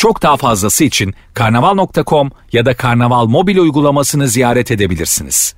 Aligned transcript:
Çok 0.00 0.22
daha 0.22 0.36
fazlası 0.36 0.84
için 0.84 1.14
karnaval.com 1.34 2.30
ya 2.52 2.66
da 2.66 2.76
karnaval 2.76 3.26
mobil 3.26 3.58
uygulamasını 3.58 4.28
ziyaret 4.28 4.70
edebilirsiniz. 4.70 5.54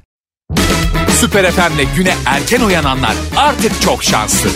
Süper 1.10 1.50
FM'le 1.50 1.96
güne 1.96 2.14
erken 2.26 2.60
uyananlar 2.60 3.14
artık 3.36 3.82
çok 3.82 4.04
şanslı. 4.04 4.50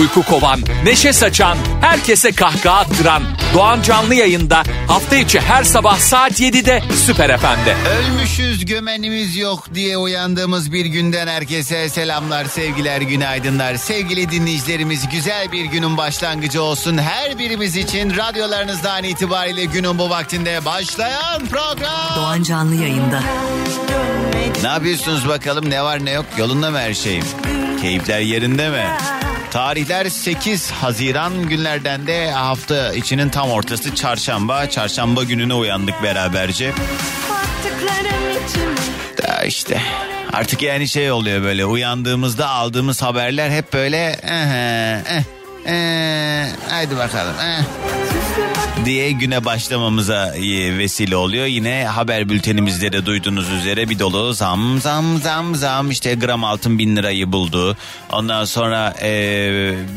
Uyku 0.00 0.22
kovan, 0.22 0.60
neşe 0.84 1.12
saçan, 1.12 1.58
herkese 1.80 2.32
kahkaha 2.32 2.78
attıran 2.78 3.22
Doğan 3.54 3.82
Canlı 3.82 4.14
yayında 4.14 4.62
hafta 4.88 5.16
içi 5.16 5.40
her 5.40 5.64
sabah 5.64 5.98
saat 5.98 6.40
7'de 6.40 6.82
Süper 7.06 7.38
FM'de. 7.38 7.76
Ölmüşüz 7.98 8.64
gömenimiz 8.64 9.36
yok 9.36 9.74
diye 9.74 9.96
uyandığımız 9.96 10.72
bir 10.72 10.86
günden 10.86 11.26
herkese 11.26 11.88
selamlar, 11.88 12.44
sevgiler, 12.44 13.00
günaydınlar. 13.00 13.76
Sevgili 13.76 14.30
dinleyicilerimiz 14.30 15.08
güzel 15.08 15.52
bir 15.52 15.64
günün 15.64 15.96
başlangıcı 15.96 16.62
olsun. 16.62 16.98
Her 16.98 17.38
birimiz 17.38 17.76
için 17.76 18.16
radyolarınızdan 18.16 19.04
itibariyle 19.04 19.64
günün 19.64 19.98
bu 19.98 20.10
vaktinde 20.10 20.64
başlayan 20.64 21.46
program. 21.50 22.16
Doğan 22.16 22.42
Canlı 22.42 22.74
yayında. 22.74 23.22
Ne 24.62 24.68
yapıyorsunuz 24.68 25.28
bakalım 25.28 25.70
ne 25.70 25.82
var 25.82 26.04
ne 26.04 26.10
yok 26.10 26.26
yolunda 26.38 26.70
mı 26.70 26.78
her 26.78 26.94
şey? 26.94 27.20
Keyifler 27.80 28.20
yerinde 28.20 28.70
mi? 28.70 28.86
Tarihler 29.50 30.08
8 30.08 30.70
Haziran 30.70 31.42
günlerden 31.42 32.06
de 32.06 32.30
hafta 32.30 32.94
içinin 32.94 33.28
tam 33.28 33.50
ortası 33.50 33.94
çarşamba. 33.94 34.70
Çarşamba 34.70 35.24
gününe 35.24 35.54
uyandık 35.54 36.02
beraberce. 36.02 36.72
Da 39.22 39.44
işte 39.44 39.82
artık 40.32 40.62
yani 40.62 40.88
şey 40.88 41.10
oluyor 41.12 41.42
böyle 41.42 41.64
uyandığımızda 41.64 42.48
aldığımız 42.48 43.02
haberler 43.02 43.50
hep 43.50 43.72
böyle 43.72 44.16
eh, 44.22 45.24
eh, 45.66 46.46
haydi 46.68 46.96
bakalım 46.96 47.34
eh 47.40 48.25
diye 48.86 49.12
güne 49.12 49.44
başlamamıza 49.44 50.36
e, 50.36 50.78
vesile 50.78 51.16
oluyor. 51.16 51.46
Yine 51.46 51.84
haber 51.84 52.28
bültenimizde 52.28 52.92
de 52.92 53.06
duyduğunuz 53.06 53.50
üzere 53.50 53.88
bir 53.88 53.98
dolu 53.98 54.32
zam 54.32 54.80
zam 54.80 55.18
zam 55.18 55.54
zam 55.54 55.90
işte 55.90 56.14
gram 56.14 56.44
altın 56.44 56.78
bin 56.78 56.96
lirayı 56.96 57.32
buldu. 57.32 57.76
Ondan 58.12 58.44
sonra 58.44 58.94
e, 59.02 59.10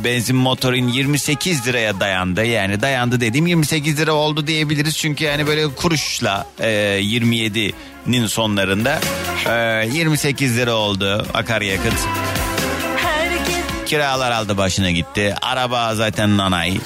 benzin 0.03 0.35
motorun 0.35 0.87
28 0.87 1.67
liraya 1.67 1.99
dayandı. 1.99 2.45
Yani 2.45 2.81
dayandı 2.81 3.21
dediğim 3.21 3.47
28 3.47 3.99
lira 3.99 4.13
oldu 4.13 4.47
diyebiliriz. 4.47 4.97
Çünkü 4.97 5.23
yani 5.23 5.47
böyle 5.47 5.67
kuruşla 5.67 6.47
e, 6.59 6.69
27'nin 7.01 8.27
sonlarında 8.27 8.99
e, 9.49 9.87
28 9.93 10.57
lira 10.57 10.73
oldu 10.73 11.27
akaryakıt. 11.33 11.93
Kiralar 13.85 14.31
aldı 14.31 14.57
başına 14.57 14.91
gitti. 14.91 15.35
Araba 15.41 15.95
zaten 15.95 16.37
nanay. 16.37 16.77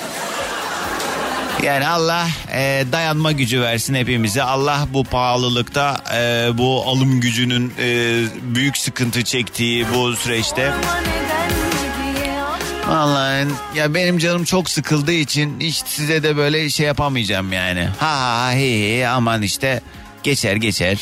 Yani 1.63 1.87
Allah 1.87 2.27
e, 2.53 2.85
dayanma 2.91 3.31
gücü 3.31 3.61
versin 3.61 3.93
hepimize. 3.95 4.43
Allah 4.43 4.87
bu 4.93 5.03
pahalılıkta 5.03 6.03
e, 6.15 6.49
bu 6.57 6.83
alım 6.85 7.21
gücünün 7.21 7.73
e, 7.79 8.21
büyük 8.41 8.77
sıkıntı 8.77 9.23
çektiği 9.23 9.85
bu 9.93 10.15
süreçte. 10.15 10.73
Vallahi 12.87 13.47
ya 13.75 13.93
benim 13.93 14.17
canım 14.17 14.43
çok 14.43 14.69
sıkıldığı 14.69 15.13
için 15.13 15.59
hiç 15.59 15.83
size 15.85 16.23
de 16.23 16.37
böyle 16.37 16.69
şey 16.69 16.85
yapamayacağım 16.85 17.53
yani. 17.53 17.87
Ha 17.99 18.19
ha 18.19 18.51
hi 18.51 18.97
hi 18.97 19.07
aman 19.07 19.41
işte 19.41 19.81
geçer 20.23 20.55
geçer. 20.55 20.97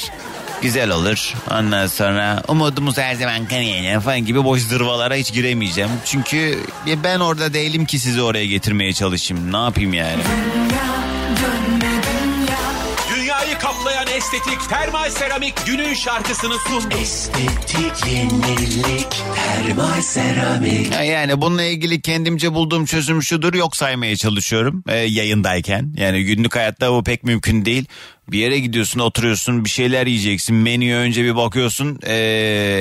Güzel 0.61 0.89
olur. 0.91 1.33
Ondan 1.51 1.87
sonra 1.87 2.43
umudumuz 2.47 2.97
her 2.97 3.15
zaman 3.15 3.45
kaniyene 3.45 3.99
falan 3.99 4.25
gibi 4.25 4.43
boş 4.43 4.61
zırvalara 4.61 5.15
hiç 5.15 5.33
giremeyeceğim. 5.33 5.89
Çünkü 6.05 6.59
ben 7.03 7.19
orada 7.19 7.53
değilim 7.53 7.85
ki 7.85 7.99
sizi 7.99 8.21
oraya 8.21 8.45
getirmeye 8.45 8.93
çalışayım. 8.93 9.53
Ne 9.53 9.57
yapayım 9.57 9.93
yani? 9.93 10.21
Dünyayı 13.15 13.57
kaplayan 13.59 14.00
estetik 14.15 14.69
termal 14.69 15.09
seramik 15.09 15.65
günün 15.65 15.93
şarkısını 15.93 16.53
sundu. 16.53 16.95
Ya 20.93 21.03
Yani 21.03 21.41
bununla 21.41 21.63
ilgili 21.63 22.01
kendimce 22.01 22.53
bulduğum 22.53 22.85
çözüm 22.85 23.23
şudur 23.23 23.53
yok 23.53 23.75
saymaya 23.75 24.15
çalışıyorum 24.15 24.83
e, 24.87 24.97
yayındayken. 24.97 25.93
Yani 25.97 26.23
günlük 26.23 26.55
hayatta 26.55 26.93
bu 26.93 27.03
pek 27.03 27.23
mümkün 27.23 27.65
değil. 27.65 27.85
Bir 28.31 28.39
yere 28.39 28.59
gidiyorsun 28.59 28.99
oturuyorsun 28.99 29.65
bir 29.65 29.69
şeyler 29.69 30.07
yiyeceksin 30.07 30.55
menüye 30.55 30.95
önce 30.95 31.23
bir 31.23 31.35
bakıyorsun 31.35 31.99
e, 32.03 32.13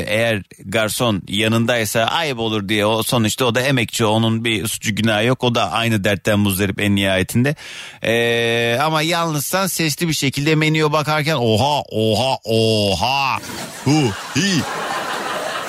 eğer 0.07 0.43
garson 0.65 1.23
yanındaysa 1.29 2.05
ayıp 2.05 2.39
olur 2.39 2.69
diye 2.69 2.87
o 2.87 3.03
sonuçta 3.03 3.45
o 3.45 3.55
da 3.55 3.61
emekçi 3.61 4.05
onun 4.05 4.45
bir 4.45 4.67
suçu 4.67 4.95
günahı 4.95 5.25
yok 5.25 5.45
o 5.45 5.55
da 5.55 5.73
aynı 5.73 6.05
dertten 6.05 6.39
muzdarip 6.39 6.81
en 6.81 6.97
nihayetinde 6.97 7.55
E, 8.03 8.79
ama 8.83 9.03
yalnızsan 9.03 9.67
sesli 9.67 10.09
bir 10.09 10.13
şekilde 10.13 10.55
menüye 10.55 10.93
bakarken 11.21 11.37
oha 11.37 11.83
oha 11.91 12.39
oha 12.45 13.39
hu 13.85 14.11
hi. 14.37 14.63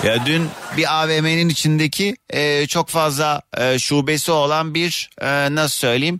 Ya 0.07 0.25
dün 0.25 0.49
bir 0.77 1.03
AVM'nin 1.03 1.49
içindeki 1.49 2.15
e, 2.29 2.67
çok 2.67 2.89
fazla 2.89 3.41
e, 3.57 3.79
şubesi 3.79 4.31
olan 4.31 4.73
bir 4.73 5.09
e, 5.21 5.55
nasıl 5.55 5.75
söyleyeyim 5.75 6.19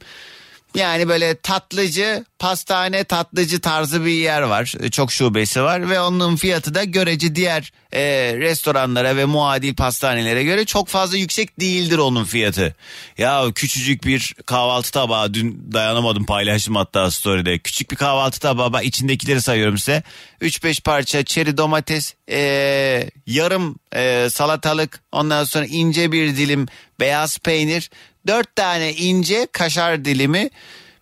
yani 0.76 1.08
böyle 1.08 1.36
tatlıcı, 1.36 2.26
pastane 2.40 3.04
tatlıcı 3.04 3.62
tarzı 3.62 4.06
bir 4.06 4.12
yer 4.12 4.42
var. 4.42 4.74
E, 4.80 4.90
Çok 4.90 5.12
şubesi 5.12 5.64
var 5.64 5.90
ve 5.90 6.02
onun 6.02 6.36
fiyatı 6.36 6.76
da 6.76 6.84
görece 6.84 7.36
diğer 7.36 7.72
e, 7.94 8.02
restoranlara 8.38 9.16
ve 9.16 9.26
muadil 9.26 9.76
pastanelere 9.76 10.44
göre 10.44 10.66
çok 10.66 10.88
fazla 10.88 11.18
yüksek 11.18 11.60
değildir 11.60 11.98
onun 11.98 12.24
fiyatı. 12.24 12.76
Ya 13.18 13.46
küçücük 13.56 14.06
bir 14.06 14.34
kahvaltı 14.46 14.92
tabağı 14.92 15.34
dün 15.34 15.70
dayanamadım 15.74 16.26
paylaştım 16.26 16.76
hatta 16.76 17.12
story'de. 17.12 17.60
Küçük 17.60 17.92
bir 17.92 17.96
kahvaltı 17.96 18.40
tabağı 18.40 18.74
bak 18.74 18.86
içindekileri 18.86 19.42
sayıyorum 19.42 19.78
size. 19.78 20.04
3-5 20.42 20.82
parça 20.84 21.24
çeri 21.24 21.58
domates, 21.58 22.14
e, 22.32 23.10
yarım 23.28 23.76
e, 23.96 24.28
salatalık, 24.32 25.04
ondan 25.12 25.44
sonra 25.44 25.66
ince 25.66 26.12
bir 26.12 26.38
dilim 26.38 26.68
beyaz 27.00 27.38
peynir, 27.40 27.90
4 28.28 28.56
tane 28.56 28.94
ince 28.94 29.48
kaşar 29.52 30.06
dilimi, 30.06 30.50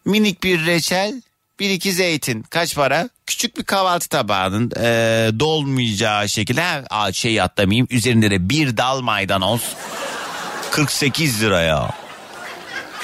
minik 0.06 0.44
bir 0.44 0.66
reçel, 0.66 1.22
bir 1.60 1.70
iki 1.70 1.94
zeytin 1.94 2.42
kaç 2.42 2.76
para? 2.76 3.10
Küçük 3.26 3.58
bir 3.58 3.64
kahvaltı 3.64 4.10
tabağının 4.10 4.72
e, 4.78 5.40
dolmayacağı 5.40 6.30
şekilde 6.30 6.62
ha, 6.90 7.12
şey 7.14 7.42
atlamayayım 7.42 7.88
üzerinde 7.90 8.32
de 8.32 8.50
bir 8.50 8.78
dal 8.78 9.02
maydanoz 9.02 9.62
48 10.72 11.44
lira 11.44 11.62
ya. 11.62 11.90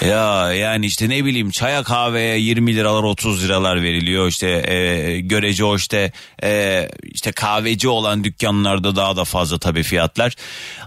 Ya 0.02 0.54
yani 0.54 0.86
işte 0.86 1.10
ne 1.10 1.26
bileyim 1.26 1.50
çaya 1.50 1.84
kahveye 1.84 2.40
20 2.40 2.76
liralar 2.76 3.04
30 3.04 3.44
liralar 3.44 3.84
veriliyor 3.84 4.28
işte 4.28 4.48
e, 4.48 5.20
görece 5.20 5.64
o 5.64 5.76
işte 5.76 6.12
e, 6.44 6.90
işte 7.04 7.32
kahveci 7.32 7.88
olan 7.88 8.24
dükkanlarda 8.24 8.96
daha 8.96 9.16
da 9.16 9.24
fazla 9.24 9.60
tabii 9.60 9.84
fiyatlar. 9.84 10.36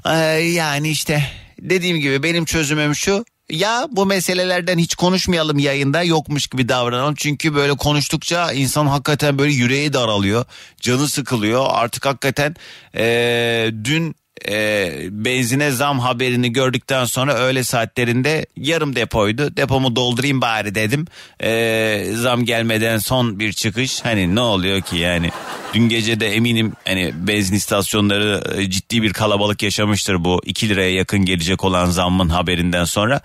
E, 0.07 0.15
yani 0.41 0.89
işte 0.89 1.23
dediğim 1.61 1.97
gibi 1.97 2.23
benim 2.23 2.45
çözümüm 2.45 2.95
şu 2.95 3.25
ya 3.51 3.89
bu 3.91 4.07
meselelerden 4.07 4.79
hiç 4.79 4.95
konuşmayalım 4.95 5.59
yayında 5.59 6.03
yokmuş 6.03 6.47
gibi 6.47 6.69
davranalım. 6.69 7.15
Çünkü 7.15 7.55
böyle 7.55 7.77
konuştukça 7.77 8.53
insan 8.53 8.87
hakikaten 8.87 9.39
böyle 9.39 9.53
yüreği 9.53 9.93
daralıyor. 9.93 10.45
Canı 10.81 11.09
sıkılıyor. 11.09 11.67
Artık 11.69 12.07
hakikaten 12.07 12.57
eee, 12.95 13.75
dün 13.85 14.15
eee, 14.49 15.09
benzine 15.11 15.71
zam 15.71 15.99
haberini 15.99 16.53
gördükten 16.53 17.05
sonra 17.05 17.35
öğle 17.35 17.65
saatlerinde 17.65 18.47
yarım 18.57 18.97
depoydu. 18.97 19.57
Depomu 19.57 19.97
doldurayım 19.97 20.41
bari 20.41 20.75
dedim. 20.75 21.07
Eee, 21.43 22.13
zam 22.15 22.45
gelmeden 22.45 22.99
son 22.99 23.39
bir 23.39 23.53
çıkış. 23.53 24.05
Hani 24.05 24.35
ne 24.35 24.41
oluyor 24.41 24.81
ki 24.81 24.97
yani. 24.97 25.31
Dün 25.75 25.89
gece 25.89 26.21
de 26.21 26.35
eminim 26.35 26.73
hani 26.85 27.13
benzin 27.15 27.55
istasyonları 27.55 28.43
e, 28.57 28.71
ciddi 28.71 29.03
bir 29.03 29.13
kalabalık 29.13 29.63
yaşamıştır 29.63 30.25
bu 30.25 30.41
2 30.45 30.69
liraya 30.69 30.95
yakın 30.95 31.25
gelecek 31.25 31.65
olan 31.65 31.87
zammın 31.87 32.29
haberinden 32.29 32.85
sonra. 32.85 33.21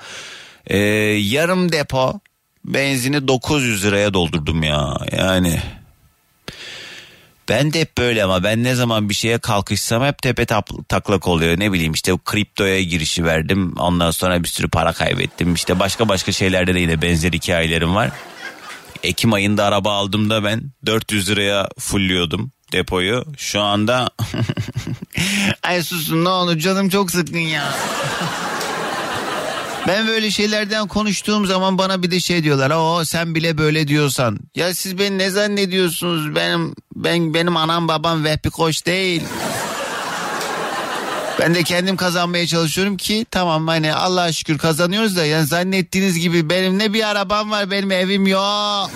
Ee, 0.67 0.77
yarım 0.77 1.71
depo 1.71 2.19
benzini 2.65 3.27
900 3.27 3.85
liraya 3.85 4.13
doldurdum 4.13 4.63
ya 4.63 4.97
yani. 5.11 5.59
Ben 7.49 7.73
de 7.73 7.79
hep 7.79 7.97
böyle 7.97 8.23
ama 8.23 8.43
ben 8.43 8.63
ne 8.63 8.75
zaman 8.75 9.09
bir 9.09 9.13
şeye 9.13 9.37
kalkışsam 9.37 10.03
hep 10.03 10.21
tepe 10.21 10.45
taklak 10.89 11.27
oluyor. 11.27 11.59
Ne 11.59 11.71
bileyim 11.73 11.93
işte 11.93 12.13
o 12.13 12.17
kriptoya 12.17 12.81
girişi 12.83 13.25
verdim. 13.25 13.73
Ondan 13.77 14.11
sonra 14.11 14.43
bir 14.43 14.47
sürü 14.47 14.69
para 14.69 14.93
kaybettim. 14.93 15.53
İşte 15.53 15.79
başka 15.79 16.09
başka 16.09 16.31
şeylerde 16.31 16.75
de 16.75 16.79
yine 16.79 17.01
benzer 17.01 17.33
hikayelerim 17.33 17.95
var. 17.95 18.11
Ekim 19.03 19.33
ayında 19.33 19.65
araba 19.65 19.93
aldığımda 19.93 20.43
ben 20.43 20.61
400 20.85 21.29
liraya 21.29 21.69
fulliyordum. 21.79 22.51
depoyu. 22.71 23.25
Şu 23.37 23.61
anda 23.61 24.09
ay 25.63 25.83
susun 25.83 26.25
ne 26.25 26.29
olur 26.29 26.57
canım 26.57 26.89
çok 26.89 27.11
sıkkın 27.11 27.37
ya. 27.37 27.73
Ben 29.87 30.07
böyle 30.07 30.31
şeylerden 30.31 30.87
konuştuğum 30.87 31.45
zaman 31.45 31.77
bana 31.77 32.03
bir 32.03 32.11
de 32.11 32.19
şey 32.19 32.43
diyorlar. 32.43 32.71
O 32.75 33.05
sen 33.05 33.35
bile 33.35 33.57
böyle 33.57 33.87
diyorsan. 33.87 34.39
Ya 34.55 34.73
siz 34.75 34.97
beni 34.97 35.17
ne 35.17 35.29
zannediyorsunuz? 35.29 36.35
Benim 36.35 36.75
ben 36.95 37.33
benim 37.33 37.57
anam 37.57 37.87
babam 37.87 38.23
Vehbi 38.23 38.49
Koç 38.49 38.85
değil. 38.85 39.23
Ben 41.39 41.55
de 41.55 41.63
kendim 41.63 41.97
kazanmaya 41.97 42.47
çalışıyorum 42.47 42.97
ki 42.97 43.25
tamam 43.31 43.67
hani 43.67 43.93
Allah'a 43.93 44.31
şükür 44.31 44.57
kazanıyoruz 44.57 45.17
da 45.17 45.25
yani 45.25 45.45
zannettiğiniz 45.45 46.19
gibi 46.19 46.49
benim 46.49 46.79
ne 46.79 46.93
bir 46.93 47.09
arabam 47.09 47.51
var 47.51 47.71
benim 47.71 47.91
evim 47.91 48.27
yok. 48.27 48.91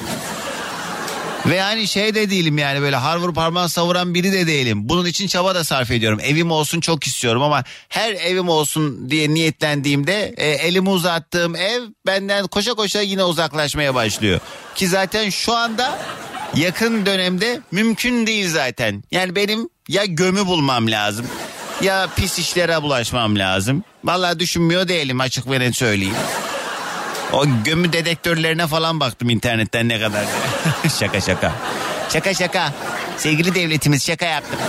Ve 1.48 1.56
yani 1.56 1.88
şey 1.88 2.16
de 2.16 2.30
değilim 2.30 2.58
yani 2.58 2.82
böyle 2.82 2.96
har 2.96 3.18
vurup 3.18 3.36
parmağı 3.36 3.70
savuran 3.70 4.14
biri 4.14 4.32
de 4.32 4.48
değilim. 4.48 4.90
Bunun 4.90 5.06
için 5.06 5.28
çaba 5.28 5.56
da 5.56 5.64
sarf 5.64 5.92
ediyorum. 5.92 6.20
Evim 6.24 6.52
olsun 6.52 6.80
çok 6.80 7.08
istiyorum 7.08 7.42
ama 7.42 7.64
her 7.90 8.14
evim 8.14 8.50
olsun 8.50 9.10
diye 9.10 9.34
niyetlendiğimde 9.34 10.34
e, 10.38 10.50
elimi 10.50 10.90
uzattığım 10.90 11.56
ev 11.56 11.82
benden 12.06 12.48
koşa 12.48 12.74
koşa 12.74 13.02
yine 13.02 13.24
uzaklaşmaya 13.24 13.96
başlıyor. 13.96 14.40
Ki 14.76 14.88
zaten 14.88 15.30
şu 15.30 15.54
anda 15.54 16.00
yakın 16.56 17.06
dönemde 17.06 17.62
mümkün 17.72 18.28
değil 18.28 18.50
zaten. 18.50 19.04
Yani 19.12 19.36
benim 19.36 19.70
ya 19.88 20.06
gömü 20.06 20.46
bulmam 20.46 20.92
lazım 20.92 21.26
ya 21.82 22.08
pis 22.16 22.40
işlere 22.40 22.82
bulaşmam 22.82 23.40
lazım. 23.40 23.84
Vallahi 24.04 24.40
düşünmüyor 24.40 24.88
değilim 24.88 25.22
açık 25.22 25.52
ve 25.52 25.60
net 25.60 25.76
söyleyeyim. 25.76 26.16
O 27.34 27.46
gömü 27.66 27.94
dedektörlerine 27.94 28.68
falan 28.68 29.00
baktım 29.00 29.30
internetten 29.30 29.90
ne 29.90 30.00
kadar. 30.00 30.26
şaka 31.00 31.22
şaka. 31.22 31.52
Şaka 32.14 32.34
şaka. 32.34 32.74
Sevgili 33.18 33.56
devletimiz 33.56 34.06
şaka 34.06 34.26
yaptım. 34.26 34.60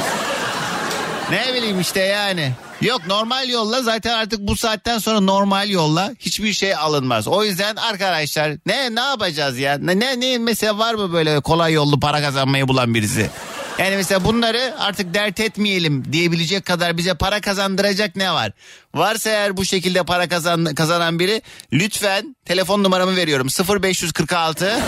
Ne 1.30 1.54
bileyim 1.54 1.80
işte 1.80 2.00
yani. 2.00 2.52
Yok 2.80 3.06
normal 3.06 3.48
yolla 3.48 3.82
zaten 3.82 4.14
artık 4.14 4.40
bu 4.40 4.56
saatten 4.56 4.98
sonra 4.98 5.20
normal 5.20 5.70
yolla 5.70 6.12
hiçbir 6.18 6.52
şey 6.52 6.74
alınmaz. 6.74 7.28
O 7.28 7.44
yüzden 7.44 7.76
arkadaşlar 7.76 8.52
ne 8.66 8.94
ne 8.94 9.00
yapacağız 9.00 9.58
ya? 9.58 9.78
Ne 9.78 10.00
ne, 10.00 10.20
ne 10.20 10.38
mesela 10.38 10.78
var 10.78 10.94
mı 10.94 11.12
böyle 11.12 11.40
kolay 11.40 11.72
yollu 11.72 12.00
para 12.00 12.20
kazanmayı 12.20 12.68
bulan 12.68 12.94
birisi? 12.94 13.30
Yani 13.78 13.96
mesela 13.96 14.24
bunları 14.24 14.74
artık 14.78 15.14
dert 15.14 15.40
etmeyelim 15.40 16.12
diyebilecek 16.12 16.64
kadar 16.64 16.96
bize 16.96 17.14
para 17.14 17.40
kazandıracak 17.40 18.16
ne 18.16 18.32
var? 18.32 18.52
Varsa 18.94 19.30
eğer 19.30 19.56
bu 19.56 19.64
şekilde 19.64 20.02
para 20.02 20.28
kazan, 20.28 20.74
kazanan 20.74 21.18
biri 21.18 21.42
lütfen 21.72 22.36
telefon 22.44 22.84
numaramı 22.84 23.16
veriyorum 23.16 23.48
0546 23.82 24.66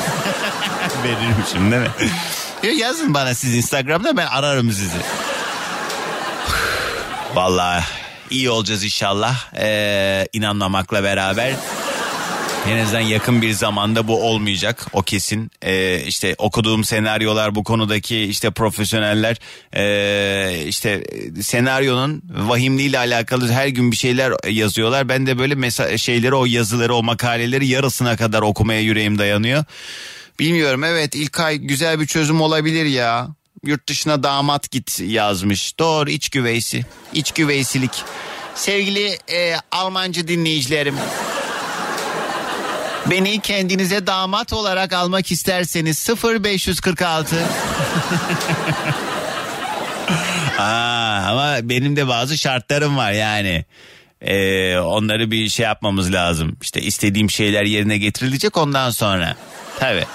veririm 1.05 1.45
şimdi 1.53 1.71
değil 1.71 1.83
mi? 1.83 2.79
Yazın 2.81 3.15
bana 3.15 3.35
siz 3.35 3.55
Instagram'da 3.55 4.17
ben 4.17 4.27
ararım 4.27 4.73
sizi. 4.73 4.99
Vallahi 7.35 7.85
iyi 8.31 8.51
olacağız 8.51 8.85
inşallah. 8.85 9.55
Ee, 9.57 10.27
inanmamakla 10.33 11.03
beraber. 11.03 11.53
En 12.69 12.79
azından 12.79 13.01
yakın 13.01 13.43
bir 13.43 13.53
zamanda 13.53 14.09
bu 14.09 14.23
olmayacak 14.23 14.87
o 14.93 15.03
kesin. 15.03 15.51
Ee, 15.63 16.03
işte 16.07 16.35
okuduğum 16.39 16.85
senaryolar 16.85 17.55
bu 17.55 17.65
konudaki 17.65 18.19
işte 18.23 18.51
profesyoneller 18.51 19.37
ee, 19.77 20.65
işte 20.67 21.05
senaryonun 21.43 22.23
vahimliğiyle 22.31 22.99
alakalı 22.99 23.53
her 23.53 23.67
gün 23.67 23.91
bir 23.93 23.97
şeyler 23.97 24.33
yazıyorlar. 24.51 25.09
Ben 25.09 25.27
de 25.27 25.39
böyle 25.39 25.55
mesa- 25.55 25.99
şeyleri 25.99 26.35
o 26.35 26.47
yazıları 26.47 26.95
o 26.95 27.03
makaleleri 27.03 27.67
yarısına 27.67 28.17
kadar 28.17 28.43
okumaya 28.43 28.81
yüreğim 28.81 29.19
dayanıyor. 29.19 29.65
Bilmiyorum 30.41 30.85
evet 30.85 31.15
İlkay 31.15 31.57
güzel 31.57 32.01
bir 32.01 32.07
çözüm 32.07 32.41
olabilir 32.41 32.85
ya. 32.85 33.29
Yurt 33.65 33.89
dışına 33.89 34.23
damat 34.23 34.71
git 34.71 35.01
yazmış. 35.01 35.79
Doğru 35.79 36.11
iç 36.11 36.29
güveysi. 36.29 36.85
İç 37.13 37.33
güveysilik. 37.33 37.91
Sevgili 38.55 39.19
e, 39.33 39.55
Almancı 39.73 40.29
dinleyicilerim. 40.29 40.95
Beni 43.11 43.41
kendinize 43.41 44.07
damat 44.07 44.53
olarak 44.53 44.93
almak 44.93 45.33
isterseniz 45.33 46.09
0546. 46.25 47.37
Aa, 50.59 51.27
ama 51.27 51.57
benim 51.63 51.97
de 51.97 52.09
bazı 52.09 52.39
şartlarım 52.39 52.97
var 52.97 53.13
yani. 53.13 53.65
Ee, 54.21 54.79
onları 54.79 55.31
bir 55.31 55.49
şey 55.49 55.65
yapmamız 55.65 56.13
lazım. 56.13 56.57
İşte 56.63 56.81
istediğim 56.81 57.31
şeyler 57.31 57.65
yerine 57.65 57.99
getirilecek 57.99 58.57
ondan 58.57 58.91
sonra. 58.91 59.37
Tabii. 59.79 60.07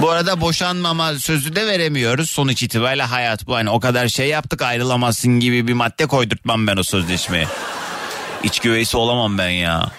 Bu 0.00 0.10
arada 0.10 0.40
boşanmama 0.40 1.14
sözü 1.14 1.56
de 1.56 1.66
veremiyoruz. 1.66 2.30
Sonuç 2.30 2.62
itibariyle 2.62 3.02
hayat 3.02 3.46
bu. 3.46 3.54
Hani 3.54 3.70
o 3.70 3.80
kadar 3.80 4.08
şey 4.08 4.28
yaptık 4.28 4.62
ayrılamazsın 4.62 5.40
gibi 5.40 5.68
bir 5.68 5.72
madde 5.72 6.06
koydurtmam 6.06 6.66
ben 6.66 6.76
o 6.76 6.82
sözleşmeye. 6.82 7.46
İç 8.42 8.58
güveysi 8.60 8.96
olamam 8.96 9.38
ben 9.38 9.48
ya. 9.48 9.90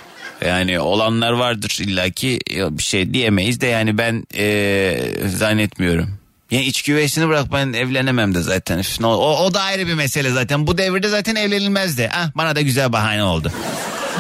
Yani 0.46 0.80
olanlar 0.80 1.32
vardır 1.32 1.78
illaki 1.80 2.40
bir 2.50 2.84
şey 2.84 3.14
diyemeyiz 3.14 3.62
de 3.62 3.68
yani 3.68 3.98
ben 3.98 4.24
eee, 4.34 5.28
zannetmiyorum. 5.28 6.20
Yani 6.52 6.64
iç 6.64 6.82
güveysini 6.82 7.28
bırak 7.28 7.54
ben 7.54 7.74
evlenemem 7.74 8.36
de 8.36 8.42
zaten. 8.42 8.84
O, 9.04 9.08
o 9.46 9.54
da 9.54 9.62
ayrı 9.62 9.88
bir 9.88 9.94
mesele 9.94 10.30
zaten. 10.30 10.68
Bu 10.68 10.78
devirde 10.78 11.10
zaten 11.10 11.36
evlenilmez 11.36 11.98
de. 11.98 12.10
Ah, 12.14 12.32
bana 12.36 12.56
da 12.56 12.62
güzel 12.62 12.94
bahane 12.94 13.24
oldu. 13.24 13.52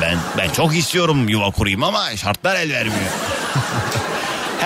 Ben 0.01 0.17
ben 0.37 0.49
çok 0.49 0.77
istiyorum 0.77 1.29
yuva 1.29 1.51
kurayım 1.51 1.83
ama 1.83 2.17
şartlar 2.17 2.55
el 2.55 2.71
vermiyor. 2.73 3.11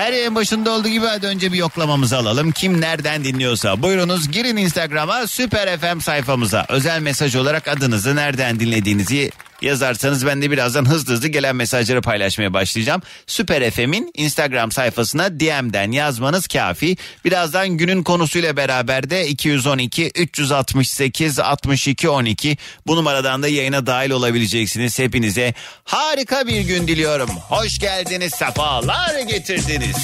Her 0.04 0.12
yayın 0.12 0.34
başında 0.34 0.70
olduğu 0.70 0.88
gibi 0.88 1.06
hadi 1.06 1.26
önce 1.26 1.52
bir 1.52 1.58
yoklamamızı 1.58 2.16
alalım. 2.16 2.52
Kim 2.52 2.80
nereden 2.80 3.24
dinliyorsa 3.24 3.82
buyurunuz 3.82 4.30
girin 4.30 4.56
Instagram'a 4.56 5.26
Süper 5.26 5.78
FM 5.78 6.00
sayfamıza. 6.00 6.66
Özel 6.68 7.00
mesaj 7.00 7.36
olarak 7.36 7.68
adınızı 7.68 8.16
nereden 8.16 8.60
dinlediğinizi 8.60 9.30
yazarsanız 9.64 10.26
ben 10.26 10.42
de 10.42 10.50
birazdan 10.50 10.88
hızlı 10.88 11.14
hızlı 11.14 11.28
gelen 11.28 11.56
mesajları 11.56 12.02
paylaşmaya 12.02 12.52
başlayacağım. 12.52 13.02
Süper 13.26 13.70
FM'in 13.70 14.10
Instagram 14.14 14.72
sayfasına 14.72 15.40
DM'den 15.40 15.92
yazmanız 15.92 16.46
kafi. 16.46 16.96
Birazdan 17.24 17.68
günün 17.68 18.02
konusuyla 18.02 18.56
beraber 18.56 19.10
de 19.10 19.26
212 19.26 20.10
368 20.14 21.38
62 21.38 22.08
12 22.08 22.56
bu 22.86 22.96
numaradan 22.96 23.42
da 23.42 23.48
yayına 23.48 23.86
dahil 23.86 24.10
olabileceksiniz. 24.10 24.98
Hepinize 24.98 25.54
harika 25.84 26.46
bir 26.46 26.60
gün 26.60 26.88
diliyorum. 26.88 27.30
Hoş 27.48 27.78
geldiniz, 27.78 28.34
sefalar 28.34 29.20
getirdiniz. 29.20 29.96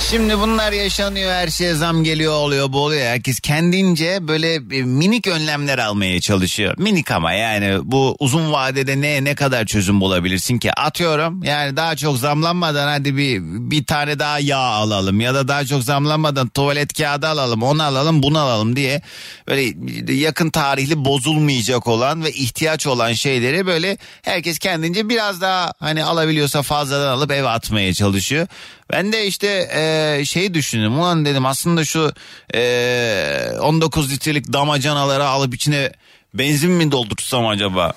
Şimdi 0.00 0.38
bunlar 0.38 0.72
yaşanıyor 0.72 1.32
her 1.32 1.48
şeye 1.48 1.74
zam 1.74 2.04
geliyor 2.04 2.32
oluyor 2.32 2.72
bu 2.72 2.78
oluyor. 2.78 3.02
Herkes 3.06 3.40
kendince 3.40 4.28
böyle 4.28 4.54
e, 4.54 4.82
minik 4.82 5.26
önlemler 5.26 5.78
almaya 5.78 6.20
çalışıyor. 6.20 6.74
Minik 6.78 7.10
ama 7.10 7.32
yani 7.32 7.78
bu 7.82 8.16
uzun 8.18 8.52
vadede 8.52 9.00
ne 9.00 9.24
ne 9.24 9.34
kadar 9.34 9.66
çözüm 9.66 10.00
bulabilirsin 10.00 10.58
ki? 10.58 10.72
Atıyorum 10.72 11.42
yani 11.42 11.76
daha 11.76 11.96
çok 11.96 12.18
zamlanmadan 12.18 12.88
hadi 12.88 13.16
bir 13.16 13.40
bir 13.42 13.84
tane 13.84 14.18
daha 14.18 14.38
yağ 14.38 14.58
alalım 14.58 15.20
ya 15.20 15.34
da 15.34 15.48
daha 15.48 15.64
çok 15.64 15.82
zamlanmadan 15.82 16.48
tuvalet 16.48 16.92
kağıdı 16.98 17.26
alalım 17.28 17.62
onu 17.62 17.82
alalım 17.82 18.22
bunu 18.22 18.38
alalım 18.38 18.76
diye 18.76 19.02
böyle 19.48 19.74
yakın 20.14 20.50
tarihli 20.50 21.04
bozulmayacak 21.04 21.86
olan 21.86 22.24
ve 22.24 22.32
ihtiyaç 22.32 22.86
olan 22.86 23.12
şeyleri 23.12 23.66
böyle 23.66 23.96
herkes 24.22 24.58
kendince 24.58 25.08
biraz 25.08 25.40
daha 25.40 25.72
hani 25.80 26.04
alabiliyorsa 26.04 26.62
fazladan 26.62 27.08
alıp 27.08 27.30
eve 27.30 27.48
atmaya 27.48 27.94
çalışıyor. 27.94 28.46
Ben 28.92 29.12
de 29.12 29.26
işte 29.26 29.70
eee 29.74 30.24
şey 30.24 30.54
düşündüm. 30.54 30.98
Ulan 30.98 31.24
dedim 31.24 31.46
aslında 31.46 31.84
şu 31.84 32.12
eee 32.54 33.52
19 33.60 34.12
litrelik 34.12 34.52
damacanaları 34.52 35.24
alıp 35.24 35.54
içine 35.54 35.92
benzin 36.34 36.70
mi 36.70 36.92
doldursam 36.92 37.46
acaba? 37.46 37.92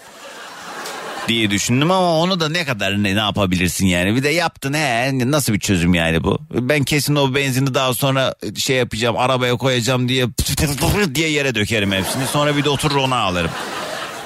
diye 1.27 1.51
düşündüm 1.51 1.91
ama 1.91 2.19
onu 2.19 2.39
da 2.39 2.49
ne 2.49 2.65
kadar 2.65 3.03
ne, 3.03 3.15
ne 3.15 3.19
yapabilirsin 3.19 3.85
yani. 3.85 4.15
Bir 4.15 4.23
de 4.23 4.29
yaptın 4.29 4.73
he 4.73 5.11
nasıl 5.31 5.53
bir 5.53 5.59
çözüm 5.59 5.93
yani 5.93 6.23
bu? 6.23 6.39
Ben 6.51 6.83
kesin 6.83 7.15
o 7.15 7.35
benzini 7.35 7.73
daha 7.73 7.93
sonra 7.93 8.35
şey 8.57 8.75
yapacağım 8.75 9.17
arabaya 9.17 9.55
koyacağım 9.55 10.09
diye 10.09 10.25
diye 11.15 11.29
yere 11.29 11.55
dökerim 11.55 11.91
hepsini. 11.91 12.27
Sonra 12.27 12.57
bir 12.57 12.63
de 12.63 12.69
oturur 12.69 12.95
ona 12.95 13.17
alırım. 13.17 13.51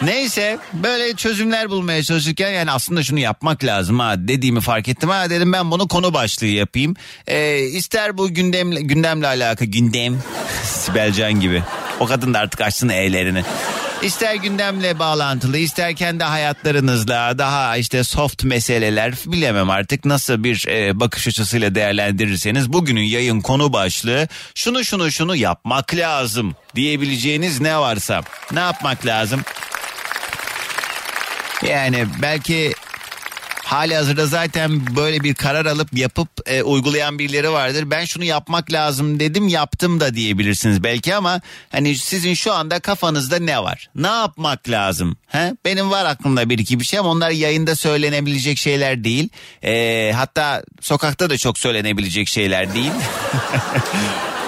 Neyse 0.01 0.57
böyle 0.73 1.13
çözümler 1.15 1.69
bulmaya 1.69 2.03
çalışırken 2.03 2.49
yani 2.49 2.71
aslında 2.71 3.03
şunu 3.03 3.19
yapmak 3.19 3.63
lazım 3.63 3.99
ha 3.99 4.15
dediğimi 4.17 4.61
fark 4.61 4.87
ettim 4.87 5.09
ha 5.09 5.29
dedim 5.29 5.53
ben 5.53 5.71
bunu 5.71 5.87
konu 5.87 6.13
başlığı 6.13 6.45
yapayım. 6.45 6.95
Ee, 7.27 7.59
ister 7.59 8.17
bu 8.17 8.33
gündemle, 8.33 8.81
gündemle 8.81 9.27
alakalı 9.27 9.69
gündem 9.69 10.19
Sibel 10.63 11.13
Can 11.13 11.33
gibi 11.33 11.63
o 11.99 12.05
kadın 12.05 12.33
da 12.33 12.39
artık 12.39 12.61
açsın 12.61 12.89
e'lerini. 12.89 13.43
İster 14.01 14.35
gündemle 14.35 14.99
bağlantılı 14.99 15.57
ister 15.57 15.95
kendi 15.95 16.23
hayatlarınızla 16.23 17.37
daha 17.37 17.77
işte 17.77 18.03
soft 18.03 18.43
meseleler 18.43 19.13
bilemem 19.25 19.69
artık 19.69 20.05
nasıl 20.05 20.43
bir 20.43 20.67
e, 20.67 20.99
bakış 20.99 21.27
açısıyla 21.27 21.75
değerlendirirseniz 21.75 22.73
bugünün 22.73 23.03
yayın 23.03 23.41
konu 23.41 23.73
başlığı 23.73 24.27
şunu 24.55 24.85
şunu 24.85 25.11
şunu 25.11 25.35
yapmak 25.35 25.95
lazım 25.95 26.55
diyebileceğiniz 26.75 27.61
ne 27.61 27.77
varsa 27.77 28.21
ne 28.51 28.59
yapmak 28.59 29.05
lazım? 29.05 29.41
Yani 31.63 32.05
belki 32.21 32.73
hali 33.69 33.95
hazırda 33.95 34.25
zaten 34.25 34.95
böyle 34.95 35.23
bir 35.23 35.33
karar 35.33 35.65
alıp 35.65 35.97
yapıp 35.97 36.29
e, 36.45 36.63
uygulayan 36.63 37.19
birileri 37.19 37.51
vardır. 37.51 37.91
Ben 37.91 38.05
şunu 38.05 38.23
yapmak 38.23 38.71
lazım 38.73 39.19
dedim 39.19 39.47
yaptım 39.47 39.99
da 39.99 40.13
diyebilirsiniz 40.13 40.83
belki 40.83 41.15
ama 41.15 41.41
hani 41.71 41.95
sizin 41.95 42.33
şu 42.33 42.53
anda 42.53 42.79
kafanızda 42.79 43.39
ne 43.39 43.63
var? 43.63 43.89
Ne 43.95 44.07
yapmak 44.07 44.69
lazım? 44.69 45.17
He? 45.27 45.53
Benim 45.65 45.91
var 45.91 46.05
aklımda 46.05 46.49
bir 46.49 46.57
iki 46.57 46.79
bir 46.79 46.85
şey 46.85 46.99
ama 46.99 47.09
onlar 47.09 47.29
yayında 47.29 47.75
söylenebilecek 47.75 48.57
şeyler 48.57 49.03
değil. 49.03 49.29
E, 49.63 50.11
hatta 50.15 50.63
sokakta 50.81 51.29
da 51.29 51.37
çok 51.37 51.57
söylenebilecek 51.59 52.27
şeyler 52.27 52.73
değil. 52.73 52.91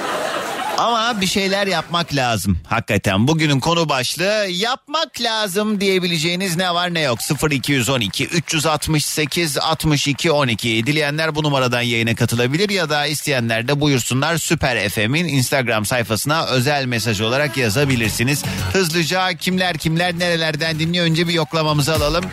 Ama 0.81 1.21
bir 1.21 1.27
şeyler 1.27 1.67
yapmak 1.67 2.15
lazım 2.15 2.57
hakikaten. 2.67 3.27
Bugünün 3.27 3.59
konu 3.59 3.89
başlığı 3.89 4.47
yapmak 4.49 5.21
lazım 5.21 5.81
diyebileceğiniz 5.81 6.57
ne 6.57 6.73
var 6.73 6.93
ne 6.93 7.01
yok. 7.01 7.19
0212 7.51 8.25
368 8.25 9.57
62 9.57 10.31
12. 10.31 10.85
Dileyenler 10.85 11.35
bu 11.35 11.43
numaradan 11.43 11.81
yayına 11.81 12.15
katılabilir 12.15 12.69
ya 12.69 12.89
da 12.89 13.05
isteyenler 13.05 13.67
de 13.67 13.81
buyursunlar 13.81 14.37
Süper 14.37 14.89
FM'in 14.89 15.27
Instagram 15.27 15.85
sayfasına 15.85 16.45
özel 16.45 16.85
mesaj 16.85 17.21
olarak 17.21 17.57
yazabilirsiniz. 17.57 18.43
Hızlıca 18.73 19.33
kimler 19.33 19.77
kimler 19.77 20.19
nerelerden 20.19 20.79
dinliyor 20.79 21.05
önce 21.05 21.27
bir 21.27 21.33
yoklamamızı 21.33 21.95
alalım. 21.95 22.25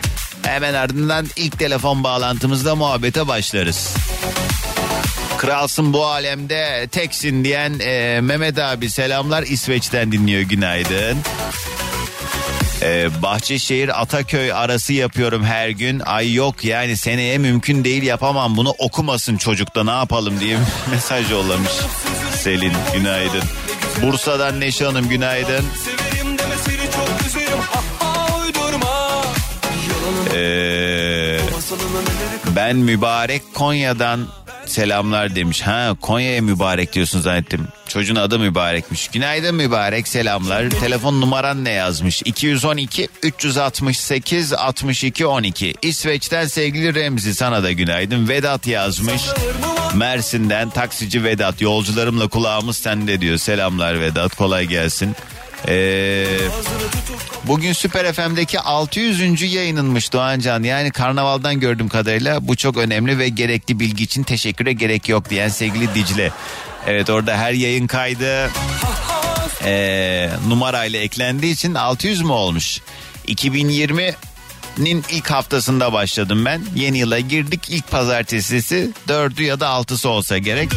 Hemen 0.43 0.73
ardından 0.73 1.25
ilk 1.35 1.59
telefon 1.59 2.03
bağlantımızda 2.03 2.75
muhabbete 2.75 3.27
başlarız. 3.27 3.95
Kralsın 5.39 5.93
bu 5.93 6.05
alemde 6.05 6.87
teksin 6.91 7.43
diyen 7.43 7.79
e, 7.79 8.21
Mehmet 8.21 8.59
abi 8.59 8.89
selamlar 8.89 9.43
İsveç'ten 9.43 10.11
dinliyor 10.11 10.41
günaydın. 10.41 11.17
Ee, 12.81 13.09
Bahçeşehir 13.21 14.01
Ataköy 14.01 14.53
arası 14.53 14.93
yapıyorum 14.93 15.43
her 15.43 15.69
gün. 15.69 15.99
Ay 15.99 16.33
yok 16.33 16.65
yani 16.65 16.97
seneye 16.97 17.37
mümkün 17.37 17.83
değil 17.83 18.03
yapamam 18.03 18.57
bunu 18.57 18.69
okumasın 18.69 19.37
çocukta 19.37 19.83
ne 19.83 19.91
yapalım 19.91 20.39
diye 20.39 20.57
mesaj 20.91 21.31
yollamış. 21.31 21.71
Selin 22.35 22.73
günaydın. 22.93 23.43
Bursa'dan 24.01 24.59
Neşe 24.59 24.85
Hanım 24.85 25.09
günaydın. 25.09 25.65
Ee, 30.35 31.39
ben 32.55 32.75
mübarek 32.75 33.53
Konya'dan 33.53 34.27
selamlar 34.69 35.35
demiş. 35.35 35.61
Ha 35.61 35.95
Konya'ya 36.01 36.41
mübarek 36.41 36.93
diyorsun 36.93 37.21
zannettim. 37.21 37.67
Çocuğun 37.87 38.15
adı 38.15 38.39
mübarekmiş. 38.39 39.07
Günaydın 39.07 39.55
mübarek 39.55 40.07
selamlar. 40.07 40.69
Telefon 40.69 41.21
numaran 41.21 41.65
ne 41.65 41.71
yazmış? 41.71 42.21
212 42.25 43.07
368 43.23 44.53
62 44.53 45.25
12. 45.25 45.73
İsveç'ten 45.81 46.45
sevgili 46.45 46.95
Remzi 46.95 47.35
sana 47.35 47.63
da 47.63 47.71
günaydın. 47.71 48.27
Vedat 48.29 48.67
yazmış. 48.67 49.21
Mersin'den 49.95 50.69
taksici 50.69 51.23
Vedat. 51.23 51.61
Yolcularımla 51.61 52.27
kulağımız 52.27 52.77
sende 52.77 53.21
diyor. 53.21 53.37
Selamlar 53.37 54.01
Vedat 54.01 54.35
kolay 54.35 54.65
gelsin. 54.65 55.15
Ee, 55.67 56.25
bugün 57.43 57.73
Süper 57.73 58.13
FM'deki 58.13 58.59
600. 58.59 59.41
yayınınmış 59.53 60.13
Doğancan. 60.13 60.63
Yani 60.63 60.91
karnavaldan 60.91 61.59
gördüğüm 61.59 61.89
kadarıyla 61.89 62.47
bu 62.47 62.55
çok 62.55 62.77
önemli 62.77 63.17
ve 63.17 63.29
gerekli 63.29 63.79
bilgi 63.79 64.03
için 64.03 64.23
teşekküre 64.23 64.73
gerek 64.73 65.09
yok 65.09 65.29
diyen 65.29 65.49
sevgili 65.49 65.95
Dicle. 65.95 66.31
Evet 66.87 67.09
orada 67.09 67.37
her 67.37 67.53
yayın 67.53 67.87
kaydı 67.87 68.49
ee, 69.65 70.29
numarayla 70.47 70.99
eklendiği 70.99 71.53
için 71.53 71.75
600 71.75 72.21
mü 72.21 72.31
olmuş? 72.31 72.81
2020'nin 74.77 75.03
ilk 75.09 75.31
haftasında 75.31 75.93
başladım 75.93 76.45
ben. 76.45 76.61
Yeni 76.75 76.97
yıla 76.97 77.19
girdik 77.19 77.69
ilk 77.69 77.91
pazartesisi 77.91 78.89
4'ü 79.07 79.43
ya 79.43 79.59
da 79.59 79.65
6'sı 79.65 80.09
olsa 80.09 80.37
gerek. 80.37 80.69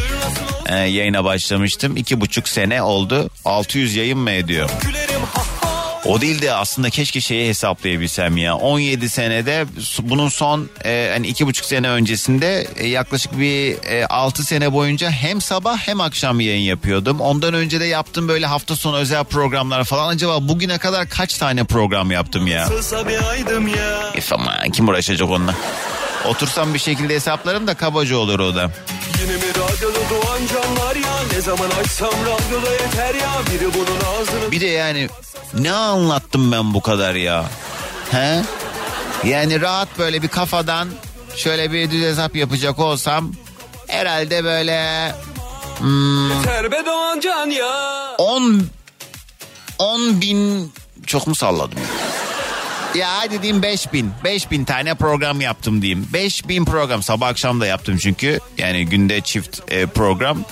Ee, 0.69 0.75
yayına 0.75 1.23
başlamıştım. 1.23 1.97
iki 1.97 2.21
buçuk 2.21 2.49
sene 2.49 2.81
oldu. 2.81 3.29
600 3.45 3.95
yayın 3.95 4.19
mı 4.19 4.31
ediyor? 4.31 4.69
O 6.05 6.21
değil 6.21 6.41
de 6.41 6.53
aslında 6.53 6.89
keşke 6.89 7.21
şeyi 7.21 7.49
hesaplayabilsem 7.49 8.37
ya. 8.37 8.55
17 8.55 9.09
senede 9.09 9.65
bunun 10.01 10.29
son 10.29 10.69
e, 10.85 11.09
hani 11.13 11.27
iki 11.27 11.47
buçuk 11.47 11.65
sene 11.65 11.89
öncesinde 11.89 12.67
e, 12.75 12.87
yaklaşık 12.87 13.39
bir 13.39 13.77
e, 13.89 14.05
6 14.07 14.43
sene 14.43 14.73
boyunca 14.73 15.11
hem 15.11 15.41
sabah 15.41 15.77
hem 15.77 16.01
akşam 16.01 16.39
yayın 16.39 16.61
yapıyordum. 16.61 17.21
Ondan 17.21 17.53
önce 17.53 17.79
de 17.79 17.85
yaptım 17.85 18.27
böyle 18.27 18.45
hafta 18.45 18.75
sonu 18.75 18.97
özel 18.97 19.23
programlar 19.23 19.83
falan. 19.83 20.07
Acaba 20.15 20.47
bugüne 20.47 20.77
kadar 20.77 21.09
kaç 21.09 21.37
tane 21.37 21.63
program 21.63 22.11
yaptım 22.11 22.47
ya? 22.47 22.67
Ya. 23.77 24.13
If 24.17 24.33
ama 24.33 24.57
kim 24.73 24.87
uğraşacak 24.87 25.29
onunla? 25.29 25.55
Otursam 26.27 26.73
bir 26.73 26.79
şekilde 26.79 27.15
hesaplarım 27.15 27.67
da 27.67 27.73
kabaca 27.73 28.17
olur 28.17 28.39
o 28.39 28.55
da. 28.55 28.71
Yine 29.21 29.33
mi 29.35 29.49
radyoda 29.49 29.99
doğan 30.09 30.41
canlar 30.53 30.95
ya? 30.95 31.13
Ne 31.33 31.41
zaman 31.41 31.69
açsam 31.69 32.13
radyoda 32.21 32.71
yeter 32.71 33.15
ya. 33.15 33.31
Biri 33.51 33.73
bunun 33.73 33.99
ağzını 34.21 34.51
Bir 34.51 34.61
de 34.61 34.65
yani 34.65 35.09
ne 35.53 35.71
anlattım 35.71 36.51
ben 36.51 36.73
bu 36.73 36.81
kadar 36.81 37.15
ya? 37.15 37.45
He? 38.11 38.41
Yani 39.23 39.61
rahat 39.61 39.87
böyle 39.99 40.21
bir 40.21 40.27
kafadan 40.27 40.87
şöyle 41.35 41.71
bir 41.71 41.91
düz 41.91 42.03
hesap 42.03 42.35
yapacak 42.35 42.79
olsam 42.79 43.31
herhalde 43.87 44.43
böyle 44.43 45.11
terbe 46.43 46.85
doğan 46.85 47.19
can 47.19 47.49
ya. 47.49 48.15
10 48.17 48.67
10 49.79 50.21
bin 50.21 50.73
çok 51.07 51.27
mu 51.27 51.35
salladım? 51.35 51.79
Ya 52.95 53.17
hadi 53.17 53.41
diyeyim 53.41 53.61
5 53.61 53.93
bin. 53.93 54.11
5 54.23 54.51
bin 54.51 54.65
tane 54.65 54.95
program 54.95 55.41
yaptım 55.41 55.81
diyeyim. 55.81 56.07
5 56.13 56.47
bin 56.47 56.65
program 56.65 57.03
sabah 57.03 57.27
akşam 57.27 57.61
da 57.61 57.65
yaptım 57.65 57.97
çünkü. 57.97 58.39
Yani 58.57 58.85
günde 58.85 59.21
çift 59.21 59.59
e, 59.71 59.85
program. 59.85 60.45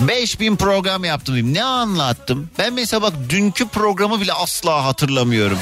5000 0.00 0.56
program 0.56 1.04
yaptım 1.04 1.34
diyeyim. 1.34 1.54
Ne 1.54 1.64
anlattım? 1.64 2.50
Ben 2.58 2.72
mesela 2.72 3.02
bak 3.02 3.12
dünkü 3.28 3.68
programı 3.68 4.20
bile 4.20 4.32
asla 4.32 4.84
hatırlamıyorum. 4.84 5.58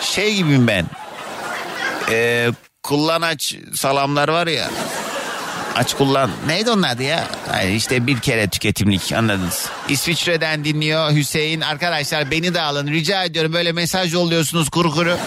Şey 0.00 0.34
gibiyim 0.34 0.66
ben. 0.66 0.86
Ee, 2.10 2.50
kullan 2.82 3.22
aç 3.22 3.56
salamlar 3.74 4.28
var 4.28 4.46
ya. 4.46 4.70
Aç 5.76 5.94
kullan. 5.94 6.30
Neydi 6.46 6.70
onun 6.70 6.82
adı 6.82 7.02
ya? 7.02 7.24
Yani 7.52 7.74
işte 7.74 8.06
bir 8.06 8.20
kere 8.20 8.48
tüketimlik 8.48 9.12
anladınız. 9.12 9.68
İsviçre'den 9.88 10.64
dinliyor 10.64 11.12
Hüseyin. 11.12 11.60
Arkadaşlar 11.60 12.30
beni 12.30 12.54
de 12.54 12.60
alın 12.60 12.86
rica 12.86 13.24
ediyorum. 13.24 13.52
Böyle 13.52 13.72
mesaj 13.72 14.14
yolluyorsunuz 14.14 14.68
kuru 14.68 14.90
kuru. 14.90 15.18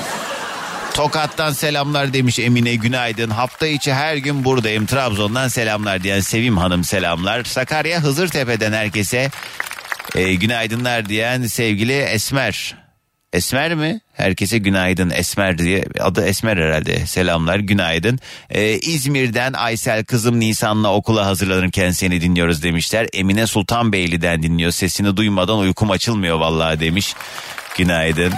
Tokat'tan 0.94 1.52
selamlar 1.54 2.14
demiş 2.14 2.40
Emine 2.40 2.76
günaydın. 2.76 3.30
Hafta 3.30 3.68
içi 3.68 3.94
her 3.94 4.16
gün 4.16 4.46
buradayım. 4.46 4.86
Trabzon'dan 4.86 5.48
selamlar 5.48 6.04
diyen 6.04 6.20
Sevim 6.20 6.58
Hanım 6.58 6.84
selamlar. 6.84 7.44
Sakarya 7.44 8.02
Hızırtepe'den 8.04 8.74
herkese 8.74 9.32
e, 10.16 10.34
günaydınlar 10.34 11.10
diyen 11.10 11.44
sevgili 11.44 11.94
Esmer. 11.94 12.76
Esmer 13.34 13.76
mi? 13.76 14.02
Herkese 14.14 14.58
günaydın 14.58 15.10
Esmer 15.10 15.58
diye. 15.58 15.86
Adı 16.00 16.26
Esmer 16.26 16.58
herhalde. 16.58 17.06
Selamlar 17.06 17.60
günaydın. 17.60 18.20
Ee, 18.50 18.72
İzmir'den 18.72 19.54
Aysel 19.54 20.06
kızım 20.06 20.40
Nisan'la 20.40 20.94
okula 20.94 21.26
hazırlanırken 21.26 21.92
seni 21.92 22.22
dinliyoruz 22.22 22.64
demişler. 22.64 23.08
Emine 23.14 23.48
Sultanbeyli'den 23.48 24.44
dinliyor. 24.44 24.72
Sesini 24.72 25.18
duymadan 25.18 25.58
uykum 25.58 25.92
açılmıyor 25.92 26.40
vallahi 26.40 26.80
demiş. 26.80 27.16
Günaydın. 27.78 28.34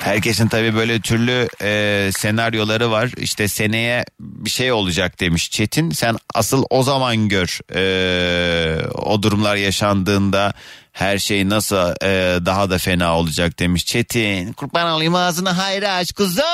Herkesin 0.00 0.48
tabii 0.48 0.74
böyle 0.74 1.00
türlü 1.00 1.48
e, 1.62 2.10
senaryoları 2.16 2.90
var. 2.90 3.10
İşte 3.16 3.48
seneye 3.48 4.04
bir 4.20 4.50
şey 4.50 4.72
olacak 4.72 5.20
demiş 5.20 5.50
Çetin. 5.50 5.90
Sen 5.90 6.16
asıl 6.34 6.64
o 6.70 6.82
zaman 6.82 7.28
gör 7.28 7.58
e, 7.74 8.88
o 8.88 9.22
durumlar 9.22 9.56
yaşandığında 9.56 10.54
her 10.94 11.18
şey 11.18 11.48
nasıl 11.48 11.76
e, 12.02 12.46
daha 12.46 12.70
da 12.70 12.78
fena 12.78 13.18
olacak 13.18 13.58
demiş 13.58 13.86
Çetin. 13.86 14.52
Kurban 14.52 14.90
olayım 14.90 15.14
ağzını 15.14 15.50
hayra 15.50 15.92
aç 15.92 16.12
kuzum. 16.12 16.44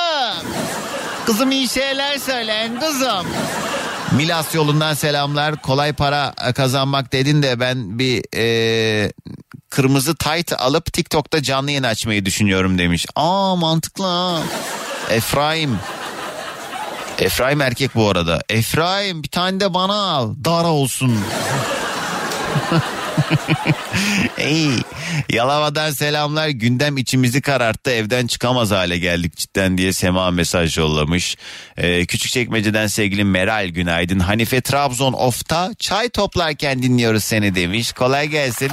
Kızım 1.26 1.50
iyi 1.50 1.68
şeyler 1.68 2.18
söylen 2.18 2.80
kızım. 2.80 3.26
Milas 4.12 4.54
yolundan 4.54 4.94
selamlar. 4.94 5.62
Kolay 5.62 5.92
para 5.92 6.34
kazanmak 6.54 7.12
dedin 7.12 7.42
de 7.42 7.60
ben 7.60 7.98
bir 7.98 8.24
e, 8.36 9.12
kırmızı 9.70 10.14
tayt 10.16 10.52
alıp 10.52 10.92
TikTok'ta 10.92 11.42
canlı 11.42 11.70
yayın 11.70 11.82
açmayı 11.82 12.24
düşünüyorum 12.24 12.78
demiş. 12.78 13.06
Aa 13.16 13.56
mantıklı 13.56 14.04
ha. 14.04 14.42
Efraim. 15.10 15.78
Efraim 17.18 17.60
erkek 17.60 17.94
bu 17.94 18.10
arada. 18.10 18.40
Efraim 18.48 19.22
bir 19.22 19.28
tane 19.28 19.60
de 19.60 19.74
bana 19.74 19.94
al. 19.94 20.34
Dara 20.44 20.68
olsun. 20.68 21.18
Ey, 24.38 24.70
Yalova'dan 25.28 25.90
selamlar. 25.90 26.48
Gündem 26.48 26.96
içimizi 26.96 27.42
kararttı. 27.42 27.90
Evden 27.90 28.26
çıkamaz 28.26 28.70
hale 28.70 28.98
geldik 28.98 29.36
cidden 29.36 29.78
diye 29.78 29.92
Sema 29.92 30.30
mesaj 30.30 30.78
yollamış. 30.78 31.36
Ee, 31.76 32.06
Küçükçekmece'den 32.06 32.86
sevgili 32.86 33.24
Meral 33.24 33.68
günaydın. 33.68 34.18
Hanife 34.18 34.60
Trabzon 34.60 35.12
ofta 35.12 35.70
çay 35.78 36.08
toplarken 36.08 36.82
dinliyoruz 36.82 37.24
seni 37.24 37.54
demiş. 37.54 37.92
Kolay 37.92 38.28
gelsin. 38.28 38.70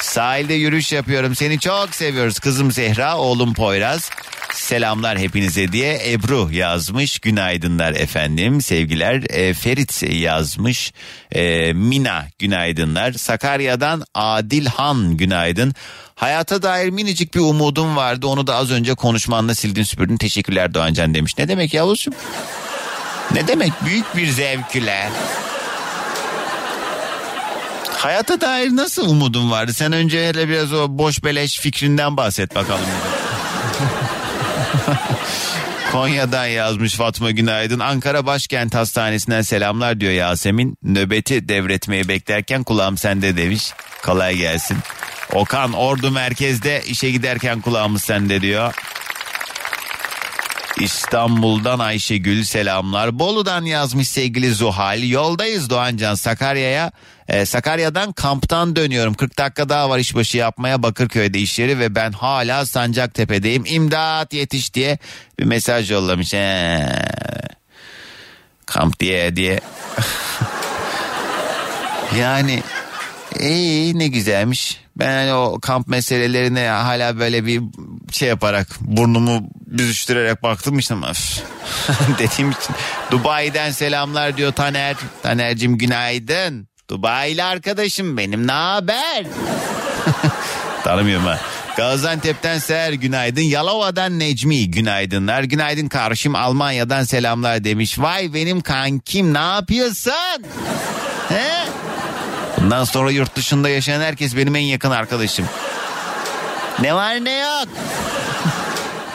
Sahilde 0.00 0.54
yürüyüş 0.54 0.92
yapıyorum. 0.92 1.34
Seni 1.34 1.60
çok 1.60 1.94
seviyoruz 1.94 2.38
kızım 2.38 2.72
Zehra, 2.72 3.16
oğlum 3.16 3.54
Poyraz. 3.54 4.10
Selamlar 4.54 5.18
hepinize 5.18 5.72
diye 5.72 6.12
Ebru 6.12 6.48
yazmış. 6.52 7.18
Günaydınlar 7.18 7.92
efendim. 7.92 8.60
Sevgiler. 8.60 9.22
E, 9.30 9.54
Ferit 9.54 10.02
yazmış. 10.02 10.92
E, 11.32 11.72
Mina 11.72 12.26
günaydınlar. 12.38 13.12
Sakarya'dan 13.12 14.04
Adilhan 14.14 15.16
günaydın. 15.16 15.74
Hayata 16.14 16.62
dair 16.62 16.90
minicik 16.90 17.34
bir 17.34 17.40
umudum 17.40 17.96
vardı. 17.96 18.26
Onu 18.26 18.46
da 18.46 18.54
az 18.54 18.70
önce 18.70 18.94
konuşmanla 18.94 19.54
sildin 19.54 19.82
süpürdün. 19.82 20.16
Teşekkürler 20.16 20.74
Doğancan 20.74 21.14
demiş. 21.14 21.38
Ne 21.38 21.48
demek 21.48 21.74
Yavuzcuğum? 21.74 22.14
Ne 23.34 23.48
demek? 23.48 23.72
Büyük 23.84 24.16
bir 24.16 24.26
zevkle. 24.28 25.10
Hayata 28.00 28.40
dair 28.40 28.68
nasıl 28.76 29.08
umudun 29.08 29.50
vardı? 29.50 29.72
Sen 29.72 29.92
önce 29.92 30.28
hele 30.28 30.48
biraz 30.48 30.72
o 30.72 30.86
boş 30.88 31.24
beleş 31.24 31.58
fikrinden 31.58 32.16
bahset 32.16 32.54
bakalım. 32.54 32.84
Konya'dan 35.92 36.46
yazmış 36.46 36.94
Fatma 36.94 37.30
Günaydın. 37.30 37.78
Ankara 37.78 38.26
Başkent 38.26 38.74
Hastanesi'nden 38.74 39.42
selamlar 39.42 40.00
diyor 40.00 40.12
Yasemin. 40.12 40.76
Nöbeti 40.82 41.48
devretmeyi 41.48 42.08
beklerken 42.08 42.62
kulağım 42.62 42.98
sende 42.98 43.36
demiş. 43.36 43.72
Kolay 44.02 44.36
gelsin. 44.36 44.78
Okan 45.32 45.72
Ordu 45.72 46.10
merkezde 46.10 46.82
işe 46.86 47.10
giderken 47.10 47.60
kulağımız 47.60 48.02
sende 48.02 48.40
diyor. 48.40 48.74
İstanbul'dan 50.80 51.78
Ayşegül 51.78 52.44
selamlar. 52.44 53.18
Bolu'dan 53.18 53.64
yazmış 53.64 54.08
sevgili 54.08 54.54
Zuhal. 54.54 55.02
Yoldayız 55.02 55.70
Doğancan 55.70 56.14
Sakarya'ya. 56.14 56.92
Ee, 57.28 57.46
Sakarya'dan 57.46 58.12
kamptan 58.12 58.76
dönüyorum. 58.76 59.14
40 59.14 59.38
dakika 59.38 59.68
daha 59.68 59.90
var 59.90 59.98
işbaşı 59.98 60.38
yapmaya 60.38 60.82
Bakırköy'de 60.82 61.38
işleri 61.38 61.78
ve 61.78 61.94
ben 61.94 62.12
hala 62.12 62.66
Sancaktepe'deyim. 62.66 63.64
İmdat 63.66 64.32
yetiş 64.32 64.74
diye 64.74 64.98
bir 65.38 65.44
mesaj 65.44 65.90
yollamış. 65.90 66.32
He. 66.32 66.88
Kamp 68.66 69.00
diye 69.00 69.36
diye. 69.36 69.60
yani 72.18 72.62
iyi 73.40 73.98
ne 73.98 74.08
güzelmiş. 74.08 74.80
Ben 75.00 75.12
hani 75.12 75.32
o 75.32 75.60
kamp 75.60 75.88
meselelerine 75.88 76.68
hala 76.68 77.18
böyle 77.18 77.46
bir 77.46 77.62
şey 78.12 78.28
yaparak 78.28 78.68
burnumu 78.80 79.48
büzüştürerek 79.66 80.42
baktım 80.42 80.78
işte. 80.78 80.94
Dediğim 82.18 82.50
için 82.50 82.74
Dubai'den 83.10 83.70
selamlar 83.70 84.36
diyor 84.36 84.52
Taner. 84.52 84.96
Taner'cim 85.22 85.78
günaydın. 85.78 86.68
Dubai'li 86.90 87.44
arkadaşım 87.44 88.16
benim 88.16 88.46
ne 88.46 88.52
haber? 88.52 89.26
Tanımıyorum 90.84 91.26
ha. 91.26 91.40
Gaziantep'ten 91.76 92.58
Seher 92.58 92.92
günaydın. 92.92 93.42
Yalova'dan 93.42 94.18
Necmi 94.18 94.70
günaydınlar. 94.70 95.42
Günaydın 95.42 95.88
karşım 95.88 96.34
Almanya'dan 96.34 97.04
selamlar 97.04 97.64
demiş. 97.64 97.98
Vay 97.98 98.34
benim 98.34 98.60
kankim 98.60 99.34
ne 99.34 99.38
yapıyorsun? 99.38 100.44
Bundan 102.70 102.84
sonra 102.84 103.10
yurt 103.10 103.36
dışında 103.36 103.68
yaşayan 103.68 104.00
herkes 104.00 104.36
benim 104.36 104.56
en 104.56 104.60
yakın 104.60 104.90
arkadaşım. 104.90 105.46
Ne 106.80 106.94
var 106.94 107.24
ne 107.24 107.38
yok. 107.38 107.68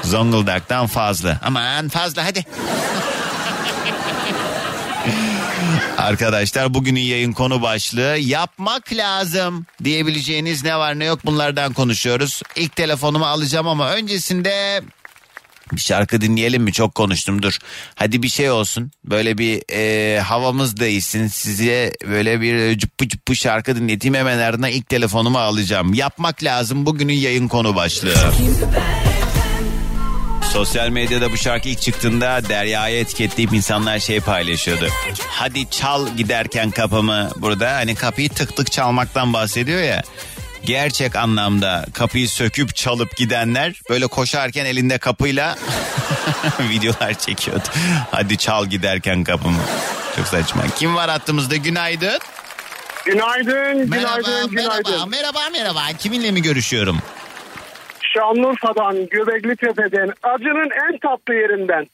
Zonguldak'tan 0.03 0.88
fazla. 0.88 1.39
Aman 1.43 1.89
fazla 1.89 2.25
hadi. 2.25 2.45
Arkadaşlar 5.97 6.74
bugünün 6.74 7.00
yayın 7.00 7.33
konu 7.33 7.62
başlığı 7.62 8.17
yapmak 8.17 8.93
lazım 8.93 9.65
diyebileceğiniz 9.83 10.63
ne 10.63 10.77
var 10.77 11.00
ne 11.00 11.05
yok 11.05 11.19
bunlardan 11.25 11.74
konuşuyoruz. 11.74 12.41
İlk 12.55 12.75
telefonumu 12.75 13.25
alacağım 13.25 13.67
ama 13.67 13.91
öncesinde 13.91 14.81
bir 15.72 15.81
şarkı 15.81 16.22
dinleyelim 16.22 16.63
mi? 16.63 16.74
Çok 16.74 16.95
konuştum 16.95 17.41
dur. 17.41 17.57
Hadi 17.95 18.24
bir 18.24 18.29
şey 18.29 18.51
olsun. 18.51 18.91
Böyle 19.05 19.38
bir 19.38 19.62
e, 19.72 20.19
havamız 20.19 20.77
değişsin. 20.77 21.27
Size 21.27 21.93
böyle 22.07 22.41
bir 22.41 22.77
cıppı 22.77 23.07
cıppı 23.07 23.36
şarkı 23.36 23.75
dinleteyim. 23.75 24.16
Hemen 24.16 24.37
ardından 24.37 24.72
ilk 24.72 24.89
telefonumu 24.89 25.37
alacağım. 25.39 25.94
Yapmak 25.94 26.44
lazım 26.44 26.85
bugünün 26.85 27.13
yayın 27.13 27.48
konu 27.48 27.75
başlığı. 27.75 28.13
Sosyal 30.53 30.89
medyada 30.89 31.31
bu 31.31 31.37
şarkı 31.37 31.70
ilk 31.70 31.81
çıktığında 31.81 32.50
Derya'ya 32.50 33.00
etiketleyip 33.00 33.53
insanlar 33.53 34.00
şey 34.00 34.20
paylaşıyordu. 34.20 34.87
Hadi 35.27 35.70
çal 35.70 36.07
giderken 36.18 36.72
kapımı 36.72 37.29
burada 37.35 37.74
hani 37.75 37.96
kapıyı 37.96 38.29
tık 38.29 38.55
tık 38.55 38.72
çalmaktan 38.72 39.33
bahsediyor 39.33 39.83
ya. 39.83 40.03
Gerçek 40.65 41.15
anlamda 41.15 41.85
kapıyı 41.93 42.29
söküp 42.29 42.75
çalıp 42.75 43.17
gidenler 43.17 43.81
böyle 43.89 44.07
koşarken 44.07 44.65
elinde 44.65 44.97
kapıyla 44.97 45.55
videolar 46.59 47.13
çekiyordu. 47.13 47.67
Hadi 48.11 48.37
çal 48.37 48.65
giderken 48.65 49.23
kapımı. 49.23 49.61
Çok 50.15 50.27
saçma. 50.27 50.61
Kim 50.77 50.95
var 50.95 51.09
hattımızda? 51.09 51.55
Günaydın. 51.55 52.19
Günaydın, 53.05 53.89
Merhaba, 53.89 54.19
günaydın, 54.21 54.49
günaydın. 54.49 54.91
merhaba, 54.91 55.05
merhaba, 55.05 55.39
merhaba. 55.51 55.81
Kiminle 55.99 56.31
mi 56.31 56.41
görüşüyorum? 56.41 56.97
Şanlıurfa'dan, 58.13 58.95
Göbekli 59.09 59.55
Tepe'den, 59.55 60.09
acının 60.23 60.69
en 60.87 60.99
tatlı 60.99 61.33
yerinden. 61.33 61.87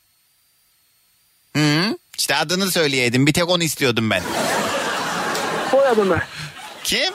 Hı? 1.56 1.98
İşte 2.18 2.36
adını 2.36 2.72
söyleyeydin. 2.72 3.28
Bir 3.28 3.34
tek 3.34 3.50
onu 3.50 3.64
istiyordum 3.64 4.10
ben. 4.10 4.22
Soyadı 5.72 6.06
mı? 6.06 6.20
Kim? 6.84 7.14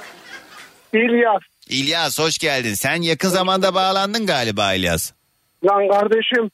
İlyas. 0.98 1.42
İlyas 1.68 2.18
hoş 2.18 2.38
geldin. 2.38 2.74
Sen 2.74 3.02
yakın 3.02 3.28
zamanda 3.28 3.74
bağlandın 3.74 4.26
galiba 4.26 4.74
İlyas. 4.74 5.12
Lan 5.64 5.88
kardeşim 5.88 6.50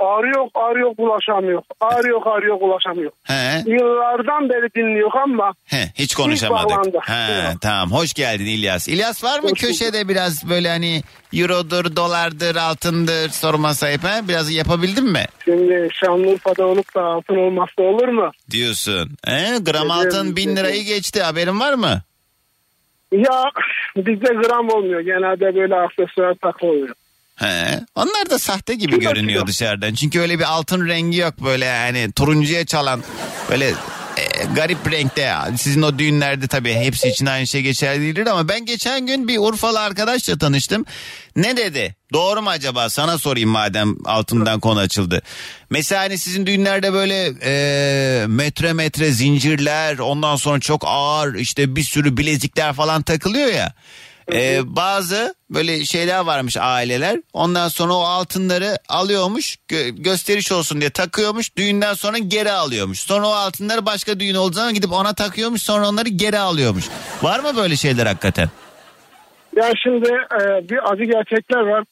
arıyor 0.00 0.46
arıyor 0.54 0.94
ulaşamıyor. 0.98 1.62
Arıyor 1.80 2.20
arıyor 2.26 2.56
ulaşamıyor. 2.60 3.10
He. 3.22 3.62
Yıllardan 3.66 4.48
beri 4.48 4.74
dinliyor 4.74 5.10
ama 5.24 5.52
He, 5.64 5.92
hiç 5.94 6.14
konuşamadık. 6.14 6.70
bağlandı. 6.70 6.98
He, 7.06 7.54
tamam 7.60 7.92
hoş 7.92 8.14
geldin 8.14 8.44
İlyas. 8.44 8.88
İlyas 8.88 9.24
var 9.24 9.38
mı 9.38 9.42
Hoş 9.42 9.50
bulduk. 9.50 9.58
köşede 9.58 10.08
biraz 10.08 10.48
böyle 10.50 10.68
hani 10.68 11.02
eurodur, 11.32 11.96
dolardır, 11.96 12.56
altındır 12.56 13.28
sorma 13.28 13.74
sahip 13.74 14.04
he? 14.04 14.28
Biraz 14.28 14.50
yapabildin 14.50 15.04
mi? 15.12 15.24
şimdi 15.44 15.88
Şanlıurfa'da 16.04 16.66
olup 16.66 16.94
da 16.94 17.02
altın 17.04 17.36
olmazsa 17.36 17.82
olur 17.82 18.08
mu? 18.08 18.30
Diyorsun. 18.50 19.16
He, 19.26 19.58
gram 19.60 19.90
altın 19.90 20.36
bin 20.36 20.56
lirayı 20.56 20.84
geçti 20.84 21.22
haberin 21.22 21.60
var 21.60 21.74
mı? 21.74 22.02
Ya 23.12 23.42
bizde 23.96 24.34
gram 24.34 24.68
olmuyor. 24.68 25.00
Genelde 25.00 25.54
böyle 25.54 25.74
aksesuar 25.74 26.34
takılıyor. 26.34 26.88
He. 27.36 27.80
Onlar 27.94 28.30
da 28.30 28.38
sahte 28.38 28.74
gibi 28.74 28.90
Kim 28.92 29.00
görünüyor 29.00 29.28
bakıyor? 29.40 29.46
dışarıdan. 29.46 29.94
Çünkü 29.94 30.20
öyle 30.20 30.38
bir 30.38 30.44
altın 30.44 30.88
rengi 30.88 31.18
yok 31.18 31.34
böyle 31.44 31.64
yani 31.64 32.12
turuncuya 32.12 32.66
çalan 32.66 33.02
böyle 33.50 33.66
e, 34.16 34.24
garip 34.54 34.92
renkte. 34.92 35.32
Sizin 35.56 35.82
o 35.82 35.98
düğünlerde 35.98 36.46
tabii 36.46 36.74
hepsi 36.74 37.08
için 37.08 37.26
aynı 37.26 37.46
şey 37.46 37.62
geçerli 37.62 38.00
değildir 38.00 38.26
ama 38.26 38.48
ben 38.48 38.64
geçen 38.66 39.06
gün 39.06 39.28
bir 39.28 39.38
Urfalı 39.38 39.80
arkadaşla 39.80 40.38
tanıştım. 40.38 40.84
Ne 41.36 41.56
dedi? 41.56 41.95
Doğru 42.12 42.42
mu 42.42 42.50
acaba? 42.50 42.88
Sana 42.88 43.18
sorayım 43.18 43.50
madem 43.50 43.96
altından 44.04 44.60
konu 44.60 44.78
açıldı. 44.78 45.22
Mesela 45.70 46.02
hani 46.02 46.18
sizin 46.18 46.46
düğünlerde 46.46 46.92
böyle 46.92 47.32
e, 47.42 48.26
metre 48.26 48.72
metre 48.72 49.10
zincirler 49.10 49.98
ondan 49.98 50.36
sonra 50.36 50.60
çok 50.60 50.82
ağır 50.86 51.34
işte 51.34 51.76
bir 51.76 51.82
sürü 51.82 52.16
bilezikler 52.16 52.72
falan 52.72 53.02
takılıyor 53.02 53.52
ya. 53.52 53.72
Ee, 54.32 54.60
bazı 54.64 55.34
böyle 55.50 55.84
şeyler 55.84 56.18
varmış 56.20 56.56
aileler. 56.60 57.20
Ondan 57.32 57.68
sonra 57.68 57.92
o 57.92 58.00
altınları 58.00 58.78
alıyormuş. 58.88 59.56
gö- 59.70 60.02
gösteriş 60.02 60.52
olsun 60.52 60.80
diye 60.80 60.90
takıyormuş. 60.90 61.56
Düğünden 61.56 61.94
sonra 61.94 62.18
geri 62.18 62.52
alıyormuş. 62.52 63.00
Sonra 63.00 63.26
o 63.28 63.30
altınları 63.30 63.86
başka 63.86 64.20
düğün 64.20 64.34
olduğu 64.34 64.54
zaman 64.54 64.74
gidip 64.74 64.92
ona 64.92 65.14
takıyormuş. 65.14 65.62
Sonra 65.62 65.88
onları 65.88 66.08
geri 66.08 66.38
alıyormuş. 66.38 66.84
Var 67.22 67.40
mı 67.40 67.56
böyle 67.56 67.76
şeyler 67.76 68.06
hakikaten? 68.06 68.48
Ya 69.56 69.72
şimdi 69.82 70.08
e, 70.08 70.68
bir 70.68 70.92
acı 70.92 71.04
gerçekler 71.04 71.60
var. 71.60 71.84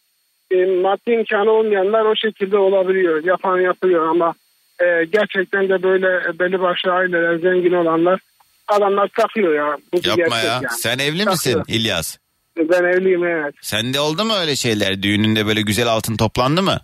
E, 0.55 0.81
maddi 0.81 1.11
imkanı 1.11 1.51
olmayanlar 1.51 2.05
o 2.05 2.17
şekilde 2.17 2.57
olabiliyor. 2.59 3.25
Yapan 3.25 3.61
yapıyor 3.61 4.09
ama 4.09 4.35
e, 4.81 5.05
gerçekten 5.05 5.69
de 5.69 5.83
böyle 5.83 6.39
belli 6.39 6.61
başlı 6.61 6.93
aileler 6.93 7.37
zengin 7.39 7.73
olanlar 7.73 8.21
adamlar 8.69 9.09
takıyor 9.09 9.55
ya. 9.55 9.77
Bu 9.93 9.97
bir 9.97 10.05
Yapma 10.09 10.25
gerçek 10.25 10.45
ya. 10.45 10.53
yani. 10.55 10.67
Sen 10.71 10.99
evli 10.99 11.25
misin 11.27 11.53
Takıyor. 11.53 11.79
İlyas? 11.81 12.17
Ben 12.59 12.85
evliyim 12.85 13.25
evet. 13.25 13.55
Sende 13.63 14.01
oldu 14.01 14.25
mu 14.25 14.35
öyle 14.35 14.57
şeyler? 14.57 15.03
Düğününde 15.03 15.47
böyle 15.47 15.63
güzel 15.63 15.87
altın 15.89 16.17
toplandı 16.17 16.63
mı? 16.63 16.81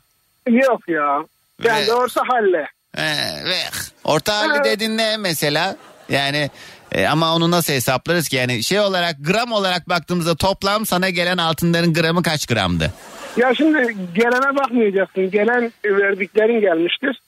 Yok 0.49 0.89
ya. 0.89 1.25
Ben 1.65 1.83
Ve- 1.83 1.87
de 1.87 1.95
orta 1.95 2.23
halle. 2.29 2.67
Ee, 2.97 3.03
ve 3.45 3.57
orta 4.05 4.39
halli 4.39 4.65
dedin 4.65 4.97
ne 4.99 5.17
mesela? 5.17 5.77
Yani 6.09 6.51
e, 6.93 7.07
ama 7.07 7.35
onu 7.35 7.51
nasıl 7.51 7.73
hesaplarız 7.73 8.29
ki? 8.29 8.37
Yani 8.37 8.65
şey 8.65 8.81
olarak 8.81 9.17
gram 9.21 9.53
olarak 9.53 9.89
baktığımızda 9.89 10.37
toplam 10.37 10.87
sana 10.87 11.11
gelen 11.11 11.39
altınların 11.39 11.95
gramı 11.95 12.23
kaç 12.23 12.47
gramdı? 12.47 12.93
Ya 13.37 13.55
şimdi 13.55 13.97
gelene 14.15 14.57
bakmayacaksın. 14.57 15.31
Gelen 15.31 15.73
verdiklerin 15.85 16.61
gelmiştir. 16.61 17.21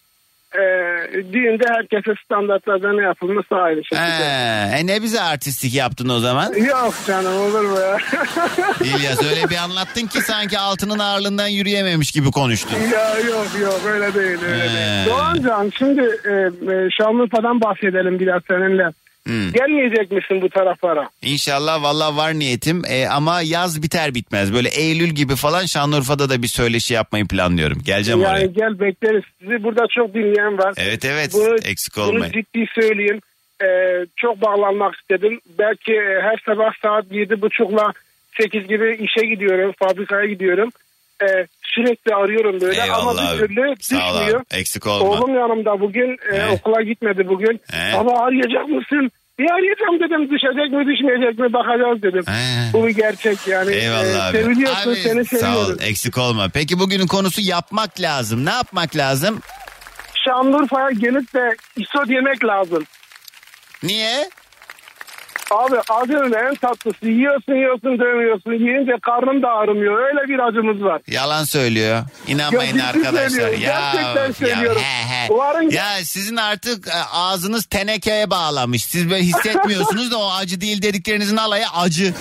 e, 0.54 0.62
düğünde 1.32 1.64
herkese 1.68 2.14
standartlarda 2.24 2.92
ne 2.92 3.02
yapılması 3.02 3.54
ayrı 3.54 3.84
şekilde. 3.84 4.24
Ee, 4.24 4.78
e 4.78 4.86
ne 4.86 5.02
bize 5.02 5.20
artistik 5.20 5.74
yaptın 5.74 6.08
o 6.08 6.18
zaman? 6.18 6.52
Yok 6.52 6.94
canım 7.06 7.36
olur 7.40 7.60
mu 7.64 7.78
ya? 7.80 7.98
İlyas 8.96 9.22
öyle 9.22 9.50
bir 9.50 9.56
anlattın 9.56 10.06
ki 10.06 10.20
sanki 10.20 10.58
altının 10.58 10.98
ağırlığından 10.98 11.46
yürüyememiş 11.46 12.10
gibi 12.10 12.30
konuştun. 12.30 12.76
ya 12.92 13.18
yok 13.18 13.46
yok 13.62 13.80
öyle 13.86 14.14
değil 14.14 14.38
öyle 14.44 14.68
He. 14.70 14.74
değil. 14.74 15.06
Doğancan 15.06 15.72
şimdi 15.78 16.00
e, 16.00 16.32
e, 16.74 16.88
Şanlıurfa'dan 17.00 17.60
bahsedelim 17.60 18.18
biraz 18.20 18.42
seninle. 18.48 18.90
Hmm. 19.26 19.52
Gelmeyecek 19.52 20.11
misin 20.12 20.42
bu 20.42 20.48
taraflara? 20.48 21.08
İnşallah 21.22 21.82
valla 21.82 22.16
var 22.16 22.35
niyetim 22.35 22.82
E, 22.88 23.06
ama 23.06 23.40
yaz 23.42 23.82
biter 23.82 24.14
bitmez. 24.14 24.52
Böyle 24.54 24.68
Eylül 24.68 25.08
gibi 25.08 25.37
falan 25.37 25.66
Şanlıurfa'da 25.66 26.30
da 26.30 26.42
bir 26.42 26.48
söyleşi 26.48 26.94
yapmayı 26.94 27.26
planlıyorum. 27.28 27.78
Geleceğim 27.85 28.20
yani 28.20 28.32
oraya. 28.32 28.46
gel 28.46 28.80
bekleriz. 28.80 29.22
Sizi 29.40 29.62
burada 29.62 29.87
çok 29.90 30.14
dinleyen 30.14 30.58
var. 30.58 30.74
Evet 30.76 31.04
evet 31.04 31.30
Bunu, 31.35 31.56
eksik 31.64 31.96
bunu 31.96 32.04
olmayın. 32.04 32.32
ciddi 32.32 32.66
söyleyeyim. 32.80 33.20
Ee, 33.62 33.66
çok 34.16 34.40
bağlanmak 34.42 34.94
istedim. 34.94 35.40
Belki 35.58 35.92
e, 35.92 36.20
her 36.22 36.42
sabah 36.46 36.70
saat 36.82 37.04
yedi 37.12 37.40
buçukla 37.42 37.92
sekiz 38.40 38.68
gibi 38.68 38.96
işe 39.00 39.26
gidiyorum. 39.26 39.72
Fabrikaya 39.78 40.26
gidiyorum. 40.26 40.70
Ee, 41.22 41.46
sürekli 41.74 42.14
arıyorum 42.14 42.61
böyle 42.61 42.82
ama 42.82 42.85
Eyvallah 43.00 43.37
bir 43.37 43.42
abi. 43.42 43.46
türlü 43.48 43.74
Sağ 43.80 44.12
ol 44.14 44.18
düşmüyor. 44.20 44.44
Eksik 44.50 44.87
olma. 44.87 45.04
Oğlum 45.11 45.35
yanımda 45.35 45.80
bugün 45.80 46.16
e, 46.32 46.37
He. 46.38 46.48
okula 46.50 46.82
gitmedi 46.82 47.28
bugün. 47.28 47.61
He. 47.72 47.96
Baba 47.98 48.18
arayacak 48.24 48.68
mısın? 48.68 49.11
Bir 49.38 49.50
arayacağım 49.50 50.00
dedim 50.00 50.30
düşecek 50.30 50.72
mi 50.72 50.87
düşmeyecek 50.94 51.38
mi 51.38 51.52
bakacağız 51.52 52.02
dedim. 52.02 52.24
He. 52.26 52.72
Bu 52.72 52.87
bir 52.87 52.90
gerçek 52.90 53.46
yani. 53.46 53.74
Eyvallah 53.74 54.04
Ee, 54.26 54.30
abi. 54.30 54.37
Seviliyorsun 54.38 54.90
Abi, 54.90 54.96
seni 55.00 55.24
Sağ 55.24 55.37
ol 55.37 55.40
seviyorum. 55.40 55.78
eksik 55.82 56.18
olma. 56.18 56.48
Peki 56.54 56.78
bugünün 56.78 57.06
konusu 57.06 57.40
yapmak 57.40 58.00
lazım. 58.00 58.44
Ne 58.46 58.50
yapmak 58.50 58.96
lazım? 58.96 59.40
Şanlıurfa'ya 60.26 60.90
gelip 60.90 61.35
de 61.35 61.56
isot 61.76 62.11
yemek 62.11 62.44
lazım. 62.44 62.85
Niye? 63.82 64.30
Abi 65.52 65.76
acının 65.90 66.32
en 66.32 66.54
tatlısı 66.54 67.08
yiyorsun 67.08 67.52
yiyorsun 67.54 67.98
dövüyorsun 67.98 68.52
yiyince 68.52 68.92
karnın 69.02 69.42
da 69.42 69.48
ağrımıyor 69.48 69.98
öyle 70.06 70.28
bir 70.28 70.38
acımız 70.48 70.82
var. 70.84 71.00
Yalan 71.06 71.44
söylüyor. 71.44 72.02
İnanmayın 72.26 72.76
Ya 72.78 72.86
arkadaşlar. 72.86 73.48
Ya, 73.50 73.58
Gerçekten 73.92 74.32
söylüyorum. 74.32 74.82
he, 74.82 75.14
he. 75.14 75.32
Umarım- 75.32 75.70
ya 75.70 75.94
sizin 76.04 76.36
artık 76.36 76.88
e, 76.88 76.92
ağzınız 77.12 77.64
tenekeye 77.66 78.30
bağlamış. 78.30 78.84
Siz 78.84 79.10
böyle 79.10 79.22
hissetmiyorsunuz 79.22 80.10
da 80.12 80.18
o 80.18 80.30
acı 80.32 80.60
değil 80.60 80.82
dediklerinizin 80.82 81.36
alayı 81.36 81.64
acı. 81.76 82.14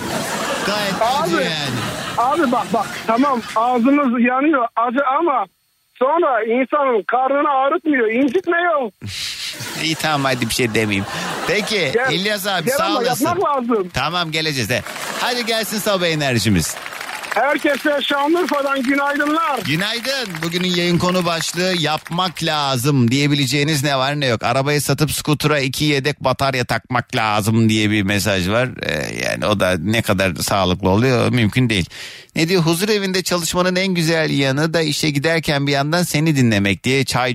Gayet 0.66 0.94
acı 1.22 1.36
Abi. 1.36 1.42
yani. 1.44 1.78
Abi 2.18 2.52
bak 2.52 2.66
bak 2.72 2.86
tamam 3.06 3.42
ağzımız 3.56 4.20
yanıyor 4.24 4.66
acı 4.76 4.98
ama 5.18 5.46
sonra 5.98 6.44
insanın 6.44 7.02
karnını 7.02 7.48
ağrıtmıyor 7.50 8.10
incitme 8.10 8.56
yok. 8.62 8.92
İyi 9.84 9.94
tamam 9.94 10.24
hadi 10.24 10.48
bir 10.48 10.54
şey 10.54 10.74
demeyeyim. 10.74 11.04
Peki 11.46 11.90
Gel, 11.94 12.12
İlyas 12.12 12.46
abi 12.46 12.66
gel 12.66 12.76
sağ 12.76 12.98
olasın. 12.98 13.24
yapmak 13.26 13.44
lazım. 13.56 13.88
Tamam 13.94 14.30
geleceğiz 14.30 14.68
de. 14.68 14.82
Hadi 15.20 15.46
gelsin 15.46 15.78
sabah 15.78 16.06
enerjimiz. 16.06 16.74
Herkese 17.34 17.98
Şanlıurfa'dan 18.02 18.82
günaydınlar. 18.82 19.58
Günaydın. 19.64 20.28
Bugünün 20.42 20.68
yayın 20.68 20.98
konu 20.98 21.24
başlığı 21.24 21.74
yapmak 21.78 22.42
lazım 22.42 23.10
diyebileceğiniz 23.10 23.84
ne 23.84 23.96
var 23.98 24.20
ne 24.20 24.26
yok. 24.26 24.42
Arabayı 24.42 24.80
satıp 24.80 25.10
skutura 25.12 25.60
iki 25.60 25.84
yedek 25.84 26.24
batarya 26.24 26.64
takmak 26.64 27.16
lazım 27.16 27.68
diye 27.68 27.90
bir 27.90 28.02
mesaj 28.02 28.48
var. 28.48 28.68
Ee, 28.82 29.24
yani 29.24 29.46
o 29.46 29.60
da 29.60 29.76
ne 29.80 30.02
kadar 30.02 30.34
sağlıklı 30.34 30.88
oluyor 30.88 31.28
mümkün 31.32 31.68
değil. 31.70 31.86
Ne 32.36 32.48
diyor 32.48 32.62
huzur 32.62 32.88
evinde 32.88 33.22
çalışmanın 33.22 33.76
en 33.76 33.94
güzel 33.94 34.30
yanı 34.30 34.74
da 34.74 34.80
işe 34.82 35.10
giderken 35.10 35.66
bir 35.66 35.72
yandan 35.72 36.02
seni 36.02 36.36
dinlemek 36.36 36.84
diye 36.84 37.04
Çay 37.04 37.34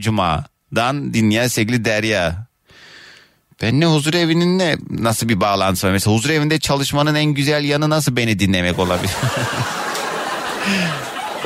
Cuma'dan 0.72 1.14
dinleyen 1.14 1.48
sevgili 1.48 1.86
Derya. 1.86 2.48
Ben 3.62 3.80
ne 3.80 3.86
huzur 3.86 4.14
evinin 4.14 4.60
ne 4.60 4.76
nasıl 4.90 5.30
bir 5.30 5.40
bağlantısı 5.42 5.88
var? 5.88 5.92
Mesela 5.92 6.16
huzur 6.16 6.30
evinde 6.30 6.60
çalışmanın 6.60 7.16
en 7.16 7.26
güzel 7.26 7.64
yanı 7.64 7.90
nasıl 7.90 8.16
beni 8.16 8.40
dinlemek 8.40 8.80
olabilir? 8.80 9.12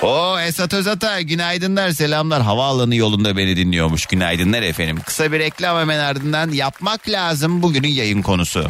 O 0.02 0.40
Esat 0.40 0.74
Özatay 0.74 1.24
günaydınlar 1.24 1.92
selamlar 1.92 2.42
havaalanı 2.42 2.96
yolunda 2.96 3.38
beni 3.38 3.58
dinliyormuş 3.58 4.06
günaydınlar 4.06 4.62
efendim. 4.62 5.00
Kısa 5.06 5.32
bir 5.32 5.40
reklam 5.40 5.80
hemen 5.80 6.00
ardından 6.00 6.52
yapmak 6.52 7.10
lazım 7.10 7.62
bugünün 7.64 7.88
yayın 7.88 8.22
konusu. 8.22 8.70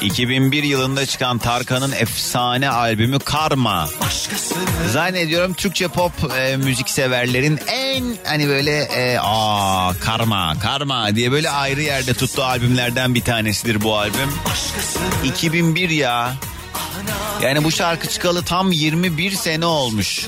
2001 0.00 0.62
yılında 0.62 1.06
çıkan 1.06 1.38
Tarkan'ın 1.38 1.92
efsane 1.92 2.70
albümü 2.70 3.18
Karma. 3.18 3.88
Zannediyorum 4.92 5.54
Türkçe 5.54 5.88
pop 5.88 6.12
e, 6.38 6.56
müzik 6.56 6.90
severlerin 6.90 7.60
en 7.68 8.04
hani 8.24 8.48
böyle 8.48 8.82
e, 8.82 9.18
aa 9.20 9.92
Karma 10.00 10.58
Karma 10.62 11.16
diye 11.16 11.32
böyle 11.32 11.50
ayrı 11.50 11.82
yerde 11.82 12.14
tuttuğu 12.14 12.44
albümlerden 12.44 13.14
bir 13.14 13.22
tanesidir 13.22 13.82
bu 13.82 13.96
albüm. 13.96 14.32
2001 15.24 15.90
ya. 15.90 16.34
Yani 17.42 17.64
bu 17.64 17.70
şarkı 17.70 18.08
çıkalı 18.08 18.42
tam 18.42 18.72
21 18.72 19.30
sene 19.30 19.66
olmuş. 19.66 20.26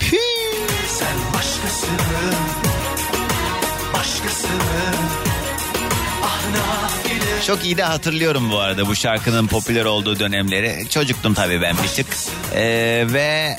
Püh. 0.00 0.30
Çok 7.46 7.64
iyi 7.64 7.76
de 7.76 7.82
hatırlıyorum 7.82 8.50
bu 8.50 8.58
arada 8.58 8.86
bu 8.86 8.96
şarkının 8.96 9.46
popüler 9.46 9.84
olduğu 9.84 10.18
dönemleri. 10.18 10.86
Çocuktum 10.90 11.34
tabii 11.34 11.62
ben 11.62 11.76
bir 11.82 11.88
tık. 11.88 12.06
Ee, 12.54 13.04
ve 13.08 13.56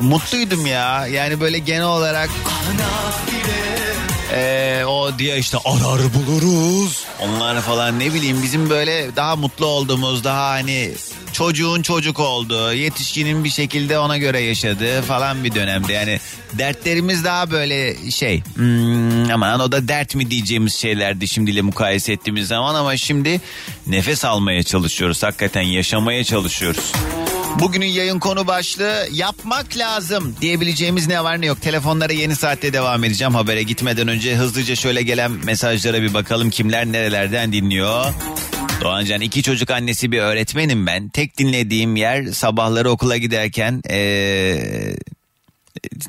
mutluydum 0.00 0.66
ya. 0.66 1.06
Yani 1.06 1.40
böyle 1.40 1.58
genel 1.58 1.84
olarak 1.84 2.30
ee, 4.34 4.84
o 4.86 5.18
diye 5.18 5.38
işte 5.38 5.58
arar 5.64 6.00
buluruz. 6.14 7.04
Onlar 7.20 7.60
falan 7.60 8.00
ne 8.00 8.14
bileyim 8.14 8.42
bizim 8.42 8.70
böyle 8.70 9.16
daha 9.16 9.36
mutlu 9.36 9.66
olduğumuz 9.66 10.24
daha 10.24 10.50
hani 10.50 10.92
çocuğun 11.38 11.82
çocuk 11.82 12.20
olduğu 12.20 12.72
yetişkinin 12.72 13.44
bir 13.44 13.50
şekilde 13.50 13.98
ona 13.98 14.18
göre 14.18 14.40
yaşadığı 14.40 15.02
falan 15.02 15.44
bir 15.44 15.54
dönemde. 15.54 15.92
Yani 15.92 16.20
dertlerimiz 16.52 17.24
daha 17.24 17.50
böyle 17.50 18.10
şey 18.10 18.42
hmm, 18.54 19.30
aman 19.30 19.60
o 19.60 19.72
da 19.72 19.88
dert 19.88 20.14
mi 20.14 20.30
diyeceğimiz 20.30 20.74
şeylerdi 20.74 21.28
şimdiyle 21.28 21.62
mukayese 21.62 22.12
ettiğimiz 22.12 22.48
zaman 22.48 22.74
ama 22.74 22.96
şimdi 22.96 23.40
nefes 23.86 24.24
almaya 24.24 24.62
çalışıyoruz. 24.62 25.22
Hakikaten 25.22 25.62
yaşamaya 25.62 26.24
çalışıyoruz. 26.24 26.92
Bugünün 27.60 27.86
yayın 27.86 28.18
konu 28.18 28.46
başlığı 28.46 29.08
yapmak 29.12 29.76
lazım 29.76 30.36
diyebileceğimiz 30.40 31.08
ne 31.08 31.24
var 31.24 31.40
ne 31.40 31.46
yok. 31.46 31.62
Telefonlara 31.62 32.12
yeni 32.12 32.36
saatte 32.36 32.72
devam 32.72 33.04
edeceğim. 33.04 33.34
Habere 33.34 33.62
gitmeden 33.62 34.08
önce 34.08 34.36
hızlıca 34.36 34.76
şöyle 34.76 35.02
gelen 35.02 35.30
mesajlara 35.30 36.02
bir 36.02 36.14
bakalım 36.14 36.50
kimler 36.50 36.86
nerelerden 36.86 37.52
dinliyor. 37.52 38.04
Doğancan 38.80 39.20
iki 39.20 39.42
çocuk 39.42 39.70
annesi 39.70 40.12
bir 40.12 40.18
öğretmenim 40.18 40.86
ben. 40.86 41.08
Tek 41.08 41.38
dinlediğim 41.38 41.96
yer 41.96 42.24
sabahları 42.24 42.90
okula 42.90 43.16
giderken 43.16 43.82
ee, 43.90 44.94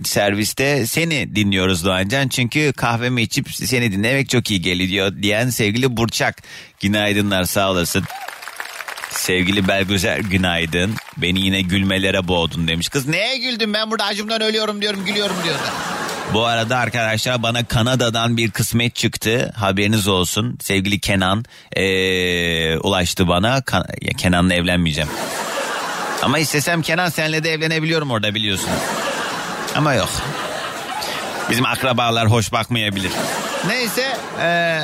serviste 0.03 0.87
seni 0.87 1.35
dinliyoruz 1.35 1.85
Doğancan. 1.85 2.27
Çünkü 2.27 2.73
kahvemi 2.73 3.21
içip 3.21 3.51
seni 3.51 3.91
dinlemek 3.91 4.29
çok 4.29 4.51
iyi 4.51 4.61
geliyor 4.61 5.13
diyen 5.21 5.49
sevgili 5.49 5.97
Burçak. 5.97 6.43
Günaydınlar 6.79 7.43
sağ 7.43 7.71
olasın. 7.71 8.03
Sevgili 9.11 9.67
Belgüzer 9.67 10.19
günaydın. 10.19 10.95
Beni 11.17 11.39
yine 11.39 11.61
gülmelere 11.61 12.27
boğdun 12.27 12.67
demiş. 12.67 12.89
Kız 12.89 13.07
neye 13.07 13.37
güldün 13.37 13.73
ben 13.73 13.91
burada 13.91 14.05
acımdan 14.05 14.41
ölüyorum 14.41 14.81
diyorum 14.81 15.05
gülüyorum 15.05 15.35
diyor. 15.43 15.55
Bu 16.33 16.45
arada 16.45 16.77
arkadaşlar 16.77 17.43
bana 17.43 17.63
Kanada'dan 17.65 18.37
bir 18.37 18.51
kısmet 18.51 18.95
çıktı. 18.95 19.53
Haberiniz 19.55 20.07
olsun. 20.07 20.57
Sevgili 20.61 20.99
Kenan 20.99 21.45
ee, 21.75 22.77
ulaştı 22.77 23.27
bana. 23.27 23.61
Kan- 23.61 23.85
Kenan'la 24.17 24.53
evlenmeyeceğim. 24.53 25.09
Ama 26.23 26.39
istesem 26.39 26.81
Kenan 26.81 27.09
senle 27.09 27.43
de 27.43 27.53
evlenebiliyorum 27.53 28.11
orada 28.11 28.35
biliyorsun. 28.35 28.69
Ama 29.75 29.93
yok. 29.93 30.09
Bizim 31.49 31.65
akrabalar 31.65 32.27
hoş 32.31 32.51
bakmayabilir. 32.51 33.11
Neyse 33.67 34.17
ee, 34.41 34.81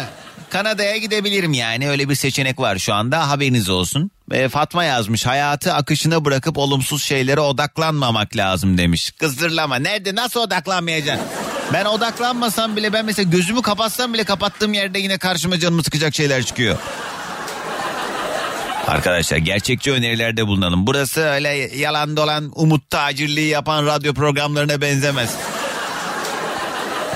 Kanada'ya 0.50 0.98
gidebilirim 0.98 1.54
yani 1.54 1.90
öyle 1.90 2.10
bir 2.10 2.16
seçenek 2.16 2.60
var 2.60 2.78
şu 2.78 2.94
anda 2.94 3.30
haberiniz 3.30 3.70
olsun. 3.70 4.12
E, 4.32 4.50
Fatma 4.50 4.84
yazmış 4.84 5.26
hayatı 5.26 5.74
akışına 5.74 6.26
bırakıp 6.26 6.58
olumsuz 6.58 7.04
şeylere 7.04 7.40
odaklanmamak 7.40 8.38
lazım 8.38 8.78
demiş. 8.78 9.12
Kızdırlama 9.12 9.76
nerede 9.76 10.16
nasıl 10.16 10.40
odaklanmayacaksın? 10.40 11.28
Ben 11.74 11.86
odaklanmasam 11.86 12.76
bile 12.76 12.94
ben 12.94 13.06
mesela 13.06 13.30
gözümü 13.30 13.62
kapatsam 13.62 14.14
bile 14.14 14.24
kapattığım 14.24 14.74
yerde 14.74 15.00
yine 15.00 15.18
karşıma 15.18 15.60
canımı 15.60 15.84
sıkacak 15.84 16.16
şeyler 16.16 16.44
çıkıyor. 16.44 16.78
Arkadaşlar 18.88 19.38
gerçekçi 19.38 19.92
önerilerde 19.92 20.48
bulunalım. 20.48 20.88
Burası 20.88 21.22
öyle 21.22 21.50
yalan 21.78 22.18
dolan 22.18 22.52
umut 22.56 22.90
tacirliği 22.90 23.48
yapan 23.48 23.86
radyo 23.86 24.14
programlarına 24.14 24.82
benzemez. 24.82 25.36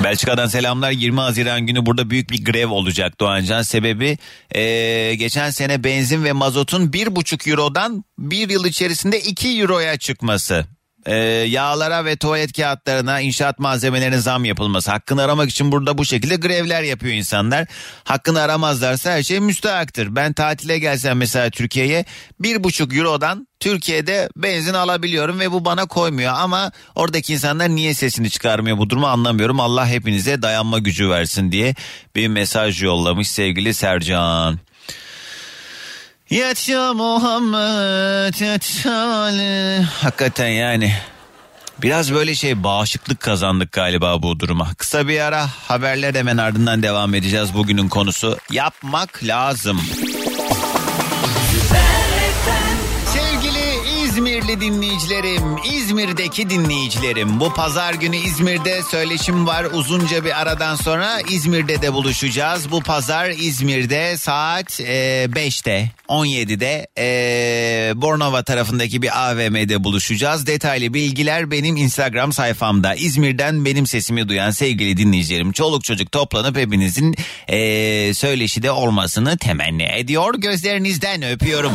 Belçika'dan 0.03 0.47
selamlar. 0.47 0.91
20 0.91 1.19
Haziran 1.19 1.65
günü 1.65 1.85
burada 1.85 2.09
büyük 2.09 2.29
bir 2.29 2.45
grev 2.45 2.69
olacak 2.69 3.19
Doğancan. 3.19 3.61
Sebebi 3.61 4.17
eee, 4.55 5.15
geçen 5.15 5.49
sene 5.49 5.83
benzin 5.83 6.23
ve 6.23 6.31
mazotun 6.31 6.91
1,5 6.91 7.49
Euro'dan 7.49 8.03
bir 8.19 8.49
yıl 8.49 8.65
içerisinde 8.65 9.19
2 9.19 9.61
Euro'ya 9.61 9.97
çıkması. 9.97 10.65
Eee, 11.07 11.13
yağlara 11.47 12.05
ve 12.05 12.15
tuvalet 12.15 12.53
kağıtlarına 12.53 13.19
inşaat 13.19 13.59
malzemelerine 13.59 14.17
zam 14.17 14.45
yapılması. 14.45 14.91
Hakkını 14.91 15.23
aramak 15.23 15.49
için 15.49 15.71
burada 15.71 15.97
bu 15.97 16.05
şekilde 16.05 16.35
grevler 16.35 16.83
yapıyor 16.83 17.13
insanlar. 17.13 17.67
Hakkını 18.03 18.41
aramazlarsa 18.41 19.11
her 19.11 19.23
şey 19.23 19.39
müstahaktır. 19.39 20.15
Ben 20.15 20.33
tatile 20.33 20.79
gelsem 20.79 21.17
mesela 21.17 21.49
Türkiye'ye 21.49 22.05
1,5 22.41 22.97
Euro'dan 22.97 23.47
Türkiye'de 23.59 24.29
benzin 24.35 24.73
alabiliyorum 24.73 25.39
ve 25.39 25.51
bu 25.51 25.65
bana 25.65 25.85
koymuyor 25.85 26.33
ama 26.35 26.71
oradaki 26.95 27.33
insanlar 27.33 27.69
niye 27.69 27.93
sesini 27.93 28.29
çıkarmıyor 28.29 28.77
bu 28.77 28.89
durumu 28.89 29.07
anlamıyorum. 29.07 29.59
Allah 29.59 29.87
hepinize 29.87 30.41
dayanma 30.41 30.79
gücü 30.79 31.09
versin 31.09 31.51
diye 31.51 31.75
bir 32.15 32.27
mesaj 32.27 32.83
yollamış 32.83 33.29
sevgili 33.29 33.73
Sercan. 33.73 34.59
Yaşa 36.29 36.93
Muhammed 36.93 38.41
yaşa 38.41 38.93
Ali. 38.93 39.83
Hakikaten 39.83 40.47
yani 40.47 40.93
biraz 41.81 42.13
böyle 42.13 42.35
şey 42.35 42.63
bağışıklık 42.63 43.19
kazandık 43.19 43.71
galiba 43.71 44.23
bu 44.23 44.39
duruma. 44.39 44.73
Kısa 44.77 45.07
bir 45.07 45.19
ara 45.19 45.47
haberler 45.67 46.15
hemen 46.15 46.37
ardından 46.37 46.83
devam 46.83 47.15
edeceğiz 47.15 47.53
bugünün 47.53 47.89
konusu. 47.89 48.37
Yapmak 48.51 49.23
lazım. 49.23 49.81
İzmirli 54.09 54.61
dinleyicilerim, 54.61 55.57
İzmir'deki 55.73 56.49
dinleyicilerim. 56.49 57.39
Bu 57.39 57.53
pazar 57.53 57.93
günü 57.93 58.15
İzmir'de 58.15 58.83
söyleşim 58.83 59.47
var. 59.47 59.65
Uzunca 59.73 60.25
bir 60.25 60.41
aradan 60.41 60.75
sonra 60.75 61.19
İzmir'de 61.29 61.81
de 61.81 61.93
buluşacağız. 61.93 62.71
Bu 62.71 62.81
pazar 62.81 63.29
İzmir'de 63.29 64.17
saat 64.17 64.79
e, 64.79 65.27
5'te, 65.31 65.91
17'de 66.07 66.87
e, 66.97 68.01
Bornova 68.01 68.43
tarafındaki 68.43 69.01
bir 69.01 69.29
AVM'de 69.29 69.83
buluşacağız. 69.83 70.47
Detaylı 70.47 70.93
bilgiler 70.93 71.51
benim 71.51 71.77
Instagram 71.77 72.33
sayfamda. 72.33 72.95
İzmir'den 72.95 73.65
benim 73.65 73.87
sesimi 73.87 74.29
duyan 74.29 74.51
sevgili 74.51 74.97
dinleyicilerim. 74.97 75.51
Çoluk 75.51 75.83
çocuk 75.83 76.11
toplanıp 76.11 76.57
hepinizin 76.57 77.15
e, 77.47 78.13
söyleşide 78.13 78.71
olmasını 78.71 79.37
temenni 79.37 79.83
ediyor. 79.83 80.33
Gözlerinizden 80.37 81.21
öpüyorum. 81.21 81.73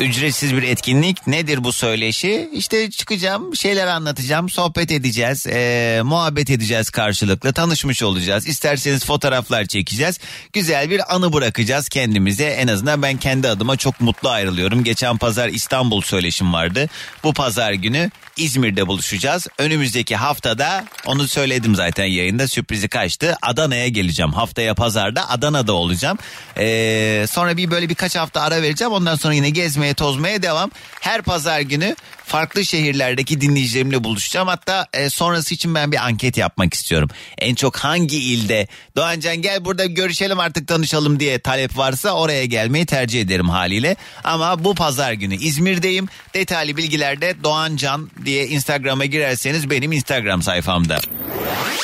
Ücretsiz 0.00 0.56
bir 0.56 0.62
etkinlik. 0.62 1.26
Nedir 1.26 1.64
bu 1.64 1.72
söyleşi? 1.72 2.50
İşte 2.52 2.90
çıkacağım, 2.90 3.56
şeyler 3.56 3.86
anlatacağım, 3.86 4.48
sohbet 4.48 4.92
edeceğiz, 4.92 5.46
eee, 5.46 6.02
muhabbet 6.02 6.50
edeceğiz 6.50 6.90
karşılıklı, 6.90 7.52
tanışmış 7.52 8.02
olacağız. 8.02 8.46
İsterseniz 8.46 9.04
fotoğraflar 9.04 9.64
çekeceğiz. 9.64 10.18
Güzel 10.52 10.90
bir 10.90 11.14
anı 11.14 11.32
bırakacağız 11.32 11.88
kendimize. 11.88 12.44
En 12.44 12.68
azından 12.68 13.02
ben 13.02 13.16
kendi 13.16 13.48
adıma 13.48 13.76
çok 13.76 14.00
mutlu 14.00 14.28
ayrılıyorum. 14.28 14.84
Geçen 14.84 15.18
pazar 15.18 15.48
İstanbul 15.48 16.00
söyleşim 16.00 16.52
vardı. 16.52 16.88
Bu 17.24 17.32
pazar 17.32 17.72
günü 17.72 18.10
İzmir'de 18.40 18.86
buluşacağız. 18.86 19.46
Önümüzdeki 19.58 20.16
haftada 20.16 20.84
onu 21.06 21.28
söyledim 21.28 21.74
zaten 21.74 22.04
yayında 22.04 22.48
sürprizi 22.48 22.88
kaçtı. 22.88 23.36
Adana'ya 23.42 23.88
geleceğim. 23.88 24.32
Haftaya 24.32 24.74
pazarda 24.74 25.30
Adana'da 25.30 25.72
olacağım. 25.72 26.18
Ee, 26.58 27.26
sonra 27.30 27.56
bir 27.56 27.70
böyle 27.70 27.88
birkaç 27.88 28.16
hafta 28.16 28.40
ara 28.40 28.62
vereceğim. 28.62 28.92
Ondan 28.92 29.14
sonra 29.14 29.34
yine 29.34 29.50
gezmeye 29.50 29.94
tozmaya 29.94 30.42
devam. 30.42 30.70
Her 31.00 31.22
pazar 31.22 31.60
günü 31.60 31.96
farklı 32.30 32.64
şehirlerdeki 32.64 33.40
dinleyicilerimle 33.40 34.04
buluşacağım. 34.04 34.48
Hatta 34.48 34.86
e, 34.92 35.10
sonrası 35.10 35.54
için 35.54 35.74
ben 35.74 35.92
bir 35.92 36.04
anket 36.06 36.36
yapmak 36.36 36.74
istiyorum. 36.74 37.08
En 37.38 37.54
çok 37.54 37.76
hangi 37.76 38.18
ilde 38.18 38.68
Doğancan 38.96 39.36
gel 39.36 39.64
burada 39.64 39.86
görüşelim 39.86 40.40
artık 40.40 40.68
tanışalım 40.68 41.20
diye 41.20 41.38
talep 41.38 41.78
varsa 41.78 42.12
oraya 42.12 42.44
gelmeyi 42.44 42.86
tercih 42.86 43.20
ederim 43.20 43.48
haliyle. 43.48 43.96
Ama 44.24 44.64
bu 44.64 44.74
pazar 44.74 45.12
günü 45.12 45.36
İzmir'deyim. 45.36 46.08
Detaylı 46.34 46.76
bilgiler 46.76 47.20
de 47.20 47.34
Doğancan 47.44 48.10
diye 48.24 48.46
Instagram'a 48.46 49.04
girerseniz 49.04 49.70
benim 49.70 49.92
Instagram 49.92 50.42
sayfamda. 50.42 51.00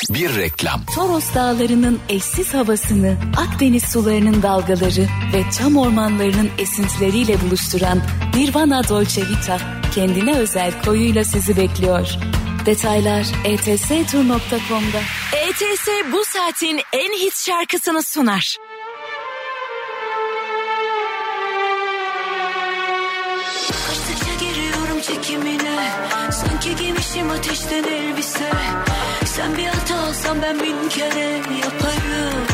Bir 0.09 0.35
reklam. 0.35 0.85
Toros 0.95 1.33
Dağları'nın 1.35 1.99
eşsiz 2.09 2.53
havasını, 2.53 3.17
Akdeniz 3.37 3.83
sularının 3.83 4.41
dalgaları 4.41 5.07
ve 5.33 5.51
çam 5.57 5.77
ormanlarının 5.77 6.49
esintileriyle 6.57 7.41
buluşturan 7.41 8.01
Nirvana 8.35 8.87
Dolce 8.87 9.21
Vita 9.21 9.77
kendine 9.95 10.36
özel 10.37 10.81
koyuyla 10.85 11.23
sizi 11.23 11.57
bekliyor. 11.57 12.07
Detaylar 12.65 13.25
etstur.com'da. 13.45 15.01
ETS 15.47 15.87
bu 16.11 16.25
saatin 16.25 16.79
en 16.93 17.13
hit 17.13 17.45
şarkısını 17.45 18.03
sunar. 18.03 18.57
Kaçtıkça 23.87 24.45
giriyorum 24.45 25.01
çekimine 25.01 25.89
Sanki 26.31 26.75
giymişim 26.75 27.29
ateşten 27.29 27.83
elbise 27.83 28.51
Sen 29.25 29.57
bir 29.57 29.65
hata 29.65 29.95
alsan 29.99 30.41
ben 30.41 30.59
bin 30.59 30.89
kere 30.89 31.29
yaparım 31.63 32.47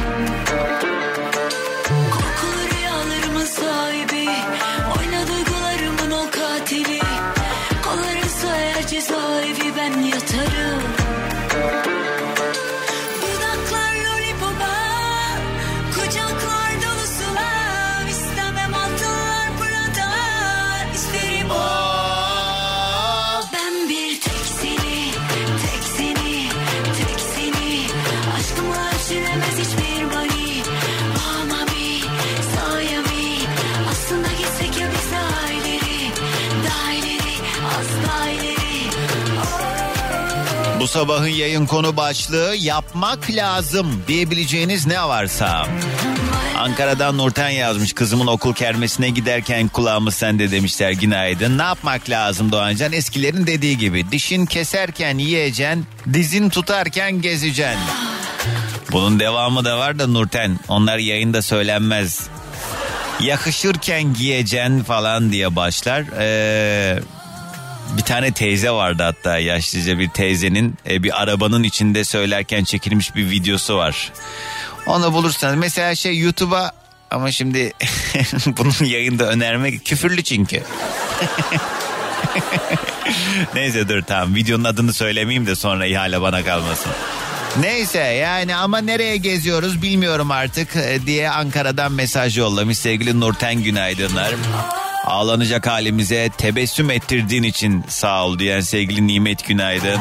sabahın 40.93 41.27
yayın 41.27 41.65
konu 41.65 41.97
başlığı 41.97 42.55
yapmak 42.55 43.31
lazım 43.31 44.03
diyebileceğiniz 44.07 44.87
ne 44.87 45.03
varsa. 45.03 45.67
Ankara'dan 46.57 47.17
Nurten 47.17 47.49
yazmış 47.49 47.93
kızımın 47.93 48.27
okul 48.27 48.53
kermesine 48.53 49.09
giderken 49.09 49.67
kulağımız 49.67 50.15
sende 50.15 50.51
demişler 50.51 50.91
günaydın. 50.91 51.57
Ne 51.57 51.63
yapmak 51.63 52.09
lazım 52.09 52.51
Doğancan? 52.51 52.93
Eskilerin 52.93 53.47
dediği 53.47 53.77
gibi 53.77 54.11
dişin 54.11 54.45
keserken 54.45 55.17
yiyeceksin, 55.17 55.85
dizin 56.13 56.49
tutarken 56.49 57.21
gezeceksin. 57.21 57.79
Bunun 58.91 59.19
devamı 59.19 59.65
da 59.65 59.77
var 59.77 59.99
da 59.99 60.07
Nurten 60.07 60.59
onlar 60.67 60.97
yayında 60.97 61.41
söylenmez. 61.41 62.27
Yakışırken 63.19 64.13
giyeceksin 64.13 64.83
falan 64.83 65.31
diye 65.31 65.55
başlar. 65.55 66.03
Ee, 66.19 66.99
bir 67.97 68.01
tane 68.01 68.31
teyze 68.31 68.71
vardı 68.71 69.03
hatta 69.03 69.37
yaşlıca 69.37 69.99
bir 69.99 70.09
teyzenin 70.09 70.75
e, 70.89 71.03
bir 71.03 71.21
arabanın 71.21 71.63
içinde 71.63 72.05
söylerken 72.05 72.63
çekilmiş 72.63 73.15
bir 73.15 73.29
videosu 73.29 73.77
var. 73.77 74.11
Onu 74.85 75.13
bulursanız 75.13 75.55
mesela 75.55 75.95
şey 75.95 76.19
YouTube'a 76.19 76.71
ama 77.11 77.31
şimdi 77.31 77.73
bunun 78.47 78.85
yayında 78.85 79.23
önermek 79.29 79.85
küfürlü 79.85 80.23
çünkü. 80.23 80.63
Neyse 83.55 83.89
dur 83.89 84.01
tamam 84.01 84.35
videonun 84.35 84.63
adını 84.63 84.93
söylemeyeyim 84.93 85.47
de 85.47 85.55
sonra 85.55 85.85
ihale 85.85 86.21
bana 86.21 86.43
kalmasın. 86.43 86.91
Neyse 87.59 87.99
yani 87.99 88.55
ama 88.55 88.77
nereye 88.77 89.17
geziyoruz 89.17 89.81
bilmiyorum 89.81 90.31
artık 90.31 90.75
e, 90.75 91.05
diye 91.05 91.29
Ankara'dan 91.29 91.91
mesaj 91.91 92.37
yollamış 92.37 92.77
sevgili 92.77 93.19
Nurten 93.19 93.63
günaydınlar. 93.63 94.33
Ağlanacak 95.03 95.67
halimize 95.67 96.29
tebessüm 96.37 96.89
ettirdiğin 96.89 97.43
için 97.43 97.83
sağ 97.87 98.25
ol 98.25 98.39
diyen 98.39 98.59
sevgili 98.59 99.07
Nimet 99.07 99.47
günaydın. 99.47 99.99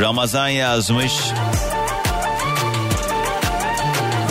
Ramazan 0.00 0.48
yazmış. 0.48 1.12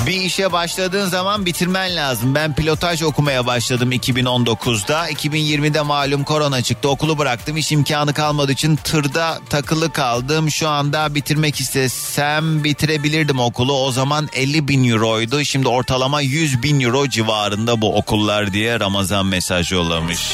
Bir 0.08 0.22
işe 0.22 0.52
başladığın 0.52 1.06
zaman 1.06 1.46
bitirmen 1.46 1.96
lazım. 1.96 2.36
Ben 2.36 2.56
pilotaj 2.56 3.02
okumaya 3.02 3.46
başladım 3.46 3.92
2019'da. 3.92 5.10
2020'de 5.10 5.82
malum 5.82 6.24
korona 6.24 6.62
çıktı. 6.62 6.90
Okulu 6.90 7.18
bıraktım. 7.18 7.58
İş 7.58 7.72
imkanı 7.72 8.14
kalmadığı 8.14 8.52
için 8.52 8.76
tırda 8.76 9.40
takılı 9.50 9.92
kaldım. 9.92 10.52
Şu 10.52 10.70
anda 10.70 11.16
bitirmek 11.16 11.60
istesem 11.60 12.64
bitirebilirdim 12.64 13.40
okulu. 13.40 13.74
O 13.74 13.92
zaman 13.92 14.30
50 14.34 14.68
bin 14.68 14.90
euroydu. 14.90 15.44
Şimdi 15.44 15.68
ortalama 15.68 16.22
100 16.22 16.64
bin 16.64 16.80
euro 16.80 17.08
civarında 17.10 17.82
bu 17.82 17.96
okullar 17.96 18.54
diye 18.54 18.80
Ramazan 18.80 19.26
mesaj 19.26 19.72
yollamış. 19.72 20.32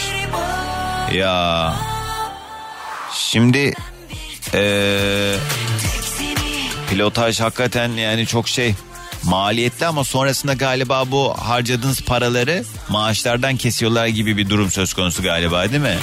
Ya. 1.14 1.74
Şimdi 3.14 3.74
eee 4.54 5.36
pilotaj 6.90 7.40
hakikaten 7.40 7.90
yani 7.90 8.28
çok 8.28 8.48
şey 8.48 8.76
maliyetli 9.24 9.86
ama 9.86 10.04
sonrasında 10.04 10.54
galiba 10.54 11.12
bu 11.12 11.34
harcadığınız 11.38 12.02
paraları 12.02 12.64
maaşlardan 12.90 13.56
kesiyorlar 13.56 14.08
gibi 14.08 14.38
bir 14.38 14.50
durum 14.50 14.72
söz 14.72 14.94
konusu 14.94 15.24
galiba 15.24 15.70
değil 15.70 15.82
mi? 15.82 15.98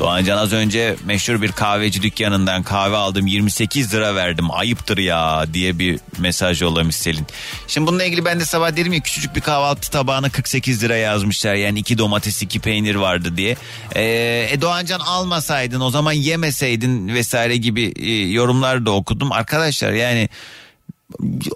Doğancan 0.00 0.38
az 0.38 0.52
önce 0.52 0.96
meşhur 1.04 1.42
bir 1.42 1.52
kahveci 1.52 2.02
dükkanından 2.02 2.62
kahve 2.62 2.96
aldım 2.96 3.26
28 3.26 3.94
lira 3.94 4.14
verdim 4.14 4.50
ayıptır 4.50 4.98
ya 4.98 5.44
diye 5.52 5.78
bir 5.78 6.00
mesaj 6.18 6.62
yollamış 6.62 6.96
Selin. 6.96 7.26
Şimdi 7.68 7.86
bununla 7.86 8.04
ilgili 8.04 8.24
ben 8.24 8.40
de 8.40 8.44
sabah 8.44 8.76
dedim 8.76 8.92
ya 8.92 9.00
küçücük 9.00 9.36
bir 9.36 9.40
kahvaltı 9.40 9.90
tabağına 9.90 10.30
48 10.30 10.82
lira 10.82 10.96
yazmışlar 10.96 11.54
yani 11.54 11.78
iki 11.78 11.98
domates 11.98 12.42
iki 12.42 12.60
peynir 12.60 12.94
vardı 12.94 13.36
diye. 13.36 13.56
Ee, 13.94 14.48
e 14.50 14.60
Doğancan 14.60 15.00
almasaydın 15.00 15.80
o 15.80 15.90
zaman 15.90 16.12
yemeseydin 16.12 17.08
vesaire 17.08 17.56
gibi 17.56 17.92
e, 17.96 18.12
yorumlar 18.28 18.86
da 18.86 18.90
okudum. 18.90 19.32
Arkadaşlar 19.32 19.92
yani 19.92 20.28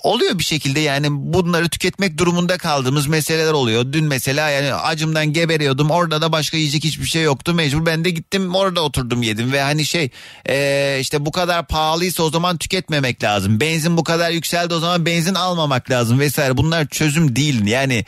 oluyor 0.03 0.39
bir 0.39 0.45
şekilde 0.45 0.81
yani 0.81 1.07
bunları 1.11 1.69
tüketmek 1.69 2.19
durumunda 2.19 2.59
kaldığımız 2.59 3.07
meseleler 3.07 3.53
oluyor. 3.53 3.93
Dün 3.93 4.05
mesela 4.05 4.51
yani 4.51 4.75
acımdan 4.75 5.33
geberiyordum 5.33 5.91
orada 5.91 6.23
da 6.23 6.33
başka 6.33 6.57
yiyecek 6.57 6.85
hiçbir 6.85 7.07
şey 7.07 7.23
yoktu 7.23 7.55
mecbur 7.55 7.87
ben 7.87 8.05
de 8.05 8.11
gittim 8.11 8.55
orada 8.55 8.81
oturdum 8.81 9.23
yedim 9.23 9.53
ve 9.53 9.61
hani 9.61 9.85
şey 9.85 10.11
e, 10.49 10.99
işte 11.01 11.27
bu 11.27 11.33
kadar 11.33 11.67
pahalıysa 11.67 12.23
o 12.23 12.31
zaman 12.31 12.59
tüketmemek 12.59 13.25
lazım. 13.25 13.61
Benzin 13.61 13.97
bu 13.97 14.05
kadar 14.05 14.31
yükseldi 14.31 14.75
o 14.75 14.79
zaman 14.79 15.07
benzin 15.07 15.35
almamak 15.35 15.91
lazım 15.91 16.19
vesaire 16.19 16.57
bunlar 16.57 16.87
çözüm 16.87 17.37
değil 17.37 17.67
yani 17.67 18.05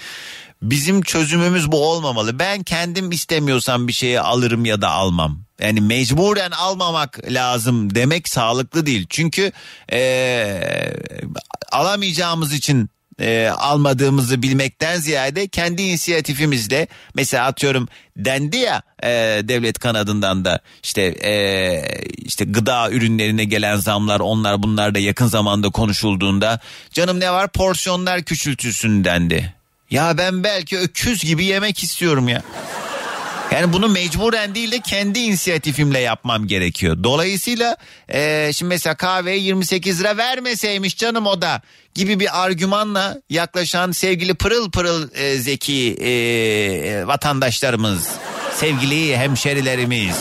bizim 0.62 1.03
çözümümüz 1.03 1.72
bu 1.72 1.87
olmamalı. 1.87 2.38
Ben 2.38 2.62
kendim 2.62 3.11
istemiyorsam 3.11 3.88
bir 3.88 3.92
şeyi 3.92 4.20
alırım 4.20 4.64
ya 4.64 4.83
da 4.83 4.90
almam. 4.90 5.38
Yani 5.61 5.81
mecburen 5.81 6.51
almamak 6.51 7.20
lazım 7.31 7.94
demek 7.94 8.29
sağlıklı 8.29 8.87
değil. 8.87 9.07
Çünkü 9.11 9.53
ee, 9.92 10.92
alamayacağımız 11.72 12.53
için 12.53 12.90
e, 13.20 13.48
almadığımızı 13.48 14.42
bilmekten 14.42 14.96
ziyade 14.96 15.48
kendi 15.48 15.83
inisiyatifimizle 15.83 16.87
mesela 17.14 17.46
atıyorum 17.46 17.88
dendi 18.16 18.57
ya 18.57 18.83
e, 19.03 19.09
devlet 19.44 19.79
kanadından 19.79 20.44
da 20.44 20.61
işte 20.83 21.03
e, 21.03 21.33
işte 22.16 22.44
gıda 22.44 22.90
ürünlerine 22.90 23.44
gelen 23.44 23.77
zamlar 23.77 24.20
onlar 24.20 24.62
bunlar 24.62 24.94
da 24.94 24.98
yakın 24.98 25.27
zamanda 25.27 25.70
konuşulduğunda 25.70 26.61
canım 26.92 27.20
ne 27.20 27.33
var 27.33 27.48
porsiyonlar 27.48 28.22
küçültülsün 28.22 29.05
dendi. 29.05 29.62
Ya 29.92 30.18
ben 30.18 30.44
belki 30.44 30.78
öküz 30.78 31.24
gibi 31.24 31.44
yemek 31.44 31.83
istiyorum 31.83 32.28
ya. 32.28 32.42
Yani 33.50 33.72
bunu 33.72 33.88
mecburen 33.88 34.55
değil 34.55 34.72
de 34.72 34.81
kendi 34.81 35.18
inisiyatifimle 35.18 35.98
yapmam 35.98 36.46
gerekiyor. 36.46 36.96
Dolayısıyla 37.05 37.76
e, 38.09 38.50
şimdi 38.55 38.68
mesela 38.68 38.94
kahveye 38.94 39.38
28 39.38 40.00
lira 40.00 40.16
vermeseymiş 40.16 40.96
canım 40.96 41.26
o 41.26 41.42
da 41.42 41.62
gibi 41.94 42.20
bir 42.20 42.44
argümanla 42.44 43.20
yaklaşan 43.31 43.92
sevgili 43.92 44.35
pırıl 44.35 44.70
pırıl 44.70 45.09
e, 45.14 45.38
zeki 45.38 45.94
e, 45.94 47.07
vatandaşlarımız, 47.07 48.09
sevgili 48.57 49.16
hemşerilerimiz. 49.16 50.16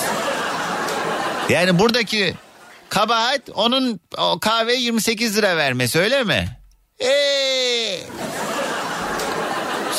Yani 1.49 1.79
buradaki 1.79 2.33
kabahat 2.89 3.41
onun 3.53 3.99
o 4.17 4.39
kahveye 4.39 4.79
28 4.79 5.37
lira 5.37 5.57
vermesi 5.57 5.99
öyle 5.99 6.23
mi? 6.23 6.57
Eee... 6.99 7.99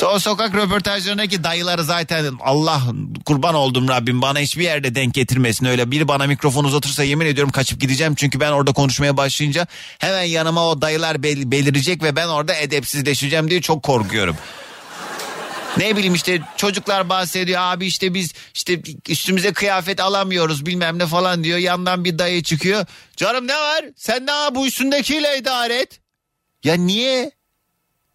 O 0.02 0.18
sokak 0.18 0.54
röportajlarındaki 0.54 1.44
dayıları 1.44 1.84
zaten 1.84 2.34
Allah 2.40 2.82
kurban 3.26 3.54
oldum 3.54 3.88
Rabbim 3.88 4.22
bana 4.22 4.38
hiçbir 4.38 4.64
yerde 4.64 4.94
denk 4.94 5.14
getirmesin 5.14 5.66
öyle. 5.66 5.90
Biri 5.90 6.08
bana 6.08 6.26
mikrofon 6.26 6.64
uzatırsa 6.64 7.04
yemin 7.04 7.26
ediyorum 7.26 7.52
kaçıp 7.52 7.80
gideceğim. 7.80 8.14
Çünkü 8.14 8.40
ben 8.40 8.52
orada 8.52 8.72
konuşmaya 8.72 9.16
başlayınca 9.16 9.66
hemen 9.98 10.22
yanıma 10.22 10.68
o 10.68 10.82
dayılar 10.82 11.22
bel- 11.22 11.50
belirecek 11.50 12.02
ve 12.02 12.16
ben 12.16 12.28
orada 12.28 12.54
edepsizleşeceğim 12.54 13.50
diye 13.50 13.60
çok 13.60 13.82
korkuyorum. 13.82 14.36
Ne 15.76 15.96
bileyim 15.96 16.14
işte 16.14 16.42
çocuklar 16.56 17.08
bahsediyor 17.08 17.60
abi 17.62 17.86
işte 17.86 18.14
biz 18.14 18.32
işte 18.54 18.80
üstümüze 19.08 19.52
kıyafet 19.52 20.00
alamıyoruz 20.00 20.66
bilmem 20.66 20.98
ne 20.98 21.06
falan 21.06 21.44
diyor. 21.44 21.58
Yandan 21.58 22.04
bir 22.04 22.18
dayı 22.18 22.42
çıkıyor. 22.42 22.86
Canım 23.16 23.46
ne 23.46 23.54
var 23.54 23.84
sen 23.96 24.26
ne 24.26 24.54
bu 24.54 24.66
üstündekiyle 24.66 25.38
idare 25.38 25.74
et. 25.80 26.00
Ya 26.64 26.74
niye? 26.74 27.30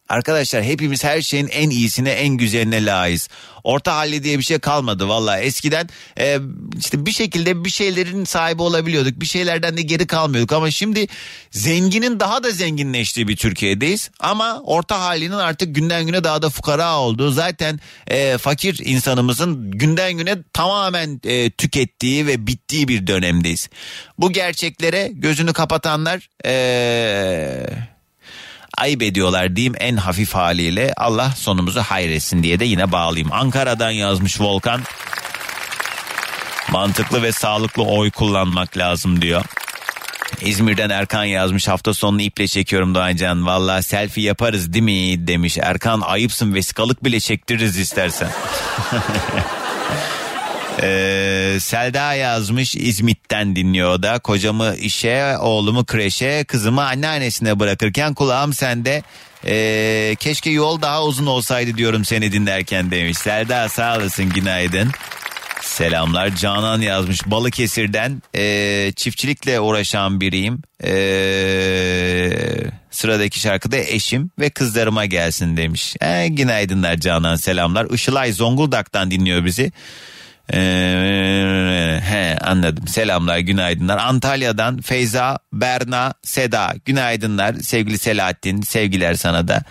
Arkadaşlar 0.09 0.63
hepimiz 0.63 1.03
her 1.03 1.21
şeyin 1.21 1.47
en 1.47 1.69
iyisine 1.69 2.09
en 2.09 2.29
güzeline 2.29 2.85
layığız. 2.85 3.29
Orta 3.63 3.95
halli 3.95 4.23
diye 4.23 4.37
bir 4.37 4.43
şey 4.43 4.59
kalmadı 4.59 5.07
valla. 5.07 5.39
Eskiden 5.39 5.89
e, 6.19 6.39
işte 6.77 7.05
bir 7.05 7.11
şekilde 7.11 7.65
bir 7.65 7.69
şeylerin 7.69 8.25
sahibi 8.25 8.61
olabiliyorduk. 8.61 9.21
Bir 9.21 9.25
şeylerden 9.25 9.77
de 9.77 9.81
geri 9.81 10.07
kalmıyorduk. 10.07 10.51
Ama 10.51 10.71
şimdi 10.71 11.07
zenginin 11.51 12.19
daha 12.19 12.43
da 12.43 12.51
zenginleştiği 12.51 13.27
bir 13.27 13.35
Türkiye'deyiz. 13.35 14.11
Ama 14.19 14.61
orta 14.65 15.01
halinin 15.01 15.31
artık 15.31 15.75
günden 15.75 16.05
güne 16.05 16.23
daha 16.23 16.41
da 16.41 16.49
fukara 16.49 16.99
olduğu. 16.99 17.31
Zaten 17.31 17.79
e, 18.07 18.37
fakir 18.37 18.79
insanımızın 18.85 19.71
günden 19.71 20.13
güne 20.13 20.35
tamamen 20.53 21.21
e, 21.23 21.49
tükettiği 21.49 22.27
ve 22.27 22.47
bittiği 22.47 22.87
bir 22.87 23.07
dönemdeyiz. 23.07 23.69
Bu 24.17 24.31
gerçeklere 24.31 25.11
gözünü 25.13 25.53
kapatanlar... 25.53 26.29
E, 26.45 27.96
ayıp 28.77 29.03
ediyorlar 29.03 29.55
diyeyim 29.55 29.73
en 29.79 29.97
hafif 29.97 30.33
haliyle. 30.33 30.93
Allah 30.97 31.31
sonumuzu 31.35 31.81
hayretsin 31.81 32.43
diye 32.43 32.59
de 32.59 32.65
yine 32.65 32.91
bağlayayım. 32.91 33.31
Ankara'dan 33.31 33.91
yazmış 33.91 34.41
Volkan. 34.41 34.81
Mantıklı 36.71 37.23
ve 37.23 37.31
sağlıklı 37.31 37.83
oy 37.83 38.11
kullanmak 38.11 38.77
lazım 38.77 39.21
diyor. 39.21 39.43
İzmir'den 40.41 40.89
Erkan 40.89 41.23
yazmış 41.23 41.67
hafta 41.67 41.93
sonunu 41.93 42.21
iple 42.21 42.47
çekiyorum 42.47 42.95
Doğancan. 42.95 43.45
Valla 43.45 43.81
selfie 43.81 44.23
yaparız 44.23 44.73
değil 44.73 44.83
mi 44.83 45.27
demiş. 45.27 45.57
Erkan 45.57 46.01
ayıpsın 46.01 46.53
vesikalık 46.53 47.03
bile 47.03 47.19
çektiririz 47.19 47.77
istersen. 47.77 48.29
Ee, 50.81 51.57
Selda 51.59 52.13
yazmış 52.13 52.75
İzmit'ten 52.75 53.55
dinliyor 53.55 54.01
da. 54.01 54.19
Kocamı 54.19 54.75
işe, 54.75 55.37
oğlumu 55.37 55.85
kreşe, 55.85 56.45
kızımı 56.47 56.87
anneannesine 56.87 57.59
bırakırken 57.59 58.13
kulağım 58.13 58.53
sende. 58.53 59.03
Ee, 59.45 60.15
keşke 60.19 60.49
yol 60.49 60.81
daha 60.81 61.03
uzun 61.03 61.25
olsaydı 61.25 61.77
diyorum 61.77 62.05
seni 62.05 62.31
dinlerken 62.31 62.91
demiş. 62.91 63.17
Selda 63.17 63.69
sağ 63.69 63.97
olasın 63.97 64.29
günaydın. 64.29 64.91
Selamlar 65.61 66.35
Canan 66.35 66.81
yazmış 66.81 67.25
Balıkesir'den 67.25 68.21
e, 68.35 68.91
çiftçilikle 68.95 69.59
uğraşan 69.59 70.21
biriyim. 70.21 70.61
E, 70.83 70.91
sıradaki 72.91 73.39
şarkıda 73.39 73.77
eşim 73.77 74.31
ve 74.39 74.49
kızlarıma 74.49 75.05
gelsin 75.05 75.57
demiş. 75.57 75.95
E, 76.01 76.27
günaydınlar 76.27 76.97
Canan 76.97 77.35
selamlar. 77.35 77.87
Işılay 77.89 78.31
Zonguldak'tan 78.31 79.11
dinliyor 79.11 79.45
bizi. 79.45 79.71
Ee, 80.53 81.99
he 82.03 82.37
anladım. 82.41 82.87
Selamlar, 82.87 83.37
günaydınlar. 83.37 83.97
Antalya'dan 83.97 84.81
Feyza, 84.81 85.39
Berna, 85.53 86.13
Seda. 86.23 86.73
Günaydınlar 86.85 87.55
sevgili 87.55 87.97
Selahattin. 87.97 88.61
Sevgiler 88.61 89.13
sana 89.13 89.47
da. 89.47 89.63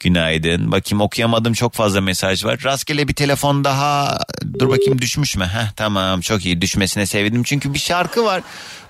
Günaydın. 0.00 0.72
Bakayım 0.72 1.00
okuyamadım 1.00 1.52
çok 1.52 1.74
fazla 1.74 2.00
mesaj 2.00 2.44
var. 2.44 2.60
Rastgele 2.64 3.08
bir 3.08 3.14
telefon 3.14 3.64
daha 3.64 4.18
dur 4.58 4.68
bakayım 4.68 5.00
düşmüş 5.00 5.36
mü? 5.36 5.44
Heh, 5.44 5.70
tamam 5.76 6.20
çok 6.20 6.44
iyi 6.44 6.60
düşmesine 6.60 7.06
sevindim. 7.06 7.42
Çünkü 7.42 7.74
bir 7.74 7.78
şarkı 7.78 8.24
var. 8.24 8.42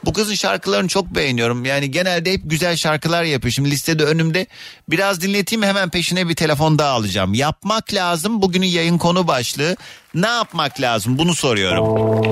Bu 0.04 0.12
kızın 0.12 0.34
şarkılarını 0.34 0.88
çok 0.88 1.14
beğeniyorum. 1.14 1.64
Yani 1.64 1.90
genelde 1.90 2.32
hep 2.32 2.40
güzel 2.44 2.76
şarkılar 2.76 3.24
yapıyor. 3.24 3.52
Şimdi 3.52 3.70
listede 3.70 4.04
önümde 4.04 4.46
biraz 4.90 5.20
dinleteyim 5.20 5.62
hemen 5.62 5.90
peşine 5.90 6.28
bir 6.28 6.34
telefon 6.34 6.78
daha 6.78 6.90
alacağım. 6.90 7.34
Yapmak 7.34 7.94
lazım 7.94 8.42
bugünün 8.42 8.66
yayın 8.66 8.98
konu 8.98 9.28
başlığı. 9.28 9.76
Ne 10.14 10.26
yapmak 10.26 10.80
lazım 10.80 11.18
bunu 11.18 11.34
soruyorum. 11.34 12.22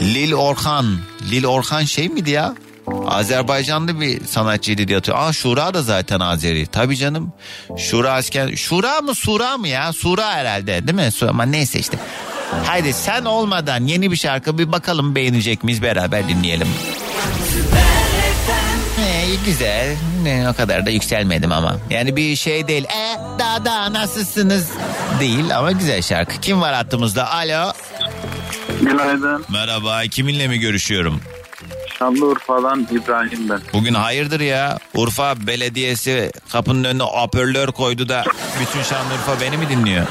Lil 0.00 0.32
Orhan. 0.32 0.98
Lil 1.30 1.44
Orhan 1.44 1.84
şey 1.84 2.08
miydi 2.08 2.30
ya? 2.30 2.54
Azerbaycanlı 3.06 4.00
bir 4.00 4.24
sanatçıydı 4.26 4.88
diye 4.88 4.96
hatırlıyorum. 4.96 5.28
Aa 5.28 5.32
Şura 5.32 5.74
da 5.74 5.82
zaten 5.82 6.20
Azeri. 6.20 6.66
Tabii 6.66 6.96
canım. 6.96 7.32
Şura 7.78 8.12
asker. 8.12 8.56
Şura 8.56 9.00
mı 9.00 9.14
Sura 9.14 9.56
mı 9.56 9.68
ya? 9.68 9.92
Sura 9.92 10.30
herhalde 10.32 10.86
değil 10.88 11.06
mi? 11.06 11.12
Sura, 11.12 11.30
ama 11.30 11.44
neyse 11.44 11.78
işte. 11.78 11.98
Haydi 12.64 12.92
sen 12.92 13.24
olmadan 13.24 13.86
yeni 13.86 14.10
bir 14.10 14.16
şarkı 14.16 14.58
bir 14.58 14.72
bakalım 14.72 15.14
beğenecek 15.14 15.64
miyiz 15.64 15.82
beraber 15.82 16.28
dinleyelim. 16.28 16.68
İyi 16.68 17.95
güzel. 19.44 19.96
Ne, 20.22 20.48
o 20.50 20.56
kadar 20.56 20.86
da 20.86 20.90
yükselmedim 20.90 21.52
ama. 21.52 21.76
Yani 21.90 22.16
bir 22.16 22.36
şey 22.36 22.68
değil. 22.68 22.84
E 22.84 23.18
daha 23.38 23.64
daha 23.64 23.92
nasılsınız? 23.92 24.70
Değil 25.20 25.58
ama 25.58 25.72
güzel 25.72 26.02
şarkı. 26.02 26.40
Kim 26.40 26.60
var 26.60 26.74
hattımızda? 26.74 27.30
Alo. 27.32 27.72
Günaydın. 28.80 29.44
Merhaba. 29.48 30.02
Kiminle 30.02 30.48
mi 30.48 30.58
görüşüyorum? 30.58 31.20
Şanlıurfa'dan 31.98 32.88
İbrahim 32.90 33.48
ben. 33.48 33.60
Bugün 33.72 33.94
hayırdır 33.94 34.40
ya? 34.40 34.78
Urfa 34.94 35.46
Belediyesi 35.46 36.30
kapının 36.52 36.84
önüne 36.84 37.02
hoparlör 37.02 37.68
koydu 37.68 38.08
da 38.08 38.24
bütün 38.60 38.82
Şanlıurfa 38.82 39.40
beni 39.40 39.56
mi 39.56 39.68
dinliyor? 39.68 40.06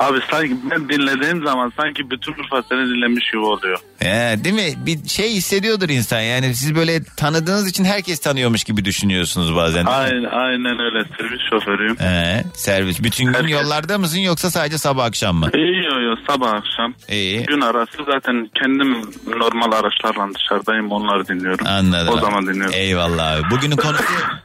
Abi 0.00 0.18
sanki 0.30 0.56
ben 0.70 0.88
dinlediğim 0.88 1.44
zaman 1.44 1.72
sanki 1.76 2.10
bütün 2.10 2.32
Urfa 2.32 2.62
seni 2.68 2.78
dinlemiş 2.80 3.30
gibi 3.30 3.40
oluyor. 3.42 3.78
Ee, 4.02 4.34
değil 4.44 4.54
mi? 4.54 4.86
Bir 4.86 5.08
şey 5.08 5.32
hissediyordur 5.32 5.88
insan. 5.88 6.20
Yani 6.20 6.54
siz 6.54 6.74
böyle 6.74 7.04
tanıdığınız 7.16 7.68
için 7.68 7.84
herkes 7.84 8.20
tanıyormuş 8.20 8.64
gibi 8.64 8.84
düşünüyorsunuz 8.84 9.56
bazen. 9.56 9.84
Aynen, 9.86 10.24
aynen 10.24 10.78
öyle 10.80 11.04
servis 11.18 11.40
şoförüyüm. 11.50 11.96
Ee, 12.02 12.44
servis. 12.54 13.02
Bütün 13.02 13.24
gün 13.26 13.34
Herkes- 13.34 13.50
yollarda 13.50 13.98
mısın 13.98 14.18
yoksa 14.18 14.50
sadece 14.50 14.78
sabah 14.78 15.04
akşam 15.04 15.36
mı? 15.36 15.50
İyi 15.54 15.84
yo 15.84 16.00
yo 16.00 16.14
sabah 16.28 16.52
akşam. 16.52 16.94
İyi. 17.08 17.42
Gün 17.46 17.60
arası 17.60 17.98
zaten 18.12 18.50
kendim 18.54 18.96
normal 19.26 19.72
araçlarla 19.72 20.34
dışarıdayım 20.34 20.92
onları 20.92 21.28
dinliyorum. 21.28 21.66
Anladım. 21.66 22.14
O 22.14 22.18
zaman 22.20 22.46
dinliyorum. 22.46 22.74
Eyvallah 22.74 23.32
abi. 23.32 23.50
Bugünün 23.50 23.76
konusu 23.76 24.04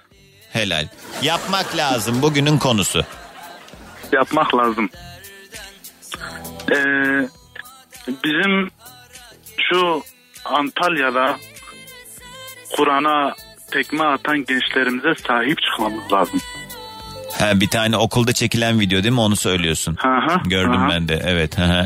helal. 0.54 0.88
Yapmak 1.22 1.78
lazım 1.78 2.22
bugünün 2.22 2.58
konusu. 2.58 3.04
Yapmak 4.12 4.56
lazım. 4.56 4.90
Ee, 6.72 7.28
bizim 8.24 8.70
şu 9.70 10.04
Antalya'da 10.46 11.38
Kur'an'a 12.76 13.34
tekme 13.72 14.04
atan 14.04 14.46
gençlerimize 14.46 15.14
sahip 15.28 15.58
çıkmamız 15.62 16.14
lazım. 16.14 16.42
Ha, 17.40 17.60
bir 17.60 17.68
tane 17.68 17.98
okulda 17.98 18.34
çekilen 18.34 18.80
video 18.80 19.04
değil 19.04 19.14
mi 19.14 19.20
onu 19.20 19.36
söylüyorsun? 19.36 19.98
Hı 20.00 20.08
hı, 20.08 20.50
Gördüm 20.50 20.82
hı 20.82 20.86
hı. 20.86 20.90
ben 20.90 21.08
de 21.08 21.22
evet. 21.26 21.58
hı 21.58 21.64
hı. 21.64 21.86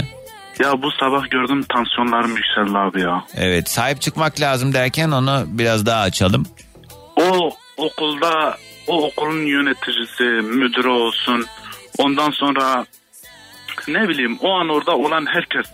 Ya 0.60 0.82
bu 0.82 0.92
sabah 0.92 1.30
gördüm 1.30 1.64
tansiyonlarım 1.64 2.36
yükseldi 2.38 2.78
abi 2.78 3.02
ya. 3.02 3.26
Evet 3.38 3.70
sahip 3.70 4.02
çıkmak 4.02 4.42
lazım 4.42 4.74
derken 4.74 5.12
onu 5.12 5.44
biraz 5.48 5.86
daha 5.86 6.02
açalım. 6.02 6.46
O 7.16 7.52
okulda 7.78 8.58
o 8.88 9.06
okulun 9.06 9.46
yöneticisi, 9.46 10.24
müdürü 10.24 10.88
olsun. 10.88 11.46
Ondan 11.98 12.32
sonra 12.32 12.86
ne 13.88 14.10
bileyim 14.10 14.38
o 14.42 14.52
an 14.52 14.70
orada 14.70 14.98
olan 14.98 15.26
herkes. 15.26 15.66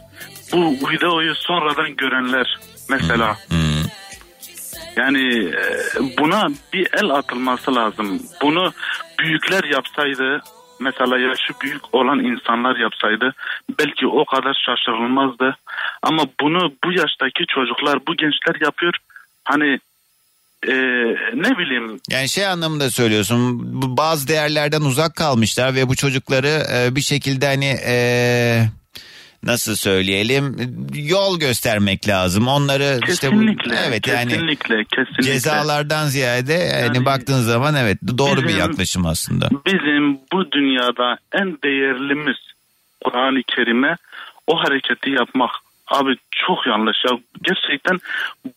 Bu 0.51 0.89
videoyu 0.89 1.35
sonradan 1.35 1.95
görenler 1.95 2.59
mesela. 2.89 3.35
Hmm. 3.47 3.65
Yani 4.95 5.45
e, 5.45 6.17
buna 6.19 6.47
bir 6.73 6.87
el 6.93 7.09
atılması 7.09 7.75
lazım. 7.75 8.21
Bunu 8.41 8.73
büyükler 9.19 9.63
yapsaydı 9.63 10.41
mesela 10.79 11.17
yaşı 11.17 11.53
büyük 11.61 11.95
olan 11.95 12.19
insanlar 12.19 12.75
yapsaydı 12.75 13.33
belki 13.79 14.07
o 14.07 14.25
kadar 14.25 14.57
şaşırılmazdı. 14.65 15.57
Ama 16.03 16.23
bunu 16.41 16.73
bu 16.83 16.91
yaştaki 16.91 17.45
çocuklar, 17.47 17.99
bu 18.07 18.15
gençler 18.15 18.55
yapıyor. 18.61 18.93
Hani 19.45 19.79
e, 20.67 20.73
ne 21.35 21.57
bileyim 21.57 21.99
Yani 22.09 22.29
şey 22.29 22.45
anlamında 22.47 22.89
söylüyorsun 22.91 23.59
bazı 23.97 24.27
değerlerden 24.27 24.81
uzak 24.81 25.15
kalmışlar 25.15 25.75
ve 25.75 25.89
bu 25.89 25.95
çocukları 25.95 26.63
e, 26.73 26.95
bir 26.95 27.01
şekilde 27.01 27.45
hani 27.45 27.75
e, 27.87 27.95
nasıl 29.43 29.75
söyleyelim 29.75 30.55
yol 30.93 31.39
göstermek 31.39 32.07
lazım. 32.07 32.47
Onları 32.47 32.99
işte 33.09 33.27
bu, 33.27 33.31
kesinlikle, 33.31 33.75
evet 33.87 34.07
yani 34.07 34.31
kesinlikle, 34.31 34.83
kesinlikle. 34.83 35.23
cezalardan 35.23 36.07
ziyade 36.07 36.53
yani, 36.53 36.81
Yani 36.85 37.05
baktığın 37.05 37.41
zaman 37.41 37.75
evet 37.75 37.97
doğru 38.17 38.41
bir 38.41 38.47
bizim- 38.47 38.59
yaklaşım 38.59 39.05
aslında. 39.05 39.49
Bizim 39.65 40.13
bu 40.33 40.51
dünyada 40.51 41.17
en 41.33 41.57
değerlimiz 41.63 42.37
Kur'an-ı 43.03 43.41
Kerim'e 43.55 43.95
o 44.47 44.57
hareketi 44.57 45.09
yapmak. 45.09 45.51
Abi 45.87 46.15
çok 46.31 46.67
yanlış 46.67 46.97
ya. 47.05 47.11
Gerçekten 47.41 47.99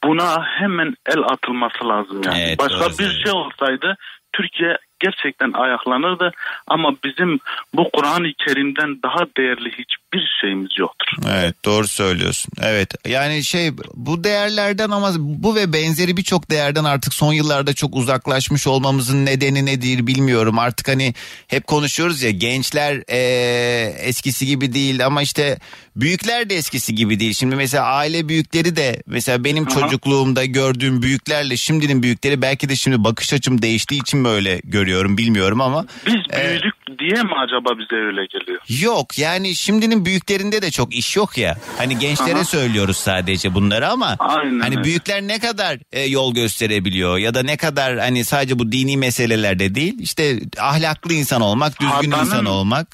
buna 0.05 0.45
hemen 0.45 0.95
el 1.07 1.23
atılması 1.23 1.89
lazım 1.89 2.23
yani. 2.25 2.39
Evet, 2.39 2.59
Başka 2.59 2.89
bir 2.99 3.23
şey 3.25 3.33
olsaydı 3.33 3.97
Türkiye 4.33 4.79
gerçekten 5.01 5.53
ayaklanırdı 5.53 6.33
ama 6.67 6.95
bizim 7.05 7.41
bu 7.75 7.91
Kur'an-ı 7.93 8.33
Kerim'den 8.47 9.03
daha 9.03 9.27
değerli 9.37 9.71
hiçbir 9.71 10.08
şeyimiz 10.41 10.71
yoktur. 10.79 11.09
Evet 11.31 11.65
doğru 11.65 11.89
söylüyorsun. 11.89 12.53
Evet 12.63 12.95
yani 13.09 13.45
şey 13.45 13.71
bu 13.95 14.25
değerlerden 14.25 14.91
ama 14.91 15.13
bu 15.19 15.55
ve 15.55 15.73
benzeri 15.73 16.17
birçok 16.17 16.51
değerden 16.51 16.85
artık 16.85 17.15
son 17.15 17.33
yıllarda 17.33 17.75
çok 17.75 17.97
uzaklaşmış 17.97 18.67
olmamızın 18.67 19.27
nedeni 19.27 19.67
nedir 19.67 20.07
bilmiyorum. 20.07 20.59
Artık 20.59 20.89
hani 20.89 21.15
hep 21.49 21.67
konuşuyoruz 21.67 22.23
ya 22.23 22.31
gençler 22.31 23.03
eee, 23.09 23.95
eskisi 23.99 24.47
gibi 24.47 24.75
değil 24.75 25.07
ama 25.07 25.23
işte 25.23 25.59
büyükler 25.97 26.51
de 26.51 26.57
eskisi 26.57 26.95
gibi 26.95 27.21
değil. 27.21 27.33
Şimdi 27.33 27.57
mesela 27.57 27.85
aile 27.85 28.29
büyükleri 28.29 28.77
de 28.77 29.03
mesela 29.07 29.45
benim 29.45 29.67
çocukluğumda 29.67 30.45
gördüğüm 30.45 31.03
büyüklerle 31.03 31.57
şimdinin 31.57 32.03
büyükleri 32.03 32.43
belki 32.43 32.69
de 32.69 32.77
şimdi 32.77 33.05
bakış 33.05 33.33
açım 33.33 33.63
değiştiği 33.63 34.01
için 34.01 34.25
böyle 34.25 34.61
görüyorum 34.65 35.19
bilmiyorum 35.19 35.61
ama 35.61 35.87
Biz 36.07 36.15
Ee, 36.33 36.49
büyüdük 36.51 36.78
diye 36.99 37.23
mi 37.23 37.33
acaba 37.37 37.79
bize 37.79 37.97
öyle 37.97 38.27
geliyor? 38.27 38.61
Yok 38.83 39.19
yani 39.19 39.55
şimdinin 39.55 40.05
büyüklerinde 40.05 40.63
de 40.63 40.71
çok 40.71 40.95
iş 40.95 41.17
yok 41.17 41.39
ya. 41.39 41.57
Hani 41.79 41.99
gençlere 41.99 42.35
Aha. 42.37 42.45
söylüyoruz 42.45 42.97
sadece 42.97 43.55
bunları 43.55 43.89
ama 43.89 44.17
Aynen 44.19 44.61
hani 44.61 44.75
öyle. 44.75 44.85
büyükler 44.85 45.23
ne 45.23 45.39
kadar 45.39 45.79
e, 45.93 46.01
yol 46.03 46.35
gösterebiliyor 46.35 47.19
ya 47.19 47.35
da 47.35 47.43
ne 47.43 47.57
kadar 47.57 47.99
hani 47.99 48.25
sadece 48.25 48.59
bu 48.59 48.73
dini 48.73 48.97
meselelerde 48.97 49.75
değil 49.75 49.95
işte 50.01 50.39
ahlaklı 50.61 51.13
insan 51.13 51.41
olmak, 51.43 51.81
düzgün 51.81 52.11
Hatanın- 52.11 52.21
insan 52.25 52.45
olmak. 52.45 52.87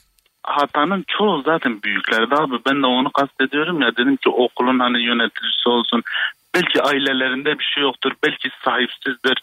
hatanın 0.42 1.05
çoğu 1.18 1.42
zaten 1.47 1.82
büyüklerde 1.82 2.34
abi. 2.34 2.55
Ben 2.66 2.82
de 2.82 2.86
onu 2.86 3.11
kastediyorum 3.12 3.80
ya 3.80 3.92
dedim 3.92 4.16
ki 4.16 4.28
okulun 4.28 4.78
hani 4.78 5.03
yöneticisi 5.05 5.68
olsun. 5.68 6.03
Belki 6.55 6.82
ailelerinde 6.82 7.59
bir 7.59 7.64
şey 7.74 7.82
yoktur. 7.82 8.12
Belki 8.24 8.49
sahipsizdir. 8.64 9.38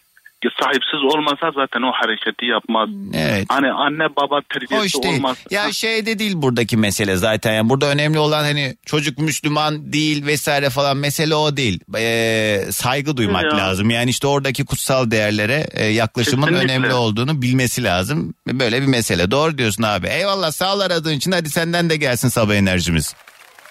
Sahipsiz 0.64 1.04
olmasa 1.16 1.52
zaten 1.56 1.82
o 1.82 1.92
hareketi 1.92 2.46
yapmaz. 2.46 2.90
Evet. 3.14 3.46
Hani 3.50 3.72
anne 3.72 4.04
baba 4.16 4.42
terbiyesi 4.54 4.76
Hoş 4.98 5.04
değil. 5.04 5.16
olmaz. 5.16 5.38
Ya 5.52 5.74
şey 5.74 6.06
de 6.06 6.20
değil 6.20 6.34
buradaki 6.36 6.78
mesele 6.78 7.16
zaten. 7.16 7.54
Yani 7.54 7.70
burada 7.70 7.86
önemli 7.90 8.20
olan 8.20 8.44
hani 8.44 8.76
çocuk 8.86 9.18
Müslüman 9.18 9.94
değil 9.94 10.26
vesaire 10.26 10.70
falan 10.70 10.98
mesele 10.98 11.36
o 11.36 11.58
değil. 11.58 11.80
Ee, 11.98 12.66
saygı 12.72 13.18
duymak 13.18 13.44
Ya. 13.44 13.58
lazım. 13.58 13.90
Yani 13.90 14.10
işte 14.10 14.28
oradaki 14.28 14.66
kutsal 14.66 15.12
değerlere 15.12 15.68
e, 15.72 15.86
yaklaşımın 15.86 16.48
Kesinlikle. 16.48 16.74
önemli 16.74 16.94
olduğunu 16.94 17.42
bilmesi 17.42 17.84
lazım. 17.84 18.34
Böyle 18.48 18.82
bir 18.82 18.88
mesele. 18.88 19.32
Doğru 19.32 19.58
diyorsun 19.58 19.84
abi. 19.84 20.08
Eyvallah 20.08 20.52
sağ 20.52 20.76
ol 20.76 20.80
aradığın 20.80 21.14
için. 21.14 21.32
Hadi 21.32 21.50
senden 21.50 21.90
de 21.90 21.96
gelsin 21.96 22.28
sabah 22.30 22.56
enerjimiz. 22.56 23.16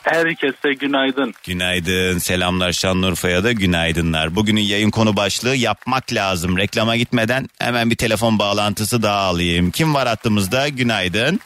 Herkese 0.03 0.73
günaydın. 0.73 1.35
Günaydın. 1.45 2.19
Selamlar 2.19 2.73
Şanlıurfa'ya 2.73 3.45
da 3.45 3.53
günaydınlar. 3.53 4.37
Bugünün 4.37 4.61
yayın 4.61 4.91
konu 4.91 5.17
başlığı 5.17 5.57
yapmak 5.57 6.13
lazım. 6.13 6.59
Reklama 6.59 6.97
gitmeden 6.97 7.49
hemen 7.59 7.91
bir 7.91 7.97
telefon 7.97 8.39
bağlantısı 8.39 9.03
daha 9.03 9.19
alayım. 9.21 9.71
Kim 9.71 9.95
var 9.95 10.09
hattımızda? 10.09 10.69
Günaydın. 10.69 11.41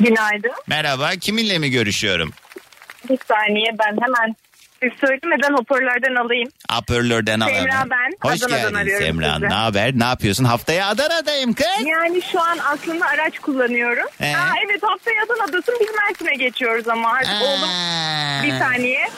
Günaydın. 0.00 0.52
Merhaba. 0.66 1.10
Kiminle 1.10 1.58
mi 1.58 1.70
görüşüyorum? 1.70 2.32
Bir 3.10 3.18
saniye 3.28 3.70
ben 3.78 3.96
hemen 4.02 4.36
siz 4.82 4.90
söylemeden 5.00 5.52
hoparlörden 5.54 6.14
alayım. 6.14 6.48
Hoparlörden 6.72 7.40
Semra 7.40 7.74
alalım. 7.76 7.90
ben. 7.90 8.30
Hoş 8.30 8.42
Adana'dan 8.42 8.84
geldin 8.84 8.98
Semra. 8.98 9.38
Ne 9.38 9.54
haber? 9.54 9.90
Ne 9.98 10.04
yapıyorsun? 10.04 10.44
Haftaya 10.44 10.86
Adana'dayım 10.88 11.52
kız. 11.52 11.66
Yani 11.86 12.22
şu 12.32 12.40
an 12.40 12.58
aslında 12.72 13.06
araç 13.06 13.38
kullanıyorum. 13.38 14.06
Ee? 14.20 14.36
Aa, 14.36 14.52
evet 14.66 14.82
haftaya 14.82 15.16
Adana'dasın 15.26 15.74
biz 15.80 15.88
Mersin'e 16.08 16.34
geçiyoruz 16.44 16.88
ama 16.88 17.12
artık 17.12 17.42
oğlum 17.42 17.68
bir 18.44 18.58
saniye. 18.58 19.08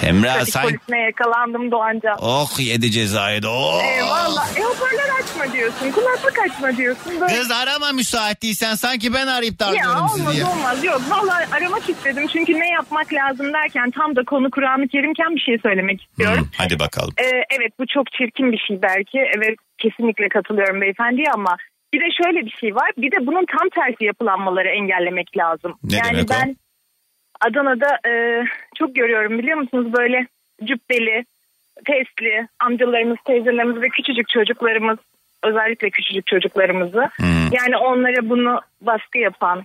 Semra 0.00 0.32
Trafik 0.32 0.52
sen... 0.52 0.62
polisine 0.62 1.00
yakalandım 1.00 1.70
Doğanca. 1.70 2.16
Oh 2.20 2.60
yedi 2.60 2.90
cezayı 2.90 3.42
da. 3.42 3.50
Oh. 3.50 3.82
Eyvallah. 3.84 4.58
E 4.58 4.62
hoparlör 4.62 5.10
açma 5.22 5.52
diyorsun. 5.52 5.92
Kulaklık 5.92 6.38
açma 6.38 6.76
diyorsun. 6.76 7.20
Böyle... 7.20 7.34
Kız 7.34 7.50
arama 7.50 7.92
müsait 7.92 8.42
değilsen 8.42 8.74
sanki 8.74 9.14
ben 9.14 9.26
arayıp 9.26 9.60
Ya 9.60 9.66
darlıyorum 9.66 9.96
olmaz 9.96 10.16
sizi 10.16 10.40
ya. 10.40 10.50
olmaz 10.50 10.84
yok 10.84 11.00
vallahi 11.10 11.44
aramak 11.56 11.88
istedim 11.88 12.26
çünkü 12.32 12.52
ne 12.60 12.68
yapmak 12.68 13.12
lazım 13.12 13.52
derken 13.52 13.90
tam 13.90 14.16
da 14.16 14.24
konu 14.24 14.50
Kur'an-ı 14.50 14.88
Kerimken 14.88 15.34
bir 15.34 15.40
şey 15.40 15.58
söylemek 15.58 16.02
istiyorum. 16.02 16.38
Hmm, 16.38 16.50
hadi 16.56 16.78
bakalım. 16.78 17.14
Ee, 17.18 17.24
evet 17.26 17.72
bu 17.78 17.84
çok 17.86 18.12
çirkin 18.12 18.52
bir 18.52 18.58
şey 18.58 18.82
belki. 18.82 19.18
Evet 19.36 19.56
kesinlikle 19.78 20.28
katılıyorum 20.28 20.80
beyefendiye 20.80 21.26
ama 21.34 21.56
bir 21.92 22.00
de 22.00 22.08
şöyle 22.22 22.46
bir 22.46 22.54
şey 22.60 22.74
var. 22.74 22.90
Bir 22.96 23.10
de 23.12 23.26
bunun 23.26 23.44
tam 23.58 23.68
tersi 23.68 24.04
yapılanmaları 24.04 24.68
engellemek 24.68 25.36
lazım. 25.36 25.78
Ne 25.84 25.96
yani 25.96 26.12
demek 26.12 26.30
o? 26.30 26.34
ben 26.34 26.56
Adana'da 27.40 28.08
e, 28.08 28.12
çok 28.80 28.94
görüyorum 28.94 29.38
biliyor 29.38 29.58
musunuz 29.58 29.92
böyle 29.92 30.26
cübbeli, 30.64 31.24
testli 31.84 32.48
amcalarımız, 32.58 33.18
teyzelerimiz 33.24 33.82
ve 33.82 33.88
küçücük 33.88 34.28
çocuklarımız 34.28 34.98
özellikle 35.42 35.90
küçücük 35.90 36.26
çocuklarımızı 36.26 37.10
Hmm. 37.16 37.48
yani 37.52 37.76
onlara 37.76 38.28
bunu 38.30 38.60
baskı 38.80 39.18
yapan 39.18 39.64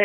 e, 0.00 0.04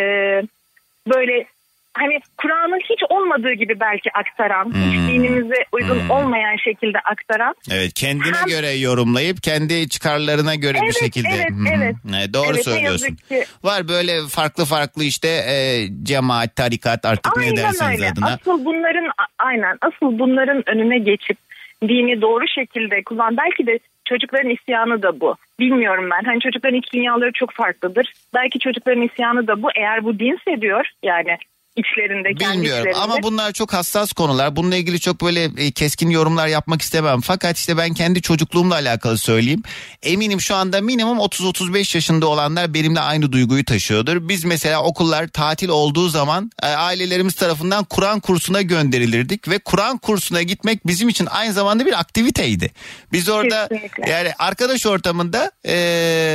böyle 1.14 1.46
hani 1.94 2.18
Kur'an'ın 2.38 2.80
hiç 2.80 3.00
olmadığı 3.08 3.52
gibi 3.52 3.80
belki 3.80 4.10
aktaran, 4.14 4.64
hiç 4.66 4.74
Hmm. 4.98 5.08
dinimize 5.08 5.64
uygun 5.72 6.08
olmayan 6.08 6.56
şekilde 6.56 6.98
aktaran. 6.98 7.54
Evet 7.70 7.92
kendine 7.94 8.36
Hem- 8.36 8.48
göre 8.48 8.70
yorumlayıp 8.70 9.42
kendi 9.42 9.88
çıkarlarına 9.88 10.54
göre 10.54 10.74
bir 10.78 10.84
Evet, 10.84 11.00
şekilde. 11.00 11.28
evet, 11.34 11.50
hı. 11.50 11.64
evet. 11.76 11.94
Evet, 12.18 12.34
doğru 12.34 12.46
Evet, 12.46 12.56
ne 12.56 12.62
söylüyorsun. 12.72 13.14
ki. 13.28 13.44
Var 13.64 13.88
böyle 13.88 14.12
farklı 14.30 14.64
farklı 14.64 15.04
işte 15.04 15.28
e, 15.28 15.86
cemaat, 16.02 16.56
tarikat 16.56 17.04
artık 17.04 17.36
ne 17.36 17.42
Aynen 17.42 17.56
derseniz 17.56 18.00
öyle. 18.00 18.10
adına. 18.10 18.26
Asıl 18.26 18.64
bunların 18.64 19.10
aynen 19.38 19.78
asıl 19.80 20.18
bunların 20.18 20.62
önüne 20.68 20.98
geçip 20.98 21.36
dini 21.82 22.20
doğru 22.22 22.44
şekilde 22.48 23.02
kullan. 23.02 23.36
Belki 23.36 23.66
de 23.66 23.78
çocukların 24.04 24.50
isyanı 24.50 25.02
da 25.02 25.20
bu. 25.20 25.36
Bilmiyorum 25.60 26.08
ben. 26.10 26.24
Hani 26.24 26.40
çocukların 26.40 26.78
iç 26.78 26.92
dünyaları 26.92 27.32
çok 27.34 27.52
farklıdır. 27.52 28.12
Belki 28.34 28.58
çocukların 28.58 29.02
isyanı 29.02 29.46
da 29.46 29.62
bu. 29.62 29.68
Eğer 29.76 30.04
bu 30.04 30.18
dinse 30.18 30.60
diyor 30.60 30.86
yani 31.02 31.36
içlerinde 31.76 32.34
kendi 32.34 32.54
Bilmiyorum 32.56 32.80
içlerinde. 32.80 32.98
ama 33.00 33.22
bunlar 33.22 33.52
çok 33.52 33.72
hassas 33.72 34.12
konular. 34.12 34.56
Bununla 34.56 34.76
ilgili 34.76 35.00
çok 35.00 35.20
böyle 35.22 35.44
e, 35.44 35.70
keskin 35.72 36.10
yorumlar 36.10 36.46
yapmak 36.48 36.82
istemem. 36.82 37.20
Fakat 37.20 37.58
işte 37.58 37.76
ben 37.76 37.94
kendi 37.94 38.22
çocukluğumla 38.22 38.74
alakalı 38.74 39.18
söyleyeyim. 39.18 39.62
Eminim 40.02 40.40
şu 40.40 40.54
anda 40.54 40.80
minimum 40.80 41.18
30-35 41.18 41.96
yaşında 41.96 42.26
olanlar 42.26 42.74
benimle 42.74 43.00
aynı 43.00 43.32
duyguyu 43.32 43.64
taşıyordur. 43.64 44.28
Biz 44.28 44.44
mesela 44.44 44.82
okullar 44.82 45.28
tatil 45.28 45.68
olduğu 45.68 46.08
zaman 46.08 46.50
e, 46.62 46.66
ailelerimiz 46.66 47.34
tarafından 47.34 47.84
Kur'an 47.84 48.20
kursuna 48.20 48.62
gönderilirdik 48.62 49.48
ve 49.48 49.58
Kur'an 49.58 49.98
kursuna 49.98 50.42
gitmek 50.42 50.86
bizim 50.86 51.08
için 51.08 51.26
aynı 51.30 51.52
zamanda 51.52 51.86
bir 51.86 51.98
aktiviteydi. 52.00 52.70
Biz 53.12 53.28
orada 53.28 53.68
Kesinlikle. 53.68 54.10
yani 54.10 54.30
arkadaş 54.38 54.86
ortamında 54.86 55.50
e, 55.64 55.72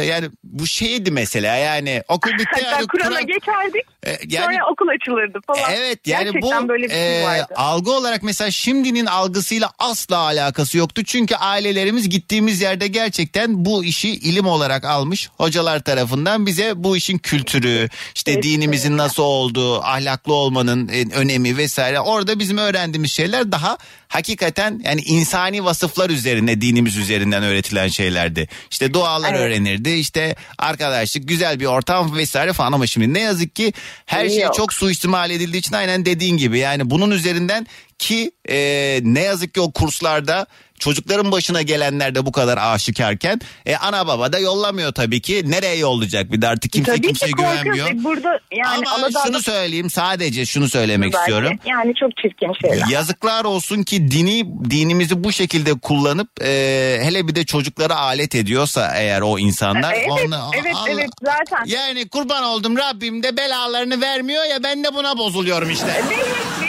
yani 0.10 0.30
bu 0.44 0.68
şeydi 0.68 1.12
mesela 1.12 1.56
yani 1.56 2.04
okul 2.08 2.32
bitti 2.32 2.46
Hatta 2.52 2.66
yani 2.72 2.88
Kur'an'a 2.88 3.10
Kur'an- 3.10 3.28
geçerdik. 3.28 3.84
E, 4.06 4.10
yani- 4.28 4.46
Sonra 4.56 4.72
okul 4.72 4.88
açılırdı 4.88 5.29
falan. 5.48 5.72
Evet 5.74 6.08
yani 6.08 6.24
Gerçekten 6.24 6.64
bu 6.64 6.70
böyle 6.70 6.84
bir 6.84 6.90
şey 6.90 7.22
e, 7.22 7.24
vardı. 7.26 7.54
algı 7.56 7.92
olarak 7.92 8.24
mesela 8.24 8.52
şimdinin 8.52 9.06
algısıyla 9.06 9.72
asla 9.80 10.18
alakası 10.18 10.78
yoktu. 10.78 11.04
Çünkü 11.06 11.36
ailelerimiz 11.36 12.10
gittiğimiz 12.10 12.62
yerde 12.62 12.88
gerçekten 12.88 13.66
bu 13.66 13.84
işi 13.84 14.10
ilim 14.10 14.46
olarak 14.48 14.86
almış. 14.86 15.30
Hocalar 15.38 15.80
tarafından 15.80 16.46
bize 16.46 16.74
bu 16.76 16.98
işin 16.98 17.18
kültürü, 17.18 17.90
işte 18.16 18.44
dinimizin 18.44 18.98
nasıl 18.98 19.24
olduğu, 19.24 19.84
ahlaklı 19.84 20.34
olmanın 20.34 20.88
e, 20.88 21.06
önemi 21.16 21.58
vesaire. 21.58 22.00
Orada 22.00 22.40
bizim 22.40 22.58
öğrendiğimiz 22.58 23.12
şeyler 23.12 23.52
daha 23.52 23.78
hakikaten 24.08 24.82
yani 24.86 25.02
insani 25.02 25.64
vasıflar 25.66 26.10
üzerine 26.10 26.62
dinimiz 26.62 26.98
üzerinden 26.98 27.44
öğretilen 27.44 27.88
şeylerdi. 27.88 28.48
İşte 28.72 28.94
dualar 28.94 29.30
Evet. 29.34 29.42
öğrenirdi. 29.42 29.90
işte 29.90 30.36
arkadaşlık, 30.58 31.28
güzel 31.28 31.60
bir 31.60 31.66
ortam 31.66 32.16
vesaire 32.18 32.54
falan 32.54 32.72
ama 32.72 32.88
şimdi 32.88 33.14
ne 33.14 33.20
yazık 33.20 33.56
ki 33.56 33.74
her 34.06 34.30
şey 34.30 34.46
çok 34.56 34.74
suistimal 34.74 35.19
edildiği 35.26 35.60
için 35.60 35.76
aynen 35.76 36.06
dediğin 36.06 36.38
gibi. 36.38 36.60
Yani 36.60 36.90
bunun 36.90 37.12
üzerinden 37.12 37.68
ki 38.00 38.32
e, 38.50 38.56
ne 39.04 39.20
yazık 39.24 39.54
ki 39.54 39.62
o 39.62 39.72
kurslarda 39.72 40.46
çocukların 40.80 41.32
başına 41.32 41.62
gelenler 41.62 42.16
de 42.16 42.26
bu 42.26 42.32
kadar 42.32 42.58
aşikarken 42.62 43.42
e, 43.66 43.76
ana 43.76 44.08
baba 44.08 44.34
da 44.34 44.40
yollamıyor 44.40 44.94
tabii 44.94 45.22
ki 45.22 45.44
nereye 45.46 45.76
yollayacak 45.78 46.32
bir 46.32 46.42
de 46.42 46.48
artık 46.48 46.72
kimse 46.72 46.92
Tabii 46.92 47.02
ki 47.02 47.08
kimseye 47.08 47.32
güvenmiyor. 47.32 47.88
E, 47.90 48.04
Burada 48.04 48.40
yani 48.52 48.88
Ama 48.88 48.92
Aladağ'da 48.92 49.24
şunu 49.28 49.42
söyleyeyim 49.42 49.90
sadece 49.90 50.46
şunu 50.46 50.70
söylemek 50.70 51.14
belki. 51.14 51.18
istiyorum. 51.20 51.58
Yani 51.66 51.94
çok 51.96 52.18
çirkin 52.18 52.54
şeyler. 52.62 52.88
Yazıklar 52.88 53.46
olsun 53.46 53.84
ki 53.84 54.12
dini 54.12 54.46
dinimizi 54.70 55.24
bu 55.24 55.32
şekilde 55.32 55.74
kullanıp 55.74 56.30
e, 56.44 57.00
hele 57.04 57.28
bir 57.28 57.36
de 57.36 57.46
çocuklara 57.46 57.96
alet 57.96 58.36
ediyorsa 58.36 58.92
eğer 58.96 59.22
o 59.22 59.40
insanlar. 59.40 59.94
Evet, 59.94 60.10
onu- 60.12 60.52
evet, 60.62 60.76
Allah- 60.76 60.90
evet 60.90 61.10
zaten. 61.24 61.66
Yani 61.66 62.08
kurban 62.10 62.44
oldum 62.44 62.78
Rabbim 62.78 63.24
de 63.24 63.38
belalarını 63.38 64.02
vermiyor 64.02 64.44
ya 64.46 64.64
ben 64.64 64.84
de 64.84 64.94
buna 64.94 65.18
bozuluyorum 65.18 65.70
işte. 65.70 65.86
Doğancan 65.88 66.69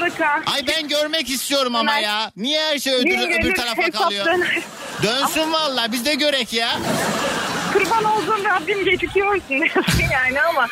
mutlaka. 0.00 0.52
Ay 0.52 0.66
ben 0.66 0.88
görmek 0.88 1.30
istiyorum 1.30 1.76
ama 1.76 1.98
ya. 1.98 2.32
Niye 2.36 2.60
her 2.60 2.78
şey 2.78 2.94
öbür, 2.94 3.40
öbür 3.40 3.54
tarafa 3.54 3.90
kalıyor? 3.90 4.26
döner. 4.26 4.62
Dönsün 5.02 5.52
valla 5.52 5.92
biz 5.92 6.04
de 6.04 6.14
görek 6.14 6.52
ya. 6.52 6.68
Kurban 7.72 8.04
olduğum 8.04 8.44
Rabbim 8.44 8.84
gecikiyorsun 8.84 9.42
diyorsun 9.48 9.84
yani 10.12 10.40
ama 10.40 10.68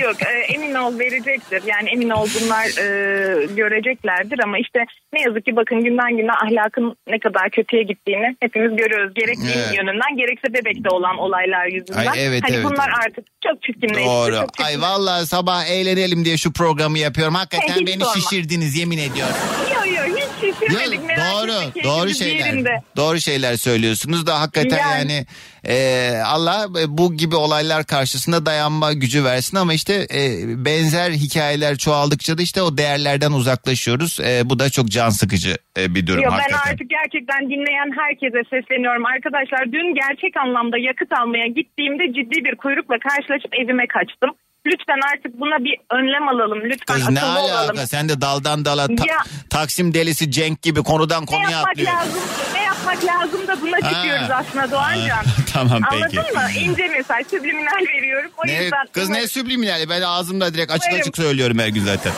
yok 0.00 0.16
e, 0.22 0.52
emin 0.54 0.74
ol 0.74 0.98
verecektir. 0.98 1.62
Yani 1.66 1.88
emin 1.88 2.10
ol 2.10 2.26
bunlar 2.40 2.64
e, 2.66 3.46
göreceklerdir 3.46 4.38
ama 4.44 4.58
işte 4.58 4.84
ne 5.12 5.20
yazık 5.20 5.44
ki 5.44 5.56
bakın 5.56 5.84
günden 5.84 6.16
güne 6.16 6.32
ahlakın 6.32 6.96
ne 7.08 7.18
kadar 7.18 7.50
kötüye 7.50 7.82
gittiğini 7.82 8.36
hepimiz 8.40 8.76
görüyoruz. 8.76 9.14
Gerek 9.14 9.36
Evet. 9.44 9.76
yönünden 9.76 10.16
gerekse 10.16 10.54
bebekte 10.54 10.88
olan 10.90 11.18
olaylar 11.18 11.66
yüzünden. 11.66 12.06
Ay, 12.06 12.26
evet, 12.26 12.42
hani 12.44 12.54
evet, 12.56 12.64
bunlar 12.64 12.88
evet. 12.88 13.06
artık 13.06 13.24
çok 13.44 13.62
çirkinleşti. 13.62 14.04
Doğru. 14.04 14.34
çok. 14.36 14.66
Ay 14.66 14.80
vallahi 14.80 15.26
sabah 15.26 15.64
eğlenelim 15.66 16.24
diye 16.24 16.36
şu 16.36 16.52
programı 16.52 16.98
yapıyorum. 16.98 17.34
Hakikaten 17.34 17.74
Hiç 17.74 17.86
beni 17.86 18.04
sorma. 18.04 18.14
şişirdiniz 18.14 18.76
yemin 18.78 18.98
ediyorum. 18.98 19.34
Yok 19.74 19.86
yok 19.86 20.16
hiç 20.16 20.54
şişirmedik 20.54 21.04
merak 21.04 21.32
doğru 21.32 21.84
doğru 21.84 22.10
şeyler 22.14 22.46
yerinde. 22.46 22.82
doğru 22.96 23.20
şeyler 23.20 23.56
söylüyorsunuz 23.56 24.26
da 24.26 24.40
hakikaten 24.40 24.78
yani, 24.78 25.12
Yani. 25.12 25.26
E, 25.64 26.10
Allah 26.26 26.66
bu 26.88 27.14
gibi 27.14 27.36
olaylar 27.36 27.84
karşısında 27.84 28.46
dayanma 28.46 28.92
gücü 28.92 29.24
versin 29.24 29.56
ama 29.56 29.74
işte 29.74 30.06
e, 30.14 30.20
benzer 30.64 31.10
hikayeler 31.10 31.76
çoğaldıkça 31.76 32.38
da 32.38 32.42
işte 32.42 32.62
o 32.62 32.76
değerlerden 32.78 33.32
uzaklaşıyoruz. 33.32 34.20
E, 34.20 34.42
bu 34.50 34.58
da 34.58 34.70
çok 34.70 34.88
can 34.88 35.10
sıkıcı 35.10 35.56
e, 35.78 35.94
bir 35.94 36.06
durum 36.06 36.22
Yok 36.22 36.32
ben 36.32 36.38
hakikaten. 36.38 36.72
artık 36.72 36.90
gerçekten 36.90 37.40
dinleyen 37.50 37.90
herkese 38.00 38.42
sesleniyorum. 38.50 39.06
Arkadaşlar 39.06 39.72
dün 39.72 39.94
gerçek 39.94 40.36
anlamda 40.36 40.78
yakıt 40.78 41.12
almaya 41.20 41.46
gittiğimde 41.46 42.04
ciddi 42.12 42.44
bir 42.44 42.56
kuyrukla 42.56 42.94
karşılaşıp 43.08 43.54
evime 43.54 43.86
kaçtım. 43.86 44.30
Lütfen 44.66 45.00
artık 45.14 45.40
buna 45.40 45.64
bir 45.64 45.76
önlem 45.98 46.28
alalım. 46.28 46.58
Lütfen 46.64 46.94
Kız 46.96 47.08
ne 47.10 47.20
alaka 47.22 47.44
olalım. 47.44 47.76
sen 47.86 48.08
de 48.08 48.20
daldan 48.20 48.64
dala 48.64 48.86
ta- 48.86 48.92
Ya. 49.08 49.16
Taksim 49.50 49.94
delisi 49.94 50.30
Cenk 50.30 50.62
gibi 50.62 50.82
konudan 50.82 51.22
Ne 51.22 51.26
konuya 51.26 51.50
yapmak 51.50 51.70
atlıyor. 51.72 51.92
lazım? 51.92 52.20
Yapmak 52.88 53.04
lazım 53.04 53.46
da 53.46 53.60
buna 53.60 53.76
çıkıyoruz 53.90 54.30
aslında 54.30 54.70
Doğancan. 54.70 55.24
Tamam, 55.52 55.82
peki. 55.90 56.20
Anladın 56.20 56.34
mı? 56.34 56.42
İnce 56.60 56.88
mesaj, 56.88 57.26
subliminal 57.26 57.86
veriyorum. 57.96 58.30
O 58.44 58.46
Ne, 58.46 58.62
yüzden 58.62 58.86
kız 58.92 59.08
ne 59.08 59.26
subliminali 59.28 59.88
ben 59.88 60.00
ağzımda 60.02 60.54
direkt 60.54 60.72
açık 60.72 60.84
Umarım. 60.88 61.00
açık 61.00 61.16
söylüyorum 61.16 61.58
her 61.58 61.68
gün 61.68 61.80
zaten. 61.84 62.12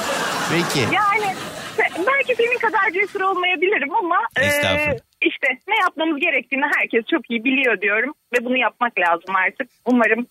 Peki. 0.53 0.81
Yani 0.81 1.35
belki 2.07 2.35
senin 2.37 2.59
kadar 2.59 2.91
cesur 2.95 3.21
olmayabilirim 3.21 3.95
ama 3.95 4.17
e, 4.41 4.47
işte 5.23 5.47
ne 5.69 5.77
yapmamız 5.83 6.21
gerektiğini 6.21 6.65
herkes 6.79 7.05
çok 7.11 7.31
iyi 7.31 7.45
biliyor 7.45 7.81
diyorum 7.81 8.15
ve 8.35 8.45
bunu 8.45 8.57
yapmak 8.57 8.93
lazım 8.99 9.37
artık. 9.49 9.69
Umarım 9.85 10.27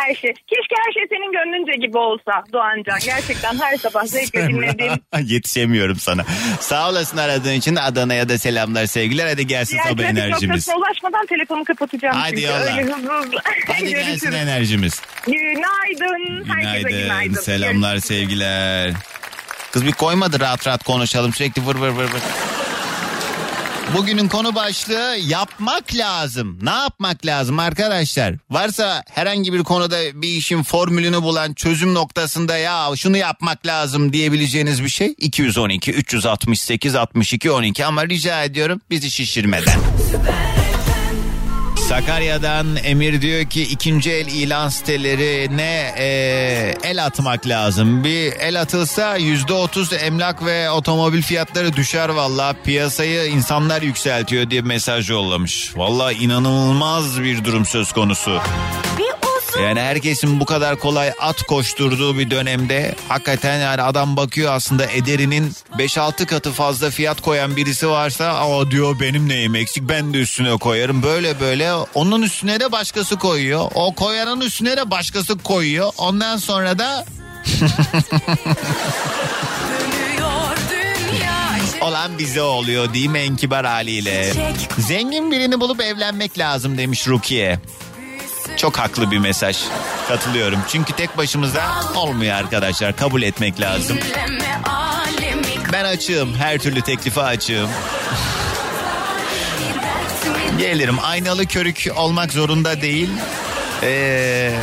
her 0.00 0.14
şey. 0.14 0.32
Keşke 0.32 0.74
her 0.86 0.92
şey 0.92 1.02
senin 1.08 1.32
gönlünce 1.32 1.86
gibi 1.86 1.98
olsa 1.98 2.32
Doğancan. 2.52 2.98
Gerçekten 3.04 3.58
her 3.58 3.76
sabah 3.76 4.04
zevkle 4.06 4.48
dinlediğim. 4.48 4.92
Yetişemiyorum 5.22 5.96
sana. 5.96 6.24
Sağ 6.60 6.88
olasın 6.90 7.16
aradığın 7.16 7.52
için 7.52 7.76
Adana'ya 7.76 8.28
da 8.28 8.38
selamlar 8.38 8.86
sevgiler. 8.86 9.26
Hadi 9.28 9.46
gelsin 9.46 9.74
Diğer 9.74 9.84
sabah 9.88 10.02
enerjimiz. 10.04 10.68
ulaşmadan 10.68 11.26
telefonu 11.26 11.64
kapatacağım. 11.64 12.16
Hadi 12.16 12.30
çünkü. 12.30 12.42
yolla. 12.42 12.60
Öyle 12.60 12.82
hızlı 12.82 13.12
hızlı. 13.12 13.36
Hadi 13.66 13.90
gelsin 13.90 14.32
enerjimiz. 14.32 15.00
Günaydın. 15.26 16.44
Herkese 16.48 16.88
Günaydın. 16.88 17.02
günaydın. 17.02 17.40
Selamlar 17.40 17.98
sevgiler. 17.98 18.92
Kız 19.72 19.86
bir 19.86 19.92
koymadı 19.92 20.40
rahat 20.40 20.66
rahat 20.66 20.84
konuşalım. 20.84 21.32
Sürekli 21.32 21.66
vır 21.66 21.74
vır 21.76 21.88
vır 21.88 22.04
vır. 22.04 22.20
Bugünün 23.96 24.28
konu 24.28 24.54
başlığı 24.54 25.16
yapmak 25.26 25.94
lazım. 25.94 26.58
Ne 26.62 26.70
yapmak 26.70 27.26
lazım 27.26 27.58
arkadaşlar? 27.58 28.34
Varsa 28.50 29.02
herhangi 29.10 29.52
bir 29.52 29.64
konuda 29.64 30.22
bir 30.22 30.28
işin 30.28 30.62
formülünü 30.62 31.22
bulan 31.22 31.54
çözüm 31.54 31.94
noktasında 31.94 32.56
ya 32.56 32.88
şunu 32.96 33.16
yapmak 33.16 33.66
lazım 33.66 34.12
diyebileceğiniz 34.12 34.84
bir 34.84 34.88
şey 34.88 35.14
212 35.18 35.92
368 35.92 36.94
62 36.94 37.50
12 37.50 37.86
ama 37.86 38.06
rica 38.08 38.44
ediyorum 38.44 38.80
bizi 38.90 39.10
şişirmeden. 39.10 39.78
Sakarya'dan 41.88 42.66
Emir 42.84 43.22
diyor 43.22 43.44
ki 43.44 43.62
ikinci 43.62 44.10
el 44.10 44.26
ilan 44.26 44.68
sitelerine 44.68 45.94
e, 45.98 46.06
el 46.82 47.04
atmak 47.04 47.46
lazım. 47.46 48.04
Bir 48.04 48.32
el 48.32 48.60
atılsa 48.60 49.16
yüzde 49.16 49.52
otuz 49.52 49.92
emlak 49.92 50.44
ve 50.44 50.70
otomobil 50.70 51.22
fiyatları 51.22 51.76
düşer 51.76 52.08
valla. 52.08 52.54
Piyasayı 52.64 53.30
insanlar 53.30 53.82
yükseltiyor 53.82 54.50
diye 54.50 54.60
mesaj 54.60 55.10
yollamış. 55.10 55.76
Valla 55.76 56.12
inanılmaz 56.12 57.22
bir 57.22 57.44
durum 57.44 57.66
söz 57.66 57.92
konusu. 57.92 58.40
Yani 59.62 59.80
herkesin 59.80 60.40
bu 60.40 60.44
kadar 60.44 60.76
kolay 60.78 61.12
at 61.20 61.42
koşturduğu 61.42 62.18
bir 62.18 62.30
dönemde 62.30 62.94
hakikaten 63.08 63.58
yani 63.58 63.82
adam 63.82 64.16
bakıyor 64.16 64.52
aslında 64.52 64.86
ederinin 64.86 65.52
5-6 65.78 66.26
katı 66.26 66.52
fazla 66.52 66.90
fiyat 66.90 67.20
koyan 67.20 67.56
birisi 67.56 67.88
varsa 67.88 68.24
aa 68.34 68.70
diyor 68.70 69.00
benim 69.00 69.28
neyim 69.28 69.54
eksik 69.54 69.88
ben 69.88 70.14
de 70.14 70.18
üstüne 70.18 70.56
koyarım. 70.56 71.02
Böyle 71.02 71.40
böyle 71.40 71.74
onun 71.74 72.22
üstüne 72.22 72.60
de 72.60 72.72
başkası 72.72 73.16
koyuyor. 73.16 73.70
O 73.74 73.94
koyanın 73.94 74.40
üstüne 74.40 74.76
de 74.76 74.90
başkası 74.90 75.38
koyuyor. 75.38 75.92
Ondan 75.98 76.36
sonra 76.36 76.78
da 76.78 77.04
olan 81.80 82.18
bize 82.18 82.42
oluyor 82.42 82.94
değil 82.94 83.08
mi 83.08 83.18
en 83.18 83.36
kibar 83.36 83.66
haliyle. 83.66 84.32
Zengin 84.78 85.30
birini 85.30 85.60
bulup 85.60 85.80
evlenmek 85.80 86.38
lazım 86.38 86.78
demiş 86.78 87.08
Rukiye. 87.08 87.58
Çok 88.56 88.78
haklı 88.78 89.10
bir 89.10 89.18
mesaj. 89.18 89.58
Katılıyorum. 90.08 90.58
Çünkü 90.68 90.92
tek 90.92 91.16
başımıza 91.16 91.80
olmuyor 91.96 92.34
arkadaşlar. 92.34 92.96
Kabul 92.96 93.22
etmek 93.22 93.60
lazım. 93.60 93.98
Ben 95.72 95.84
açığım. 95.84 96.34
Her 96.34 96.58
türlü 96.58 96.82
teklife 96.82 97.20
açığım. 97.22 97.70
Gelirim. 100.58 100.96
Aynalı 101.02 101.46
körük 101.46 101.86
olmak 101.96 102.32
zorunda 102.32 102.82
değil. 102.82 103.10
Ee, 103.82 104.54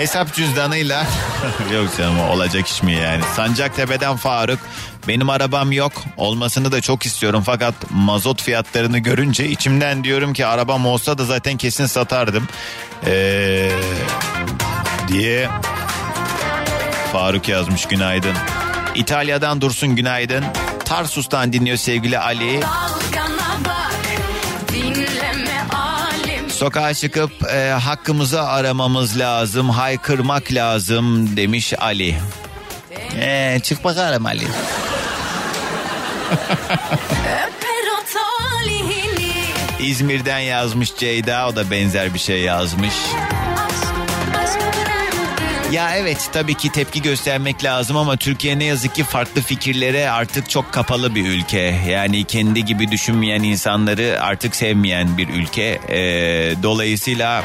hesap 0.00 0.34
cüzdanıyla. 0.34 1.06
Yok 1.74 1.88
canım 1.98 2.20
olacak 2.20 2.68
iş 2.68 2.82
mi 2.82 2.92
yani? 2.92 3.22
Sancaktepe'den 3.36 4.16
Faruk 4.16 4.58
benim 5.08 5.30
arabam 5.30 5.72
yok 5.72 5.92
olmasını 6.16 6.72
da 6.72 6.80
çok 6.80 7.06
istiyorum 7.06 7.42
fakat 7.46 7.74
mazot 7.90 8.42
fiyatlarını 8.42 8.98
görünce 8.98 9.48
içimden 9.48 10.04
diyorum 10.04 10.32
ki 10.32 10.46
arabam 10.46 10.86
olsa 10.86 11.18
da 11.18 11.24
zaten 11.24 11.56
kesin 11.56 11.86
satardım. 11.86 12.48
Ee, 13.06 13.70
diye 15.08 15.48
Faruk 17.12 17.48
yazmış 17.48 17.86
günaydın. 17.86 18.34
İtalya'dan 18.94 19.60
Dursun 19.60 19.96
günaydın. 19.96 20.44
Tarsus'tan 20.84 21.52
dinliyor 21.52 21.76
sevgili 21.76 22.18
Ali. 22.18 22.62
Dalgana 22.62 23.64
bak 23.64 23.99
Sokağa 26.60 26.94
çıkıp 26.94 27.32
e, 27.52 27.70
hakkımızı 27.70 28.42
aramamız 28.42 29.18
lazım, 29.18 29.70
haykırmak 29.70 30.52
lazım 30.52 31.36
demiş 31.36 31.74
Ali. 31.80 32.16
Ee, 33.20 33.60
çık 33.62 33.84
bakalım 33.84 34.26
Ali. 34.26 34.46
İzmir'den 39.80 40.38
yazmış 40.38 40.96
Ceyda, 40.96 41.48
o 41.48 41.56
da 41.56 41.70
benzer 41.70 42.14
bir 42.14 42.18
şey 42.18 42.40
yazmış. 42.40 42.94
Ya 45.72 45.96
evet 45.96 46.30
tabii 46.32 46.54
ki 46.54 46.72
tepki 46.72 47.02
göstermek 47.02 47.64
lazım 47.64 47.96
ama 47.96 48.16
Türkiye 48.16 48.58
ne 48.58 48.64
yazık 48.64 48.94
ki 48.94 49.04
farklı 49.04 49.40
fikirlere 49.40 50.10
artık 50.10 50.50
çok 50.50 50.72
kapalı 50.72 51.14
bir 51.14 51.26
ülke. 51.26 51.74
Yani 51.88 52.24
kendi 52.24 52.64
gibi 52.64 52.90
düşünmeyen 52.90 53.42
insanları 53.42 54.18
artık 54.20 54.56
sevmeyen 54.56 55.18
bir 55.18 55.28
ülke. 55.28 55.80
Ee, 55.88 56.62
dolayısıyla 56.62 57.44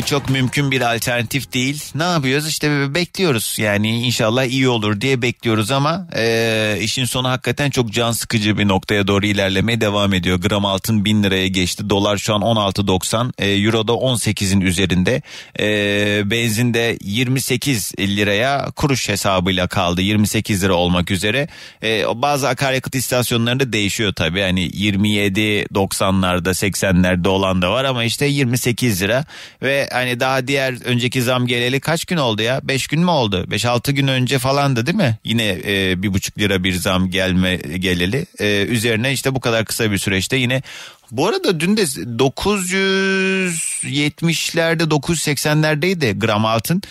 çok 0.00 0.30
mümkün 0.30 0.70
bir 0.70 0.94
alternatif 0.94 1.52
değil. 1.52 1.84
Ne 1.94 2.02
yapıyoruz? 2.02 2.48
İşte 2.48 2.94
bekliyoruz. 2.94 3.56
Yani 3.58 4.06
inşallah 4.06 4.44
iyi 4.44 4.68
olur 4.68 5.00
diye 5.00 5.22
bekliyoruz 5.22 5.70
ama 5.70 6.06
e, 6.16 6.76
işin 6.80 7.04
sonu 7.04 7.28
hakikaten 7.28 7.70
çok 7.70 7.92
can 7.92 8.12
sıkıcı 8.12 8.58
bir 8.58 8.68
noktaya 8.68 9.06
doğru 9.06 9.26
ilerlemeye 9.26 9.80
devam 9.80 10.14
ediyor. 10.14 10.38
Gram 10.40 10.64
altın 10.64 11.04
1000 11.04 11.22
liraya 11.22 11.48
geçti. 11.48 11.90
Dolar 11.90 12.16
şu 12.16 12.34
an 12.34 12.40
16.90 12.40 13.32
e, 13.38 13.50
euro 13.50 13.88
da 13.88 13.92
18'in 13.92 14.60
üzerinde. 14.60 15.22
E, 15.60 16.30
benzin 16.30 16.74
de 16.74 16.98
28 17.04 17.92
liraya 17.98 18.70
kuruş 18.70 19.08
hesabıyla 19.08 19.66
kaldı. 19.66 20.02
28 20.02 20.64
lira 20.64 20.74
olmak 20.74 21.10
üzere. 21.10 21.48
E, 21.82 22.04
bazı 22.22 22.48
akaryakıt 22.48 22.94
istasyonlarında 22.94 23.72
değişiyor 23.72 24.12
tabii. 24.12 24.40
Hani 24.40 24.70
27 24.72 25.40
90'larda 25.62 26.50
80'lerde 26.50 27.28
olan 27.28 27.62
da 27.62 27.70
var 27.70 27.84
ama 27.84 28.04
işte 28.04 28.26
28 28.26 29.02
lira 29.02 29.24
ve 29.62 29.81
hani 29.92 30.20
daha 30.20 30.46
diğer 30.46 30.84
önceki 30.84 31.22
zam 31.22 31.46
geleli 31.46 31.80
kaç 31.80 32.04
gün 32.04 32.16
oldu 32.16 32.42
ya? 32.42 32.60
5 32.62 32.86
gün 32.86 33.00
mü 33.00 33.10
oldu? 33.10 33.46
5-6 33.50 33.92
gün 33.92 34.08
önce 34.08 34.38
falandı 34.38 34.86
değil 34.86 34.96
mi? 34.96 35.18
Yine 35.24 35.58
e, 35.66 36.02
bir 36.02 36.14
buçuk 36.14 36.38
lira 36.38 36.64
bir 36.64 36.74
zam 36.74 37.10
gelme 37.10 37.56
geleli. 37.56 38.26
E, 38.38 38.66
üzerine 38.68 39.12
işte 39.12 39.34
bu 39.34 39.40
kadar 39.40 39.64
kısa 39.64 39.90
bir 39.90 39.98
süreçte 39.98 40.36
yine 40.36 40.62
bu 41.10 41.28
arada 41.28 41.60
dün 41.60 41.76
de 41.76 41.82
970'lerde 41.82 44.82
980'lerdeydi 44.82 46.18
gram 46.18 46.44
altın. 46.44 46.82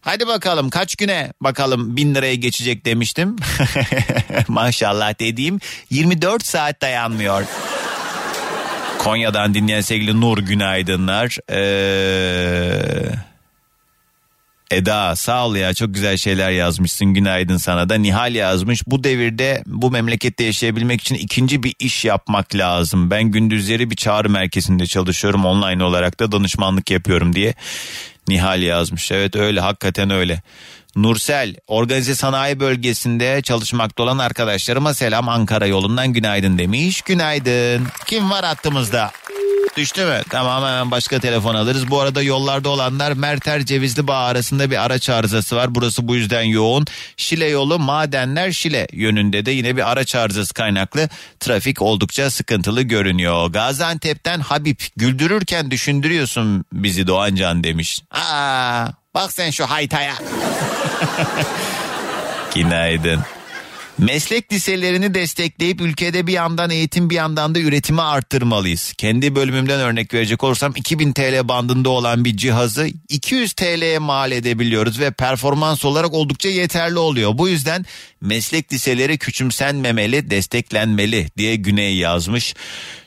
Hadi 0.00 0.26
bakalım 0.26 0.70
kaç 0.70 0.96
güne 0.96 1.32
bakalım 1.40 1.96
bin 1.96 2.14
liraya 2.14 2.34
geçecek 2.34 2.86
demiştim. 2.86 3.36
Maşallah 4.48 5.20
dediğim 5.20 5.60
24 5.90 6.46
saat 6.46 6.82
dayanmıyor. 6.82 7.44
Konya'dan 9.00 9.54
dinleyen 9.54 9.80
sevgili 9.80 10.20
Nur 10.20 10.38
günaydınlar. 10.38 11.38
Ee, 11.50 13.02
Eda 14.70 15.16
sağ 15.16 15.46
ol 15.46 15.56
ya 15.56 15.74
çok 15.74 15.94
güzel 15.94 16.16
şeyler 16.16 16.50
yazmışsın 16.50 17.06
günaydın 17.06 17.56
sana 17.56 17.88
da. 17.88 17.94
Nihal 17.94 18.34
yazmış 18.34 18.82
bu 18.86 19.04
devirde 19.04 19.62
bu 19.66 19.90
memlekette 19.90 20.44
yaşayabilmek 20.44 21.00
için 21.00 21.14
ikinci 21.14 21.62
bir 21.62 21.74
iş 21.78 22.04
yapmak 22.04 22.54
lazım. 22.54 23.10
Ben 23.10 23.24
gündüzleri 23.24 23.90
bir 23.90 23.96
çağrı 23.96 24.30
merkezinde 24.30 24.86
çalışıyorum 24.86 25.44
online 25.46 25.84
olarak 25.84 26.20
da 26.20 26.32
danışmanlık 26.32 26.90
yapıyorum 26.90 27.34
diye. 27.34 27.54
Nihal 28.28 28.62
yazmış 28.62 29.12
evet 29.12 29.36
öyle 29.36 29.60
hakikaten 29.60 30.10
öyle. 30.10 30.42
Nursel 30.96 31.54
organize 31.66 32.14
sanayi 32.14 32.60
bölgesinde 32.60 33.42
çalışmakta 33.42 34.02
olan 34.02 34.18
arkadaşlarıma 34.18 34.94
selam 34.94 35.28
Ankara 35.28 35.66
yolundan 35.66 36.12
günaydın 36.12 36.58
demiş. 36.58 37.00
Günaydın. 37.00 37.86
Kim 38.06 38.30
var 38.30 38.44
hattımızda? 38.44 39.10
Düştü 39.76 40.04
mü? 40.04 40.20
Tamam 40.28 40.62
hemen 40.62 40.90
başka 40.90 41.20
telefon 41.20 41.54
alırız. 41.54 41.90
Bu 41.90 42.00
arada 42.00 42.22
yollarda 42.22 42.68
olanlar 42.68 43.12
Merter 43.12 43.64
Cevizli 43.64 44.06
Bağ 44.06 44.18
arasında 44.18 44.70
bir 44.70 44.84
araç 44.84 45.08
arızası 45.08 45.56
var. 45.56 45.74
Burası 45.74 46.08
bu 46.08 46.16
yüzden 46.16 46.42
yoğun. 46.42 46.86
Şile 47.16 47.46
yolu 47.46 47.78
Madenler 47.78 48.52
Şile 48.52 48.86
yönünde 48.92 49.46
de 49.46 49.50
yine 49.50 49.76
bir 49.76 49.90
araç 49.90 50.14
arızası 50.14 50.54
kaynaklı 50.54 51.08
trafik 51.40 51.82
oldukça 51.82 52.30
sıkıntılı 52.30 52.82
görünüyor. 52.82 53.46
Gaziantep'ten 53.46 54.40
Habib 54.40 54.80
güldürürken 54.96 55.70
düşündürüyorsun 55.70 56.64
bizi 56.72 57.06
Doğancan 57.06 57.64
demiş. 57.64 58.00
Aa, 58.10 58.86
bak 59.14 59.32
sen 59.32 59.50
şu 59.50 59.66
haytaya. 59.70 60.14
Günaydın. 62.54 63.20
Meslek 64.00 64.52
liselerini 64.52 65.14
destekleyip 65.14 65.80
ülkede 65.80 66.26
bir 66.26 66.32
yandan 66.32 66.70
eğitim 66.70 67.10
bir 67.10 67.14
yandan 67.14 67.54
da 67.54 67.58
üretimi 67.58 68.02
arttırmalıyız. 68.02 68.92
Kendi 68.98 69.34
bölümümden 69.34 69.80
örnek 69.80 70.14
verecek 70.14 70.44
olursam 70.44 70.72
2000 70.76 71.12
TL 71.12 71.48
bandında 71.48 71.90
olan 71.90 72.24
bir 72.24 72.36
cihazı 72.36 72.88
200 73.08 73.52
TL'ye 73.52 73.98
mal 73.98 74.32
edebiliyoruz 74.32 75.00
ve 75.00 75.10
performans 75.10 75.84
olarak 75.84 76.14
oldukça 76.14 76.48
yeterli 76.48 76.98
oluyor. 76.98 77.38
Bu 77.38 77.48
yüzden 77.48 77.86
meslek 78.20 78.72
liseleri 78.72 79.18
küçümsenmemeli, 79.18 80.30
desteklenmeli 80.30 81.26
diye 81.36 81.56
Güney 81.56 81.96
yazmış. 81.96 82.54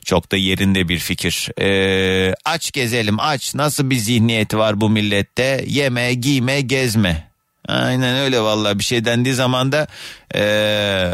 Çok 0.06 0.32
da 0.32 0.38
yerinde 0.38 0.90
bir 0.90 1.00
fikir. 1.00 1.50
Ee, 1.62 2.34
aç 2.46 2.72
gezelim 2.72 3.20
aç. 3.20 3.56
Nasıl 3.56 3.90
bir 3.90 3.98
zihniyeti 3.98 4.58
var 4.58 4.82
bu 4.82 4.90
millette? 4.90 5.66
Yeme, 5.68 6.14
giyme, 6.14 6.62
gezme. 6.62 7.33
Aynen 7.68 8.18
öyle 8.18 8.40
vallahi 8.42 8.80
bir 8.80 8.84
şey 8.84 9.06
dendiği 9.06 9.36
zaman 9.36 9.72
da 9.72 9.88
ee, 10.36 11.14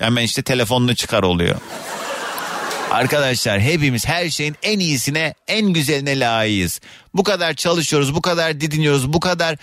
hemen 0.00 0.22
işte 0.22 0.42
telefonunu 0.42 0.94
çıkar 0.94 1.22
oluyor. 1.22 1.56
Arkadaşlar 2.90 3.60
hepimiz 3.60 4.06
her 4.06 4.30
şeyin 4.30 4.56
en 4.62 4.78
iyisine 4.78 5.34
en 5.48 5.66
güzeline 5.66 6.20
layığız. 6.20 6.80
Bu 7.14 7.24
kadar 7.24 7.54
çalışıyoruz 7.54 8.14
bu 8.14 8.22
kadar 8.22 8.60
didiniyoruz 8.60 9.12
bu 9.12 9.20
kadar 9.20 9.56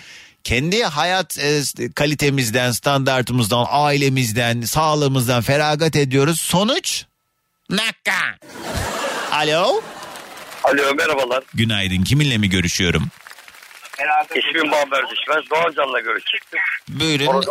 kendi 0.44 0.82
hayat 0.82 1.38
e, 1.38 1.62
kalitemizden 1.94 2.72
standartımızdan 2.72 3.66
ailemizden 3.68 4.60
sağlığımızdan 4.60 5.42
feragat 5.42 5.96
ediyoruz. 5.96 6.40
Sonuç 6.40 7.04
nakka. 7.70 8.38
Alo. 9.32 9.80
Alo 10.64 10.94
merhabalar. 10.94 11.44
Günaydın 11.54 12.04
kiminle 12.04 12.38
mi 12.38 12.50
görüşüyorum? 12.50 13.08
İsmim 14.34 14.68
Muammer 14.68 15.04
Düşmez. 15.10 15.50
Doğancan'la 15.50 16.00
görüşecektim. 16.00 16.60
Buyurun. 16.88 17.44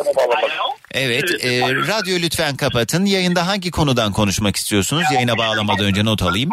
Evet, 0.91 1.23
e, 1.45 1.61
radyo 1.61 2.19
lütfen 2.19 2.55
kapatın. 2.55 3.05
Yayında 3.05 3.47
hangi 3.47 3.71
konudan 3.71 4.13
konuşmak 4.13 4.55
istiyorsunuz? 4.55 5.03
Yayına 5.13 5.37
bağlamadan 5.37 5.85
önce 5.85 6.05
not 6.05 6.21
alayım. 6.21 6.49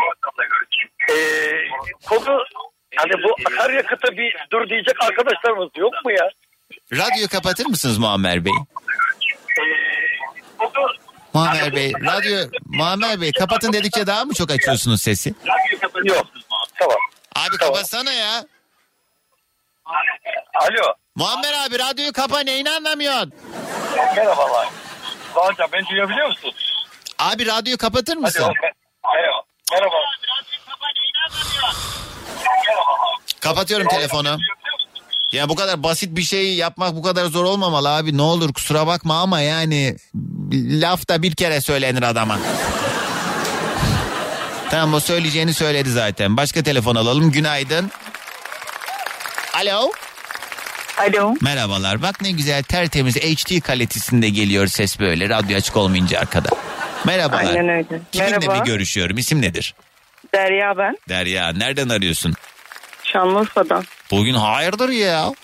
Ee, 1.11 1.15
konu 2.07 2.45
hani 2.97 3.13
bu 3.13 3.35
akaryakıta 3.51 4.09
bir 4.17 4.35
dur 4.53 4.69
diyecek 4.69 5.03
arkadaşlarımız 5.03 5.69
yok 5.77 5.93
mu 6.05 6.13
ya? 6.13 6.31
Radyoyu 6.93 7.29
kapatır 7.29 7.67
mısınız 7.67 7.99
Muammer 7.99 8.45
Bey? 8.45 8.53
Muammer 11.35 11.77
Bey, 11.77 11.93
radyo 12.07 12.39
Muammer 12.67 13.21
Bey 13.21 13.33
kapatın 13.33 13.73
dedikçe 13.73 14.07
daha 14.07 14.25
mı 14.25 14.35
çok 14.35 14.51
açıyorsunuz 14.51 15.03
sesi? 15.03 15.35
Yok. 16.05 16.27
Tamam. 16.79 16.97
Abi 17.37 17.57
kapatsana 17.57 18.13
ya. 18.13 18.45
Alo. 20.55 20.95
Muammer 21.17 21.53
abi 21.67 21.79
radyoyu 21.79 22.13
kapa 22.13 22.41
neyini 22.41 22.71
anlamıyorsun? 22.71 23.33
Merhabalar. 24.17 24.69
Doğancan 25.35 25.69
beni 25.73 25.87
duyabiliyor 25.87 26.29
musun? 26.29 26.53
Abi 27.19 27.47
radyoyu 27.47 27.79
kapatır 27.79 28.17
mısın? 28.17 28.43
Alo. 28.43 28.53
Merhaba. 29.73 29.97
Kapatıyorum 33.41 33.89
telefonu. 33.89 34.39
Ya 35.33 35.49
bu 35.49 35.55
kadar 35.55 35.83
basit 35.83 36.17
bir 36.17 36.23
şey 36.23 36.55
yapmak 36.55 36.95
bu 36.97 37.03
kadar 37.03 37.25
zor 37.27 37.45
olmamalı 37.45 37.89
abi. 37.97 38.17
Ne 38.17 38.23
olur 38.23 38.53
kusura 38.53 38.87
bakma 38.87 39.21
ama 39.21 39.41
yani 39.41 39.97
laf 40.53 41.09
da 41.09 41.23
bir 41.23 41.35
kere 41.35 41.61
söylenir 41.61 42.03
adama. 42.03 42.39
Tamam 44.71 44.95
o 44.95 45.01
söyleyeceğini 45.01 45.55
söyledi 45.55 45.91
zaten. 45.91 46.37
Başka 46.37 46.63
telefon 46.63 46.95
alalım. 46.97 47.33
Günaydın. 47.33 47.91
Alo. 49.61 49.91
Alo. 50.99 51.35
Merhabalar. 51.41 52.03
Bak 52.03 52.21
ne 52.23 52.31
güzel 52.31 52.63
tertemiz 52.63 53.17
HD 53.17 53.61
kalitesinde 53.61 54.29
geliyor 54.29 54.67
ses 54.67 55.01
böyle. 55.01 55.29
Radyo 55.29 55.57
açık 55.57 55.77
olmayınca 55.77 56.21
arkada. 56.21 56.49
Merhabalar. 57.05 57.45
Aynen 57.45 57.69
öyle. 57.69 58.01
Kiminle 58.13 58.39
Merhaba. 58.39 58.55
mi 58.59 58.65
görüşüyorum? 58.65 59.19
İsim 59.19 59.43
nedir? 59.43 59.75
Derya 60.35 60.79
ben. 60.79 60.97
Derya. 61.09 61.53
Nereden 61.53 61.89
arıyorsun? 61.89 62.35
Şanlıurfa'dan. 63.05 63.85
Bugün 64.11 64.35
hayırdır 64.35 64.89
ya? 64.89 65.33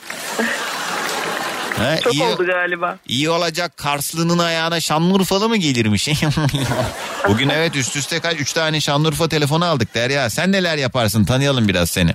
Ha, 1.79 1.97
Çok 2.05 2.15
iyi, 2.15 2.23
oldu 2.25 2.47
galiba. 2.47 2.99
iyi 3.09 3.31
olacak 3.31 3.77
Karslı'nın 3.77 4.39
ayağına 4.39 4.81
Şanlıurfalı 4.81 5.49
mı 5.49 5.57
gelirmiş? 5.57 6.09
Bugün 7.29 7.49
evet 7.49 7.77
üst 7.77 7.97
üste 7.97 8.21
kaç? 8.21 8.41
Üç 8.41 8.53
tane 8.53 8.81
Şanlıurfa 8.81 9.29
telefonu 9.29 9.65
aldık 9.65 9.95
Derya. 9.95 10.31
Sen 10.31 10.53
neler 10.53 10.77
yaparsın? 10.77 11.25
Tanıyalım 11.25 11.69
biraz 11.69 11.91
seni. 11.91 12.15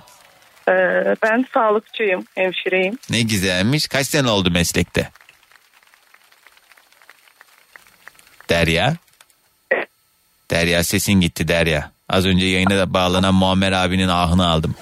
Ee, 0.69 1.15
ben 1.23 1.45
sağlıkçıyım, 1.53 2.25
hemşireyim. 2.35 2.97
Ne 3.09 3.21
güzelmiş. 3.21 3.87
Kaç 3.87 4.07
sene 4.07 4.29
oldu 4.29 4.51
meslekte? 4.51 5.09
Derya. 8.49 8.95
Derya 10.51 10.83
sesin 10.83 11.13
gitti 11.13 11.47
Derya. 11.47 11.91
Az 12.09 12.25
önce 12.25 12.45
yayına 12.45 12.77
da 12.77 12.93
bağlanan 12.93 13.33
Muammer 13.33 13.71
abinin 13.71 14.07
ahını 14.07 14.47
aldım. 14.47 14.75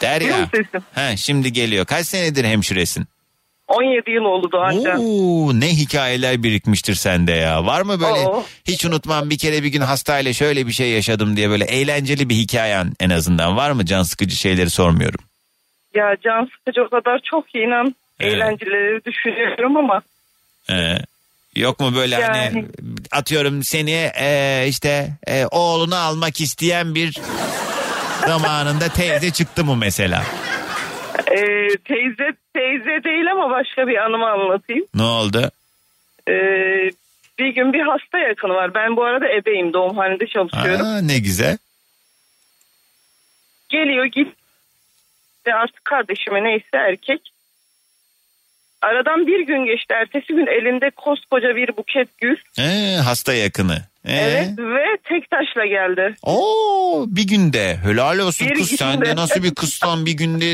Derya. 0.00 0.36
Musun 0.36 0.50
sesim? 0.54 0.82
He, 0.94 1.16
şimdi 1.16 1.52
geliyor. 1.52 1.86
Kaç 1.86 2.06
senedir 2.06 2.44
hemşiresin? 2.44 3.06
17 3.68 4.10
yıl 4.10 4.24
oldu 4.24 4.52
Doğancan. 4.52 4.98
Oo, 5.04 5.60
ne 5.60 5.68
hikayeler 5.68 6.42
birikmiştir 6.42 6.94
sende 6.94 7.32
ya. 7.32 7.66
Var 7.66 7.82
mı 7.82 8.00
böyle 8.00 8.26
Oo. 8.26 8.44
hiç 8.64 8.84
unutmam 8.84 9.30
bir 9.30 9.38
kere 9.38 9.62
bir 9.62 9.68
gün 9.68 9.80
hastayla 9.80 10.32
şöyle 10.32 10.66
bir 10.66 10.72
şey 10.72 10.90
yaşadım 10.90 11.36
diye 11.36 11.50
böyle 11.50 11.64
eğlenceli 11.64 12.28
bir 12.28 12.34
hikayen 12.34 12.92
en 13.00 13.10
azından 13.10 13.56
var 13.56 13.70
mı? 13.70 13.84
Can 13.86 14.02
sıkıcı 14.02 14.36
şeyleri 14.36 14.70
sormuyorum. 14.70 15.20
Ya 15.94 16.16
can 16.24 16.44
sıkıcı 16.58 16.82
o 16.82 16.88
kadar 16.88 17.20
çok 17.30 17.48
ki 17.48 17.58
inan 17.58 17.94
Evet. 18.20 18.32
eğlenceleri 18.34 19.04
düşünüyorum 19.04 19.76
ama 19.76 20.02
Ee, 20.70 20.98
yok 21.56 21.80
mu 21.80 21.94
böyle 21.94 22.16
hani 22.16 22.38
Yani. 22.38 22.64
atıyorum 23.12 23.62
seni 23.62 24.10
e, 24.20 24.64
işte 24.68 25.08
e, 25.26 25.46
oğlunu 25.46 25.96
almak 25.96 26.40
isteyen 26.40 26.94
bir 26.94 27.20
zamanında 28.26 28.88
teyze 28.88 29.30
çıktı 29.30 29.64
mı 29.64 29.76
mesela? 29.76 30.22
e, 31.30 31.36
teyze 31.84 32.32
teyze 32.58 33.04
değil 33.04 33.30
ama 33.32 33.50
başka 33.50 33.88
bir 33.88 33.96
anımı 33.96 34.28
anlatayım. 34.30 34.86
Ne 34.94 35.02
oldu? 35.02 35.50
E, 36.28 36.34
bir 37.38 37.48
gün 37.48 37.72
bir 37.72 37.80
hasta 37.80 38.18
yakını 38.18 38.52
var. 38.52 38.74
Ben 38.74 38.96
bu 38.96 39.04
arada 39.04 39.28
ebeyim 39.28 39.72
doğumhanede 39.72 40.26
çalışıyorum. 40.26 40.86
Aa, 40.86 41.00
ne 41.00 41.18
güzel. 41.18 41.58
Geliyor 43.68 44.04
git 44.04 44.28
ve 45.46 45.54
artık 45.54 45.84
kardeşime 45.84 46.44
neyse 46.44 46.68
erkek. 46.72 47.20
Aradan 48.82 49.26
bir 49.26 49.46
gün 49.46 49.64
geçti. 49.64 49.94
Ertesi 49.94 50.26
gün 50.26 50.46
elinde 50.46 50.90
koskoca 50.90 51.56
bir 51.56 51.76
buket 51.76 52.18
gül. 52.18 52.36
Ee, 52.58 52.96
hasta 53.04 53.34
yakını. 53.34 53.78
Ee? 54.08 54.14
Evet 54.16 54.58
ve 54.58 54.84
tek 55.04 55.30
taşla 55.30 55.66
geldi. 55.66 56.14
Oo 56.22 57.04
bir 57.08 57.26
günde 57.26 57.76
helal 57.84 58.18
olsun 58.18 58.48
Bir 58.48 58.54
kız 58.54 58.70
sen 58.70 58.92
de 59.00 59.04
günde. 59.04 59.16
nasıl 59.16 59.42
bir 59.42 59.54
kızsan 59.54 60.06
bir 60.06 60.12
günde 60.12 60.44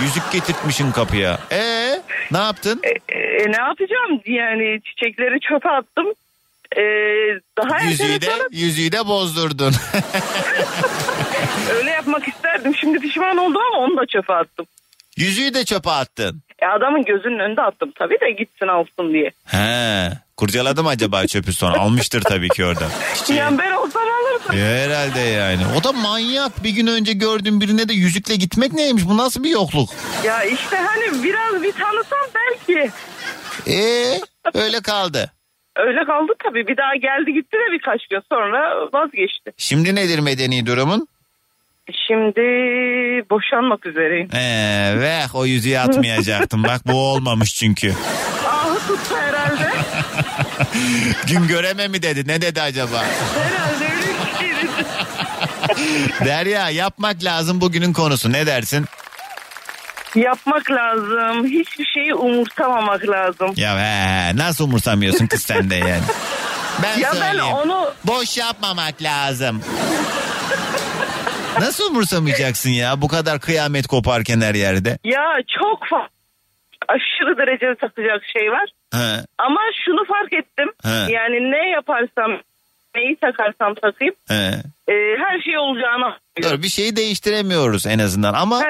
yüzük 0.00 0.32
getirtmişin 0.32 0.92
kapıya. 0.92 1.38
Ee 1.52 2.00
ne 2.32 2.38
yaptın? 2.38 2.80
E, 2.84 3.50
ne 3.50 3.56
yapacağım? 3.56 4.20
Yani 4.26 4.80
çiçekleri 4.84 5.40
çöpe 5.40 5.68
attım. 5.68 6.06
E, 6.76 6.82
daha 7.58 7.80
Yüzüğü 7.84 8.20
de, 8.20 8.30
yüzüğü 8.50 8.92
de 8.92 9.06
bozdurdun. 9.06 9.74
öyle 11.74 11.90
yapmak 11.90 12.28
isterdim. 12.28 12.74
Şimdi 12.74 12.98
pişman 12.98 13.36
oldum 13.36 13.62
ama 13.72 13.84
onu 13.84 13.96
da 13.96 14.06
çöpe 14.06 14.32
attım. 14.34 14.66
yüzüğü 15.16 15.54
de 15.54 15.64
çöpe 15.64 15.90
attın. 15.90 16.42
E, 16.62 16.66
adamın 16.66 17.04
gözünün 17.04 17.38
önünde 17.38 17.62
attım 17.62 17.92
tabii 17.98 18.20
de 18.20 18.30
gitsin 18.30 18.66
alsın 18.66 19.12
diye. 19.12 19.30
He 19.44 20.08
kurcaladım 20.36 20.86
acaba 20.86 21.26
çöpü 21.26 21.52
sonra 21.52 21.78
almıştır 21.78 22.22
tabii 22.22 22.48
ki 22.48 22.64
oradan. 22.64 22.90
Çiçeği. 23.14 23.38
Yani 23.38 23.58
ben 23.58 23.72
olsam 23.72 24.02
alırdım. 24.02 24.54
E, 24.58 24.84
Herhalde 24.84 25.20
yani. 25.20 25.62
O 25.80 25.84
da 25.84 25.92
manyak. 25.92 26.64
Bir 26.64 26.70
gün 26.70 26.86
önce 26.86 27.12
gördüğüm 27.12 27.60
birine 27.60 27.88
de 27.88 27.92
yüzükle 27.92 28.36
gitmek 28.36 28.72
neymiş? 28.72 29.02
Bu 29.08 29.16
nasıl 29.16 29.44
bir 29.44 29.50
yokluk? 29.50 29.88
Ya 30.24 30.44
işte 30.44 30.76
hani 30.76 31.22
biraz 31.24 31.62
bir 31.62 31.72
tanısam 31.72 32.18
belki. 32.34 32.90
Ee, 33.66 34.20
öyle 34.54 34.80
kaldı. 34.82 35.32
Öyle 35.76 36.04
kaldı 36.04 36.32
tabii. 36.44 36.66
Bir 36.66 36.76
daha 36.76 36.94
geldi 36.96 37.32
gitti 37.34 37.52
de 37.52 37.72
birkaç 37.72 38.06
gün 38.06 38.20
sonra 38.32 38.88
vazgeçti. 38.92 39.52
Şimdi 39.56 39.94
nedir 39.94 40.18
medeni 40.18 40.66
durumun? 40.66 41.08
Şimdi 42.06 42.40
boşanmak 43.30 43.86
üzereyim. 43.86 44.28
Ee, 44.34 44.94
ve 44.98 45.20
o 45.34 45.46
yüzüğü 45.46 45.78
atmayacaktım. 45.78 46.64
Bak 46.64 46.80
bu 46.86 46.92
olmamış 46.92 47.54
çünkü. 47.54 47.94
Ahı 48.48 48.74
tuttu 48.88 49.14
herhalde. 49.20 49.70
Gün 51.26 51.46
göreme 51.48 51.88
mi 51.88 52.02
dedi? 52.02 52.28
Ne 52.28 52.42
dedi 52.42 52.62
acaba? 52.62 53.04
herhalde 53.38 53.84
öyle 53.84 54.06
bir 54.06 54.38
şey 54.38 54.50
dedi. 54.56 56.24
Derya 56.24 56.70
yapmak 56.70 57.24
lazım 57.24 57.60
bugünün 57.60 57.92
konusu. 57.92 58.32
Ne 58.32 58.46
dersin? 58.46 58.84
Yapmak 60.14 60.70
lazım. 60.70 61.46
Hiçbir 61.46 61.84
şeyi 61.84 62.14
umursamamak 62.14 63.08
lazım. 63.08 63.52
Ya 63.56 63.78
he, 63.78 64.36
nasıl 64.36 64.64
umursamıyorsun 64.64 65.26
kız 65.26 65.42
sen 65.42 65.70
de 65.70 65.74
yani? 65.74 66.02
Ben 66.82 66.98
ya 66.98 67.10
ben 67.14 67.20
söyleyeyim. 67.20 67.54
onu 67.56 67.92
Boş 68.04 68.36
yapmamak 68.36 69.02
lazım. 69.02 69.62
Nasıl 71.60 71.90
umursamayacaksın 71.90 72.70
ya 72.70 73.02
bu 73.02 73.08
kadar 73.08 73.40
kıyamet 73.40 73.86
koparken 73.86 74.40
her 74.40 74.54
yerde? 74.54 74.98
ya 75.04 75.24
çok 75.60 75.82
fa- 75.82 76.08
aşırı 76.88 77.38
derecede 77.38 77.74
takacak 77.74 78.22
şey 78.38 78.50
var. 78.50 78.68
He. 78.94 79.24
Ama 79.38 79.60
şunu 79.84 80.04
fark 80.04 80.32
ettim. 80.32 80.68
He. 80.82 81.12
Yani 81.12 81.50
ne 81.50 81.70
yaparsam 81.70 82.30
neyi 82.94 83.16
takarsam 83.16 83.74
takayım 83.74 84.14
He. 84.28 84.34
e, 84.88 84.94
her 85.18 85.40
şey 85.40 85.58
olacağını 85.58 86.14
Dur 86.42 86.62
bir 86.62 86.68
şeyi 86.68 86.96
değiştiremiyoruz 86.96 87.86
en 87.86 87.98
azından 87.98 88.34
ama 88.34 88.62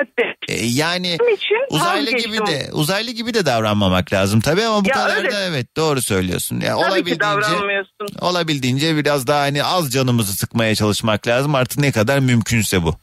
e, 0.48 0.54
yani 0.66 1.14
için 1.14 1.66
uzaylı 1.70 2.06
vazgeçtim. 2.06 2.32
gibi 2.32 2.46
de 2.46 2.68
uzaylı 2.72 3.10
gibi 3.10 3.34
de 3.34 3.46
davranmamak 3.46 4.12
lazım 4.12 4.40
tabii 4.40 4.62
ama 4.64 4.84
bu 4.84 4.88
Ya 4.88 4.94
kadar 4.94 5.16
öyle. 5.16 5.30
da 5.30 5.40
evet 5.44 5.76
doğru 5.76 6.02
söylüyorsun. 6.02 6.60
Ya 6.60 6.74
Tabii 6.74 6.80
ki 6.82 6.88
olabildiğince 6.88 7.20
davranmıyorsun. 7.20 8.06
olabildiğince 8.20 8.96
biraz 8.96 9.26
daha 9.26 9.40
hani 9.40 9.64
az 9.64 9.92
canımızı 9.92 10.32
sıkmaya 10.32 10.74
çalışmak 10.74 11.26
lazım 11.26 11.54
artık 11.54 11.78
ne 11.78 11.92
kadar 11.92 12.18
mümkünse 12.18 12.82
bu. 12.82 12.94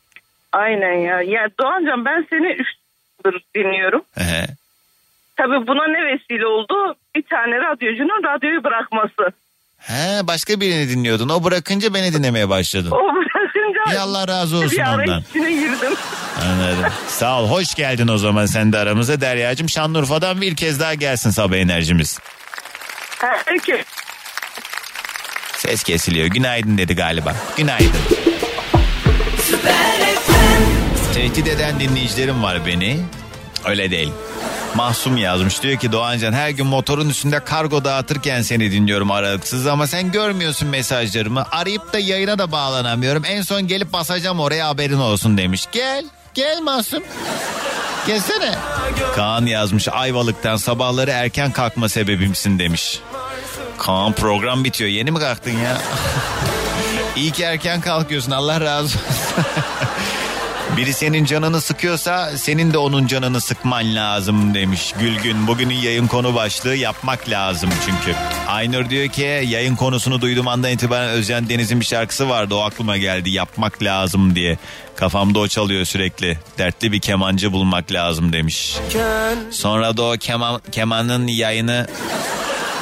Aynen 0.51 0.93
ya. 0.93 1.22
Ya 1.22 1.49
Doğancan 1.59 2.05
ben 2.05 2.28
seni 2.30 2.47
üç 2.53 2.68
yıldır 3.26 3.41
dinliyorum. 3.55 4.01
He. 4.18 4.45
Tabii 5.38 5.68
buna 5.68 5.88
ne 5.88 6.05
vesile 6.13 6.45
oldu? 6.47 6.95
Bir 7.16 7.22
tane 7.24 7.55
radyocunun 7.61 8.24
radyoyu 8.24 8.63
bırakması. 8.63 9.32
He, 9.88 10.27
başka 10.27 10.59
birini 10.61 10.89
dinliyordun. 10.89 11.29
O 11.29 11.43
bırakınca 11.43 11.93
beni 11.93 12.13
dinlemeye 12.13 12.49
başladın. 12.49 12.91
O 12.91 12.95
bırakınca 13.15 13.93
Ya 13.95 14.01
Allah 14.01 14.27
razı 14.27 14.57
olsun 14.57 14.71
bir 14.71 14.83
ondan. 14.88 15.23
içine 15.29 15.51
girdim. 15.53 15.93
Anladım. 16.43 16.93
Sağ 17.07 17.41
ol. 17.41 17.49
Hoş 17.49 17.75
geldin 17.75 18.07
o 18.07 18.17
zaman 18.17 18.45
sen 18.45 18.73
de 18.73 18.77
aramıza 18.77 19.21
Derya'cığım. 19.21 19.69
Şanlıurfa'dan 19.69 20.41
bir 20.41 20.55
kez 20.55 20.79
daha 20.79 20.93
gelsin 20.93 21.29
sabah 21.29 21.55
enerjimiz. 21.55 22.19
Herkes. 23.19 23.86
Ses 25.57 25.83
kesiliyor. 25.83 26.27
Günaydın 26.27 26.77
dedi 26.77 26.95
galiba. 26.95 27.36
Günaydın. 27.57 27.91
Tehdit 31.13 31.47
eden 31.47 31.79
dinleyicilerim 31.79 32.43
var 32.43 32.65
beni. 32.65 32.99
Öyle 33.66 33.91
değil. 33.91 34.11
Mahsum 34.76 35.18
yazmış 35.18 35.63
diyor 35.63 35.80
ki 35.80 35.91
Doğancan 35.91 36.34
her 36.34 36.49
gün 36.49 36.68
motorun 36.68 37.09
üstünde 37.09 37.39
kargo 37.39 37.84
dağıtırken 37.84 38.41
seni 38.41 38.72
dinliyorum 38.72 39.11
aralıksız 39.11 39.68
ama 39.68 39.88
sen 39.88 40.11
görmüyorsun 40.11 40.68
mesajlarımı. 40.70 41.45
Arayıp 41.51 41.93
da 41.93 41.99
yayına 41.99 42.38
da 42.38 42.51
bağlanamıyorum. 42.51 43.24
En 43.26 43.41
son 43.41 43.68
gelip 43.68 43.93
basacağım 43.93 44.39
oraya 44.39 44.68
haberin 44.68 44.99
olsun 44.99 45.38
demiş. 45.38 45.66
Gel, 45.72 46.05
gel 46.34 46.61
Mahsum. 46.61 47.03
Gelsene. 48.07 48.55
Kaan 49.16 49.45
yazmış 49.45 49.88
Ayvalık'tan 49.88 50.57
sabahları 50.57 51.11
erken 51.11 51.51
kalkma 51.51 51.89
sebebimsin 51.89 52.59
demiş. 52.59 52.99
Kaan 53.78 54.13
program 54.13 54.63
bitiyor 54.63 54.89
yeni 54.89 55.11
mi 55.11 55.20
kalktın 55.20 55.51
ya? 55.51 55.78
İyi 57.16 57.32
ki 57.32 57.43
erken 57.43 57.82
kalkıyorsun 57.82 58.32
Allah 58.32 58.61
razı 58.61 58.86
olsun. 58.86 59.01
Biri 60.78 60.93
senin 60.93 61.26
canını 61.26 61.61
sıkıyorsa 61.61 62.38
senin 62.38 62.73
de 62.73 62.78
onun 62.78 63.07
canını 63.07 63.41
sıkman 63.41 63.95
lazım 63.95 64.53
demiş 64.53 64.93
Gülgün. 64.99 65.47
Bugünün 65.47 65.76
yayın 65.76 66.07
konu 66.07 66.36
başlığı 66.36 66.76
yapmak 66.76 67.30
lazım 67.30 67.69
çünkü. 67.86 68.17
Aynur 68.47 68.89
diyor 68.89 69.07
ki 69.07 69.21
yayın 69.47 69.76
konusunu 69.76 70.21
duyduğum 70.21 70.47
andan 70.47 70.71
itibaren 70.71 71.09
Özcan 71.09 71.49
Deniz'in 71.49 71.80
bir 71.80 71.86
şarkısı 71.86 72.30
vardı 72.30 72.55
o 72.55 72.59
aklıma 72.59 72.97
geldi 72.97 73.30
yapmak 73.30 73.84
lazım 73.84 74.36
diye. 74.36 74.57
Kafamda 74.95 75.39
o 75.39 75.47
çalıyor 75.47 75.86
sürekli. 75.86 76.38
Dertli 76.57 76.91
bir 76.91 76.99
kemancı 76.99 77.51
bulmak 77.51 77.91
lazım 77.91 78.34
demiş. 78.34 78.76
Sonra 79.51 79.97
da 79.97 80.03
o 80.03 80.17
keman, 80.19 80.61
kemanın 80.71 81.28
yayını 81.28 81.88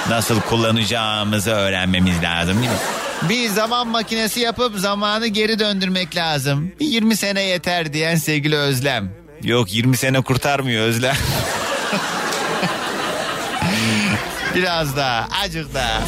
nasıl 0.10 0.42
kullanacağımızı 0.42 1.52
öğrenmemiz 1.52 2.24
lazım 2.24 2.58
değil 2.58 2.70
mi? 2.72 2.78
Bir 3.30 3.50
zaman 3.50 3.88
makinesi 3.88 4.40
yapıp 4.40 4.80
zamanı 4.80 5.28
geri 5.28 5.60
döndürmek 5.60 6.16
lazım. 6.16 6.72
Bir 6.80 6.86
20 6.86 7.16
sene 7.16 7.42
yeter 7.42 7.94
diyen 7.94 8.16
sevgili 8.16 8.58
Özlem. 8.58 9.12
Yok 9.44 9.74
20 9.74 9.98
sene 9.98 10.22
kurtarmıyor 10.22 10.86
Özlem. 10.86 11.16
Biraz 14.56 14.98
daha, 14.98 15.28
acık 15.44 15.74
daha. 15.74 16.02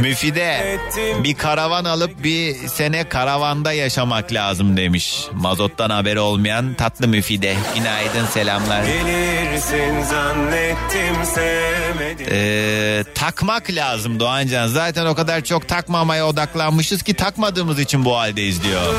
Müfide 0.00 0.78
bir 1.24 1.34
karavan 1.34 1.84
alıp 1.84 2.24
bir 2.24 2.68
sene 2.68 3.08
karavanda 3.08 3.72
yaşamak 3.72 4.32
lazım 4.32 4.76
demiş. 4.76 5.24
Mazottan 5.32 5.90
haberi 5.90 6.20
olmayan 6.20 6.74
tatlı 6.74 7.08
müfide. 7.08 7.56
Günaydın 7.74 8.26
selamlar. 8.26 8.84
Gelirsin 8.84 10.02
zannettim 10.02 11.24
sevmedim. 11.34 12.26
Ee, 12.30 13.04
takmak 13.14 13.70
lazım 13.70 14.20
Doğancan. 14.20 14.66
Zaten 14.66 15.06
o 15.06 15.14
kadar 15.14 15.40
çok 15.40 15.68
takmamaya 15.68 16.26
odaklanmışız 16.26 17.02
ki 17.02 17.14
takmadığımız 17.14 17.78
için 17.78 18.04
bu 18.04 18.16
haldeyiz 18.16 18.62
diyor. 18.62 18.94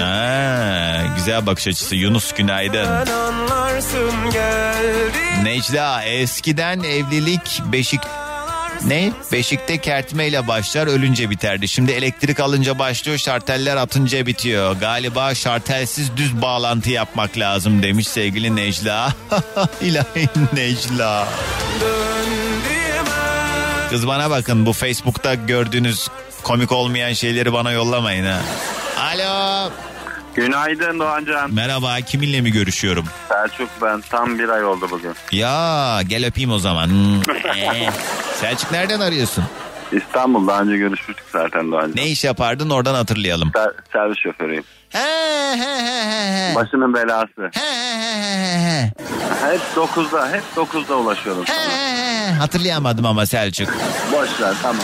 Ha, 0.00 1.02
güzel 1.16 1.46
bakış 1.46 1.66
açısı 1.68 1.96
Yunus 1.96 2.32
günaydın. 2.34 2.88
Necla 5.42 6.02
eskiden 6.04 6.80
evlilik 6.82 7.59
beşik 7.72 8.00
ne? 8.84 9.12
Beşikte 9.32 9.78
kertmeyle 9.78 10.48
başlar 10.48 10.86
ölünce 10.86 11.30
biterdi. 11.30 11.68
Şimdi 11.68 11.92
elektrik 11.92 12.40
alınca 12.40 12.78
başlıyor 12.78 13.18
şarteller 13.18 13.76
atınca 13.76 14.26
bitiyor. 14.26 14.76
Galiba 14.76 15.34
şartelsiz 15.34 16.16
düz 16.16 16.42
bağlantı 16.42 16.90
yapmak 16.90 17.38
lazım 17.38 17.82
demiş 17.82 18.08
sevgili 18.08 18.56
Necla. 18.56 19.12
İlahi 19.80 20.28
Necla. 20.52 21.28
Kız 23.90 24.06
bana 24.06 24.30
bakın 24.30 24.66
bu 24.66 24.72
Facebook'ta 24.72 25.34
gördüğünüz 25.34 26.08
komik 26.42 26.72
olmayan 26.72 27.12
şeyleri 27.12 27.52
bana 27.52 27.72
yollamayın 27.72 28.24
ha. 28.26 28.40
Alo. 28.98 29.70
Günaydın 30.34 30.98
Doğancan. 30.98 31.54
Merhaba 31.54 31.96
kiminle 32.00 32.40
mi 32.40 32.52
görüşüyorum? 32.52 33.04
Selçuk 33.28 33.68
ben 33.82 34.00
tam 34.00 34.38
bir 34.38 34.48
ay 34.48 34.64
oldu 34.64 34.88
bugün. 34.90 35.12
Ya 35.32 36.00
gel 36.08 36.26
öpeyim 36.26 36.50
o 36.52 36.58
zaman. 36.58 36.86
Hmm. 36.88 37.20
Ee, 37.56 37.90
Selçuk 38.34 38.72
nereden 38.72 39.00
arıyorsun? 39.00 39.44
İstanbul'da 39.92 40.60
önce 40.60 40.76
görüşmüştük 40.76 41.26
zaten 41.32 41.72
Doğancan. 41.72 41.96
Ne 41.96 42.06
iş 42.08 42.24
yapardın 42.24 42.70
oradan 42.70 42.94
hatırlayalım. 42.94 43.48
Ser- 43.54 43.72
servis 43.92 44.18
şoförüyüm. 44.18 44.64
He 44.90 44.98
he 45.56 45.74
he 45.82 46.10
he 46.10 46.50
he. 46.50 46.54
Başının 46.54 46.94
belası. 46.94 47.50
He 47.52 47.60
he 47.60 48.18
he 48.18 48.58
he. 48.58 48.92
Hep 49.52 49.60
9'da, 49.76 50.28
hep 50.32 50.42
9'da 50.56 50.96
ulaşıyorum 50.96 51.44
sana. 51.46 51.58
He, 51.58 52.32
Hatırlayamadım 52.32 53.06
ama 53.06 53.26
Selçuk. 53.26 53.68
Boş 54.12 54.40
ver 54.40 54.54
tamam. 54.62 54.82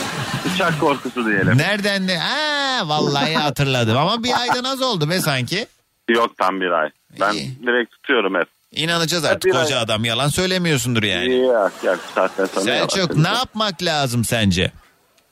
Uçak 0.54 0.80
korkusu 0.80 1.26
diyelim. 1.26 1.58
Nereden 1.58 2.08
de? 2.08 2.18
Ha, 2.18 2.88
vallahi 2.88 3.34
hatırladım 3.34 3.96
ama 3.96 4.22
bir 4.24 4.40
aydan 4.40 4.64
az 4.64 4.82
oldu 4.82 5.10
be 5.10 5.20
sanki. 5.20 5.66
Yok 6.08 6.38
tam 6.38 6.60
bir 6.60 6.70
ay. 6.70 6.90
Ben 7.20 7.32
direkt 7.34 7.90
tutuyorum 7.92 8.34
hep. 8.34 8.48
İnanacağız 8.72 9.24
artık 9.24 9.44
bir 9.44 9.50
koca 9.50 9.76
ay. 9.76 9.82
adam 9.82 10.04
yalan 10.04 10.28
söylemiyorsundur 10.28 11.02
yani. 11.02 11.36
Yok 11.36 11.72
yok 11.84 11.98
bu 12.08 12.12
saatten 12.14 12.44
sonra 12.46 12.64
Selçuk 12.64 13.16
ne 13.16 13.28
yapmak 13.28 13.82
lazım 13.82 14.24
sence? 14.24 14.72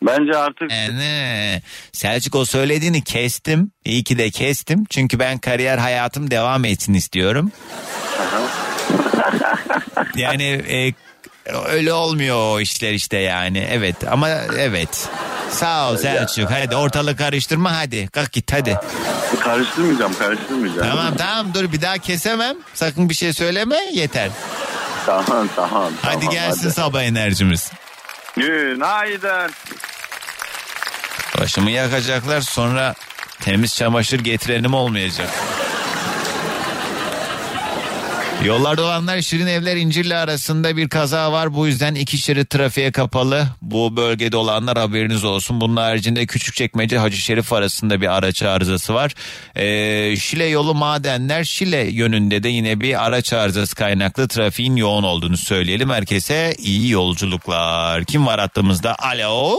Bence 0.06 0.36
artık 0.36 0.72
E, 0.72 0.96
ne? 0.96 1.62
Selçuk 1.92 2.34
o 2.34 2.44
söylediğini 2.44 3.04
kestim. 3.04 3.70
İyi 3.84 4.04
ki 4.04 4.18
de 4.18 4.30
kestim. 4.30 4.84
Çünkü 4.90 5.18
ben 5.18 5.38
kariyer 5.38 5.78
hayatım 5.78 6.30
devam 6.30 6.64
etsin 6.64 6.94
istiyorum. 6.94 7.52
yani 10.16 10.44
e, 10.44 10.92
öyle 11.68 11.92
olmuyor 11.92 12.36
o 12.36 12.60
işler 12.60 12.92
işte 12.92 13.18
yani. 13.18 13.68
Evet 13.70 13.96
ama 14.10 14.28
evet. 14.58 15.08
Sağ 15.50 15.90
ol 15.90 15.96
Selçuk. 15.96 16.50
Hadi 16.50 16.76
ortalık 16.76 17.18
karıştırma 17.18 17.76
hadi. 17.76 18.08
Kalk 18.08 18.32
git 18.32 18.52
hadi. 18.52 18.78
karıştırmayacağım 19.40 20.14
karıştırmayacağım. 20.14 20.88
Tamam 20.88 21.16
tamam 21.16 21.54
dur 21.54 21.72
bir 21.72 21.82
daha 21.82 21.98
kesemem. 21.98 22.56
Sakın 22.74 23.08
bir 23.08 23.14
şey 23.14 23.32
söyleme 23.32 23.76
yeter. 23.92 24.30
Tamam 25.06 25.48
tamam. 25.56 25.92
Hadi 26.02 26.20
tamam, 26.20 26.34
gelsin 26.34 26.70
sabah 26.70 27.02
enerjimiz. 27.02 27.70
Günaydın. 28.36 29.50
Başımı 31.40 31.70
yakacaklar 31.70 32.40
sonra 32.40 32.94
temiz 33.40 33.76
çamaşır 33.76 34.20
getirenim 34.20 34.74
olmayacak. 34.74 35.30
Yollarda 38.44 38.82
olanlar 38.82 39.20
Şirin 39.20 39.46
Evler 39.46 39.76
İncirli 39.76 40.16
arasında 40.16 40.76
bir 40.76 40.88
kaza 40.88 41.32
var. 41.32 41.54
Bu 41.54 41.66
yüzden 41.66 41.94
iki 41.94 42.18
şerit 42.18 42.50
trafiğe 42.50 42.92
kapalı. 42.92 43.46
Bu 43.62 43.96
bölgede 43.96 44.36
olanlar 44.36 44.78
haberiniz 44.78 45.24
olsun. 45.24 45.60
Bunun 45.60 45.76
haricinde 45.76 46.26
Küçükçekmece 46.26 46.98
Hacı 46.98 47.16
Şerif 47.16 47.52
arasında 47.52 48.00
bir 48.00 48.16
araç 48.16 48.42
arızası 48.42 48.94
var. 48.94 49.14
Ee, 49.56 50.16
Şile 50.16 50.44
yolu 50.44 50.74
madenler 50.74 51.44
Şile 51.44 51.78
yönünde 51.90 52.42
de 52.42 52.48
yine 52.48 52.80
bir 52.80 53.04
araç 53.06 53.32
arızası 53.32 53.74
kaynaklı 53.74 54.28
trafiğin 54.28 54.76
yoğun 54.76 55.02
olduğunu 55.02 55.36
söyleyelim. 55.36 55.90
Herkese 55.90 56.54
iyi 56.58 56.90
yolculuklar. 56.90 58.04
Kim 58.04 58.26
var 58.26 58.40
hattımızda? 58.40 58.96
Alo. 58.98 59.56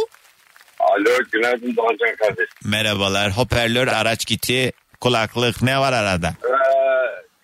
Alo 0.92 1.18
günaydın 1.32 1.76
Doğancan 1.76 2.16
kardeş. 2.16 2.50
Merhabalar. 2.66 3.32
Hoparlör, 3.32 3.88
araç 3.88 4.26
kiti, 4.26 4.72
kulaklık 5.02 5.62
ne 5.62 5.80
var 5.80 5.94
arada? 5.94 6.28
Ee, 6.28 6.56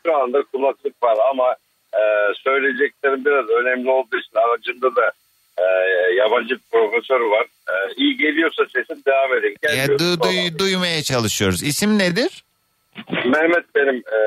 şu 0.06 0.16
anda 0.18 0.44
kulaklık 0.52 1.04
var 1.04 1.18
ama 1.32 1.56
e, 1.94 2.02
söyleyeceklerim 2.44 3.26
biraz 3.26 3.50
önemli 3.50 3.90
olduğu 3.90 4.18
için 4.18 4.36
aracımda 4.36 4.96
da 4.96 5.12
e, 5.58 5.64
yabancı 6.18 6.50
bir 6.56 6.62
profesör 6.72 7.20
var. 7.20 7.46
E, 7.70 7.74
iyi 7.98 8.18
geliyorsa 8.18 8.64
sesim 8.74 9.02
devam 9.06 9.38
edin. 9.38 9.56
Ya, 9.78 9.86
du- 9.86 10.20
duy- 10.20 10.60
duymaya 10.60 11.04
çalışıyoruz. 11.04 11.64
İsim 11.64 12.00
nedir? 12.00 12.44
Mehmet 13.26 13.76
benim 13.76 13.96
e, 13.96 14.20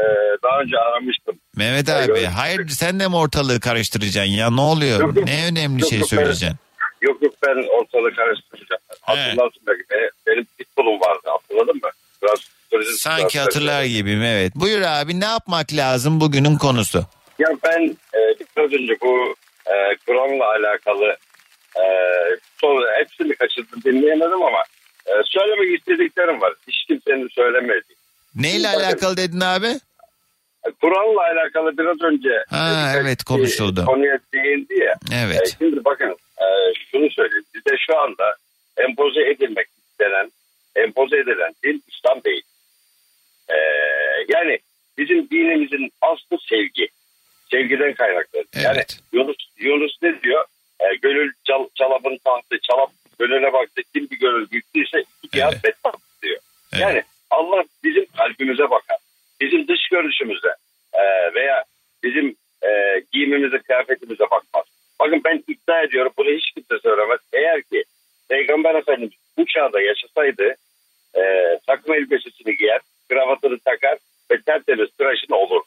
daha 0.43 0.61
önce 0.61 0.79
aramıştım. 0.79 1.39
Mehmet 1.57 1.89
abi. 1.89 2.25
Hayır 2.25 2.69
sen 2.69 3.01
de 3.01 3.09
mi 3.09 3.17
ortalığı 3.17 3.61
karıştıracaksın 3.61 4.33
ya? 4.33 4.51
Ne 4.51 4.61
oluyor? 4.61 5.01
Yok, 5.01 5.17
yok. 5.17 5.27
Ne 5.27 5.47
önemli 5.51 5.81
Yok, 5.83 5.91
şey 5.91 5.99
yok, 5.99 6.09
söyleyeceksin? 6.09 6.57
Yok 7.03 7.23
yok 7.23 7.35
ben 7.47 7.57
ortalığı 7.81 8.15
karıştıracağım. 8.15 8.83
Hatırlarsın 9.07 9.63
belki 9.67 9.83
benim, 9.91 10.11
benim 10.27 10.45
pitbullum 10.59 11.01
vardı 11.01 11.21
hatırladın 11.25 11.77
mı? 11.77 11.91
Biraz 12.23 12.41
Sanki 12.99 13.39
hatırlar 13.39 13.85
gibiyim 13.85 14.23
evet. 14.23 14.53
Buyur 14.55 14.81
abi 14.83 15.21
ne 15.21 15.25
yapmak 15.25 15.73
lazım 15.73 16.21
bugünün 16.21 16.57
konusu? 16.57 17.05
Ya 17.39 17.49
ben 17.65 17.97
e, 18.15 18.19
biraz 18.57 18.73
önce 18.73 18.95
bu 19.03 19.35
e, 19.67 19.75
Kur'an'la 20.07 20.45
alakalı 20.51 21.17
e, 21.77 21.85
sonra 22.61 22.87
hepsini 22.99 23.35
kaçırdım 23.35 23.81
dinleyemedim 23.85 24.43
ama 24.43 24.63
e, 25.07 25.13
söylemek 25.25 25.81
istediklerim 25.81 26.41
var. 26.41 26.53
Hiç 26.69 26.85
kimsenin 26.89 27.29
söylemediği. 27.29 27.97
Neyle 28.35 28.69
Bakın, 28.69 28.81
alakalı 28.81 29.17
dedin 29.17 29.41
abi? 29.41 29.67
e, 30.67 30.71
Kur'an'la 30.81 31.21
alakalı 31.23 31.79
biraz 31.79 32.03
önce 32.13 32.45
Ha 32.51 32.93
evet 32.97 33.25
konuşuldu. 33.25 33.85
konuya 33.87 34.19
değindi 34.35 34.75
ya. 34.75 34.95
Evet. 35.25 35.41
E, 35.47 35.57
şimdi 35.59 35.85
bakın 35.85 36.11
e, 36.39 36.47
şunu 36.91 37.11
söyleyeyim. 37.11 37.45
Bize 37.55 37.77
şu 37.87 37.99
anda 37.99 38.37
empoze 38.77 39.21
edilmek 39.21 39.67
istenen, 39.91 40.31
empoze 40.77 41.17
edilen 41.17 41.55
din 41.65 41.83
İslam 41.89 42.25
değil. 42.25 42.43
E, 43.49 43.57
yani 44.29 44.59
bizim 44.99 45.31
dinimizin 45.31 45.93
aslı 46.01 46.39
sevgi. 46.49 46.89
Sevgiden 47.51 47.95
kaynaklanır. 47.95 48.47
Yani 48.63 48.83
Yunus, 49.13 49.37
Yunus 49.59 49.97
ne 50.03 50.23
diyor? 50.23 50.45
E, 50.81 50.85
gönül 51.03 51.33
çal, 51.45 51.69
çalabın 51.75 52.19
tahtı, 52.25 52.59
çalap 52.61 52.91
gönüle 53.19 53.53
baktı. 53.53 53.83
Kim 53.95 54.11
bir 54.11 54.19
gönül 54.19 54.47
gittiyse 54.53 55.05
iki 55.23 55.41
evet. 55.41 55.65
bedbaht 55.65 56.01
diyor. 56.23 56.41
Yani 56.79 57.03
Allah 57.31 57.65
bizim 57.85 58.07
kalbimize 58.17 58.71
bakar. 58.71 58.97
Bizim 59.41 59.69
dış 59.69 59.89
görünüşümüze 59.89 60.55
e, 60.93 61.35
veya 61.35 61.65
bizim 62.03 62.37
e, 62.63 63.03
giyimimize, 63.13 63.59
kıyafetimize 63.59 64.25
bakmaz. 64.25 64.65
Bakın 65.01 65.21
ben 65.25 65.45
iddia 65.49 65.83
ediyorum 65.83 66.13
bunu 66.19 66.31
hiç 66.31 66.51
kimse 66.51 66.79
söylemez. 66.83 67.21
Eğer 67.33 67.63
ki 67.63 67.85
Peygamber 68.29 68.75
Efendimiz 68.75 69.13
bu 69.39 69.47
çağda 69.47 69.81
yaşasaydı 69.81 70.55
e, 71.17 71.23
takım 71.67 71.95
elbisesini 71.95 72.57
giyer, 72.57 72.81
kravatını 73.09 73.59
takar 73.59 73.99
ve 74.31 74.41
tertemiz 74.41 74.91
tıraşını 74.91 75.37
olur. 75.37 75.63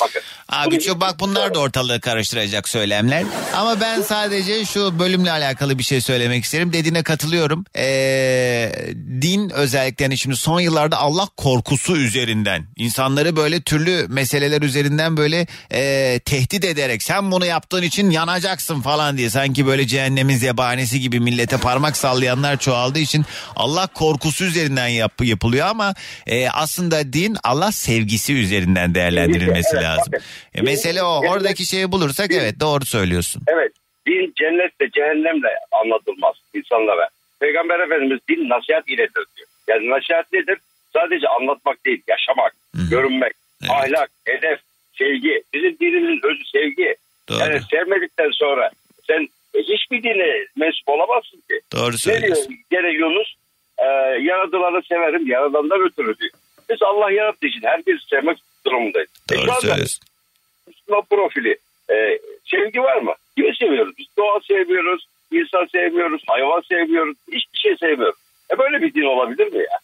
Bakın. 0.00 0.22
Abi 0.48 0.80
şu 0.80 1.00
bak 1.00 1.20
bunlar 1.20 1.54
da 1.54 1.58
ortalığı 1.58 2.00
karıştıracak 2.00 2.68
söylemler. 2.68 3.24
Ama 3.54 3.80
ben 3.80 4.02
sadece 4.02 4.64
şu 4.64 4.98
bölümle 4.98 5.30
alakalı 5.30 5.78
bir 5.78 5.82
şey 5.82 6.00
söylemek 6.00 6.44
isterim. 6.44 6.72
Dediğine 6.72 7.02
katılıyorum. 7.02 7.64
Ee, 7.76 8.72
din 9.20 9.50
özellikle 9.50 10.04
hani 10.04 10.18
şimdi 10.18 10.36
son 10.36 10.60
yıllarda 10.60 10.96
Allah 10.96 11.28
korkusu 11.36 11.96
üzerinden 11.96 12.66
insanları 12.76 13.36
böyle 13.36 13.60
türlü 13.60 14.06
meseleler 14.08 14.62
üzerinden 14.62 15.16
böyle 15.16 15.46
ee, 15.72 16.20
tehdit 16.24 16.64
ederek 16.64 17.02
sen 17.02 17.32
bunu 17.32 17.46
yaptığın 17.46 17.82
için 17.82 18.10
yanacaksın 18.10 18.80
falan 18.80 19.18
diye 19.18 19.30
sanki 19.30 19.66
böyle 19.66 19.86
cehennemin 19.86 20.36
zebanesi 20.36 21.00
gibi 21.00 21.20
millete 21.20 21.56
parmak 21.56 21.96
sallayanlar 21.96 22.56
çoğaldığı 22.56 22.98
için 22.98 23.24
Allah 23.56 23.86
korkusu 23.86 24.44
üzerinden 24.44 24.88
yap, 24.88 25.12
yapılıyor 25.22 25.66
ama 25.66 25.94
ee, 26.26 26.48
aslında 26.48 27.12
din 27.12 27.36
Allah 27.44 27.72
sevgisi 27.72 28.34
üzerinden 28.34 28.94
değerlendirilmesi 28.94 29.57
Evet, 29.74 29.84
lazım. 29.84 30.12
bakın. 30.12 30.24
E, 30.54 30.62
mesele 30.62 31.02
o. 31.02 31.22
Din- 31.22 31.28
Oradaki 31.28 31.66
şeyi 31.66 31.92
bulursak 31.92 32.30
evet 32.32 32.60
doğru 32.60 32.84
söylüyorsun. 32.86 33.42
Evet. 33.46 33.72
Din 34.06 34.32
cennetle 34.36 34.90
cehennemle 34.90 35.48
anlatılmaz 35.72 36.34
insanlara. 36.54 37.08
Peygamber 37.40 37.80
Efendimiz 37.80 38.20
din 38.28 38.48
nasihat 38.48 38.88
iledir 38.88 39.24
diyor. 39.36 39.48
Yani 39.68 39.90
nasihat 39.90 40.32
nedir? 40.32 40.58
Sadece 40.92 41.28
anlatmak 41.28 41.84
değil, 41.86 42.02
yaşamak, 42.08 42.52
görünmek, 42.90 43.32
ahlak, 43.68 44.10
hedef, 44.24 44.58
sevgi. 44.98 45.42
Bizim 45.54 45.78
dinimizin 45.80 46.20
özü 46.28 46.44
sevgi. 46.52 46.94
Doğru. 47.28 47.38
Yani 47.38 47.60
sevmedikten 47.70 48.30
sonra 48.32 48.70
sen 49.06 49.28
hiçbir 49.54 50.02
dine 50.02 50.46
mensup 50.56 50.88
olamazsın 50.88 51.36
ki. 51.48 51.60
Doğru 51.72 51.82
Ne 51.84 51.88
diyor? 51.90 51.98
söylüyorsun. 51.98 52.54
Yunus 52.98 53.34
e, 53.78 53.84
yaradılanı 54.22 54.82
severim, 54.88 55.26
yaradandan 55.26 55.80
ötürü 55.80 56.18
diyor. 56.18 56.30
Biz 56.70 56.82
Allah 56.82 57.10
yarattığı 57.12 57.46
için 57.46 57.62
herkesi 57.64 57.98
sevmek 58.10 58.38
durumundayız. 58.66 59.10
E, 59.32 59.34
şu 59.34 59.42
Doğru 59.42 59.50
anda 59.50 59.60
söylüyorsun. 59.60 60.00
Müslüman 60.66 61.02
profili. 61.10 61.58
E, 61.90 62.18
sevgi 62.44 62.82
var 62.82 62.96
mı? 62.96 63.14
Kimi 63.36 63.56
seviyoruz? 63.56 63.92
Biz 63.98 64.06
doğa 64.18 64.40
sevmiyoruz, 64.40 65.06
insan 65.32 65.66
sevmiyoruz, 65.66 66.22
hayvan 66.26 66.60
sevmiyoruz, 66.60 67.16
hiçbir 67.32 67.58
şey 67.58 67.76
sevmiyoruz. 67.76 68.18
E 68.52 68.58
böyle 68.58 68.82
bir 68.82 68.94
din 68.94 69.02
olabilir 69.02 69.52
mi 69.52 69.58
ya? 69.58 69.78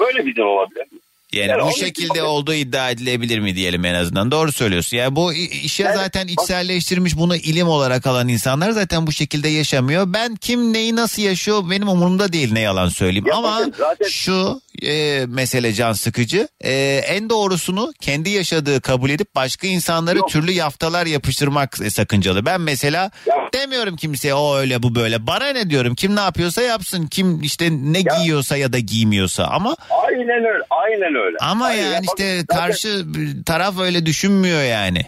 Böyle 0.00 0.26
bir 0.26 0.36
din 0.36 0.42
olabilir 0.42 0.80
mi? 0.92 0.98
Yani, 1.32 1.48
Yani 1.50 1.62
bu 1.62 1.76
şekilde 1.78 2.06
için- 2.06 2.20
olduğu 2.24 2.54
iddia 2.54 2.90
edilebilir 2.90 3.38
mi 3.38 3.54
diyelim 3.56 3.84
en 3.84 3.94
azından. 3.94 4.30
Doğru 4.30 4.52
söylüyorsun. 4.52 4.96
Yani 4.96 5.16
bu 5.16 5.32
işe 5.32 5.84
zaten 5.84 6.26
içselleştirmiş 6.26 7.16
bunu 7.16 7.36
ilim 7.36 7.68
olarak 7.68 8.06
alan 8.06 8.28
insanlar 8.28 8.70
zaten 8.70 9.06
bu 9.06 9.12
şekilde 9.12 9.48
yaşamıyor. 9.48 10.04
Ben 10.12 10.36
kim 10.36 10.72
neyi 10.72 10.96
nasıl 10.96 11.22
yaşıyor 11.22 11.62
benim 11.70 11.88
umurumda 11.88 12.32
değil 12.32 12.52
ne 12.52 12.60
yalan 12.60 12.88
söyleyeyim. 12.88 13.26
Ya 13.26 13.34
Ama 13.34 13.58
bakın 13.58 13.74
zaten- 13.78 14.08
şu 14.08 14.60
e, 14.82 15.24
mesele 15.28 15.72
can 15.72 15.92
sıkıcı. 15.92 16.48
E, 16.64 17.02
en 17.06 17.30
doğrusunu 17.30 17.92
kendi 18.00 18.30
yaşadığı 18.30 18.80
kabul 18.80 19.10
edip 19.10 19.34
başka 19.34 19.66
insanlara 19.66 20.26
türlü 20.26 20.52
yaftalar 20.52 21.06
yapıştırmak 21.06 21.78
e, 21.84 21.90
sakıncalı. 21.90 22.46
Ben 22.46 22.60
mesela 22.60 23.10
demiyorum 23.54 23.96
kimseye 23.96 24.34
o 24.34 24.56
öyle 24.56 24.82
bu 24.82 24.94
böyle. 24.94 25.26
Bana 25.26 25.46
ne 25.48 25.70
diyorum 25.70 25.94
kim 25.94 26.16
ne 26.16 26.20
yapıyorsa 26.20 26.62
yapsın. 26.62 27.06
Kim 27.06 27.42
işte 27.42 27.68
ne 27.70 28.00
giyiyorsa 28.02 28.56
ya 28.56 28.72
da 28.72 28.78
giymiyorsa 28.78 29.44
ama 29.44 29.76
Aynen 30.06 30.44
öyle, 30.44 30.64
aynen 30.70 31.14
öyle. 31.14 31.19
Ama 31.40 31.64
Aynen. 31.66 31.90
yani 31.92 32.06
işte 32.06 32.40
zaten- 32.40 32.56
karşı 32.56 33.04
taraf 33.46 33.78
öyle 33.78 34.06
düşünmüyor 34.06 34.62
yani. 34.62 35.06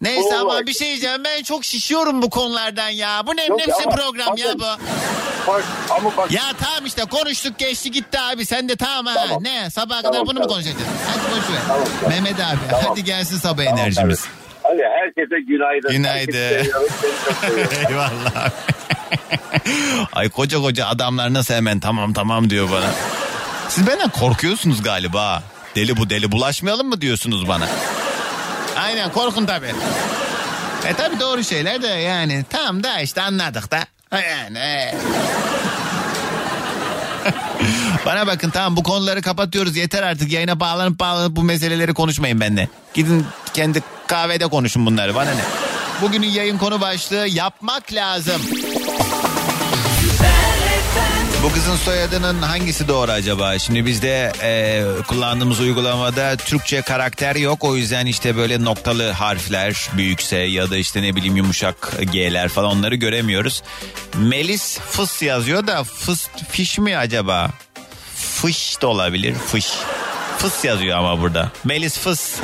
Neyse 0.00 0.36
ama 0.36 0.66
bir 0.66 0.72
şey 0.72 0.88
diyeceğim 0.88 1.24
ben 1.24 1.42
çok 1.42 1.64
şişiyorum 1.64 2.22
bu 2.22 2.30
konulardan 2.30 2.88
ya. 2.88 3.22
Bu 3.26 3.36
ne 3.36 3.44
Yok 3.46 3.58
nefsi 3.58 3.82
ama 3.86 3.96
program 3.96 4.36
ya 4.36 4.54
bu. 4.58 4.62
Bak, 5.48 5.64
ama 5.90 6.16
bak. 6.16 6.32
Ya 6.32 6.42
tamam 6.60 6.86
işte 6.86 7.04
konuştuk 7.04 7.58
geçti 7.58 7.90
gitti 7.90 8.18
abi 8.20 8.46
sen 8.46 8.68
de 8.68 8.76
tamam 8.76 9.06
ha. 9.06 9.26
Ne 9.40 9.70
sabaha 9.70 9.98
kadar 10.02 10.12
Tamam, 10.12 10.26
bunu 10.26 10.38
mu 10.40 10.46
tamam. 10.46 10.48
konuşacağız? 10.62 10.86
Hadi 11.06 11.36
boş 11.40 11.50
ver. 11.54 11.60
Tamam, 11.68 11.84
tamam. 12.00 12.08
Mehmet 12.10 12.34
abi 12.40 12.58
Tamam. 12.70 12.84
hadi 12.88 13.04
gelsin 13.04 13.36
sabah 13.38 13.64
Tamam, 13.64 13.78
enerjimiz. 13.78 14.20
tabii. 14.20 14.30
Hadi 14.62 14.82
herkese 14.82 15.40
günaydın. 15.48 15.90
Günaydın. 15.92 16.32
Seviyorum. 16.32 16.88
Eyvallah. 17.90 18.50
Ay 20.12 20.28
koca 20.28 20.58
koca 20.58 20.86
adamlar 20.86 21.32
nasıl 21.34 21.54
hemen 21.54 21.80
tamam 21.80 22.12
tamam 22.12 22.50
diyor 22.50 22.70
bana. 22.70 22.90
Siz 23.70 23.86
benden 23.86 24.08
korkuyorsunuz 24.08 24.82
galiba. 24.82 25.42
Deli 25.74 25.96
bu 25.96 26.10
deli 26.10 26.32
bulaşmayalım 26.32 26.88
mı 26.88 27.00
diyorsunuz 27.00 27.48
bana? 27.48 27.68
Aynen 28.76 29.12
korkun 29.12 29.46
tabii. 29.46 29.74
E 30.86 30.94
tabii 30.94 31.20
doğru 31.20 31.44
şeyler 31.44 31.82
de 31.82 31.86
yani 31.86 32.44
tamam 32.50 32.82
da 32.82 33.00
işte 33.00 33.22
anladık 33.22 33.70
da. 33.70 33.84
Yani. 34.12 34.58
e. 34.58 34.94
Bana 38.06 38.26
bakın 38.26 38.50
tamam 38.50 38.76
bu 38.76 38.82
konuları 38.82 39.22
kapatıyoruz 39.22 39.76
yeter 39.76 40.02
artık 40.02 40.32
yayına 40.32 40.60
bağlanıp 40.60 41.00
bağlanıp 41.00 41.36
bu 41.36 41.42
meseleleri 41.42 41.94
konuşmayın 41.94 42.40
benimle. 42.40 42.68
Gidin 42.94 43.26
kendi 43.54 43.82
kahvede 44.06 44.46
konuşun 44.46 44.86
bunları 44.86 45.14
bana 45.14 45.30
ne. 45.30 45.42
Bugünün 46.02 46.26
yayın 46.26 46.58
konu 46.58 46.80
başlığı 46.80 47.26
yapmak 47.28 47.92
lazım. 47.92 48.42
Bu 51.42 51.52
kızın 51.52 51.76
soyadının 51.76 52.42
hangisi 52.42 52.88
doğru 52.88 53.10
acaba? 53.10 53.58
Şimdi 53.58 53.86
bizde 53.86 54.32
e, 54.42 54.84
kullandığımız 55.08 55.60
uygulamada 55.60 56.36
Türkçe 56.36 56.82
karakter 56.82 57.36
yok. 57.36 57.64
O 57.64 57.76
yüzden 57.76 58.06
işte 58.06 58.36
böyle 58.36 58.64
noktalı 58.64 59.10
harfler 59.10 59.88
büyükse 59.96 60.36
ya 60.36 60.70
da 60.70 60.76
işte 60.76 61.02
ne 61.02 61.16
bileyim 61.16 61.36
yumuşak 61.36 61.92
G'ler 62.12 62.48
falan 62.48 62.70
onları 62.76 62.94
göremiyoruz. 62.94 63.62
Melis 64.18 64.78
fıs 64.78 65.22
yazıyor 65.22 65.66
da 65.66 65.84
fıs 65.84 66.28
fiş 66.50 66.78
mi 66.78 66.96
acaba? 66.96 67.50
Fış 68.14 68.82
da 68.82 68.86
olabilir 68.86 69.34
fış. 69.34 69.66
Fıs 70.40 70.64
yazıyor 70.64 70.98
ama 70.98 71.20
burada. 71.20 71.52
Melis 71.64 71.98
Fıs 71.98 72.38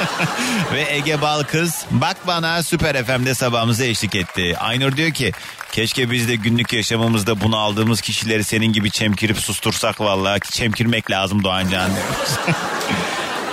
ve 0.72 0.86
Ege 0.94 1.20
Balkız 1.20 1.84
bak 1.90 2.16
bana 2.26 2.62
Süper 2.62 3.04
FM'de 3.04 3.34
sabahımıza 3.34 3.84
eşlik 3.84 4.14
etti. 4.14 4.56
Aynur 4.58 4.96
diyor 4.96 5.10
ki 5.10 5.32
keşke 5.72 6.10
biz 6.10 6.28
de 6.28 6.34
günlük 6.34 6.72
yaşamımızda 6.72 7.40
bunu 7.40 7.58
aldığımız 7.58 8.00
kişileri 8.00 8.44
senin 8.44 8.72
gibi 8.72 8.90
çemkirip 8.90 9.38
sustursak 9.38 10.00
vallahi 10.00 10.40
çemkirmek 10.40 11.10
lazım 11.10 11.44
Doğancan 11.44 11.90
diyor. 11.90 12.56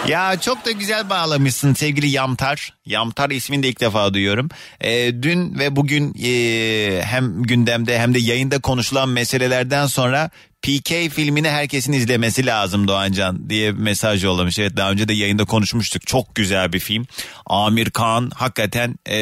Ya 0.07 0.39
çok 0.39 0.65
da 0.65 0.71
güzel 0.71 1.09
bağlamışsın 1.09 1.73
sevgili 1.73 2.07
Yamtar. 2.07 2.73
Yamtar 2.85 3.29
ismini 3.29 3.63
de 3.63 3.67
ilk 3.69 3.81
defa 3.81 4.13
duyuyorum. 4.13 4.49
Ee, 4.81 5.11
dün 5.21 5.59
ve 5.59 5.75
bugün 5.75 6.15
e, 6.23 7.01
hem 7.03 7.43
gündemde 7.43 7.99
hem 7.99 8.13
de 8.13 8.19
yayında 8.19 8.59
konuşulan 8.59 9.09
meselelerden 9.09 9.85
sonra 9.85 10.29
PK 10.65 11.13
filmini 11.13 11.49
herkesin 11.49 11.93
izlemesi 11.93 12.45
lazım 12.45 12.87
Doğancan 12.87 13.49
diye 13.49 13.71
mesaj 13.71 14.23
yollamış. 14.23 14.59
Evet 14.59 14.77
daha 14.77 14.91
önce 14.91 15.07
de 15.07 15.13
yayında 15.13 15.45
konuşmuştuk. 15.45 16.07
Çok 16.07 16.35
güzel 16.35 16.73
bir 16.73 16.79
film. 16.79 17.07
Amir 17.45 17.89
Khan 17.89 18.31
hakikaten 18.35 18.95
e, 19.05 19.17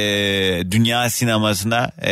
dünya 0.71 1.09
sinemasına 1.09 1.91
e, 2.05 2.11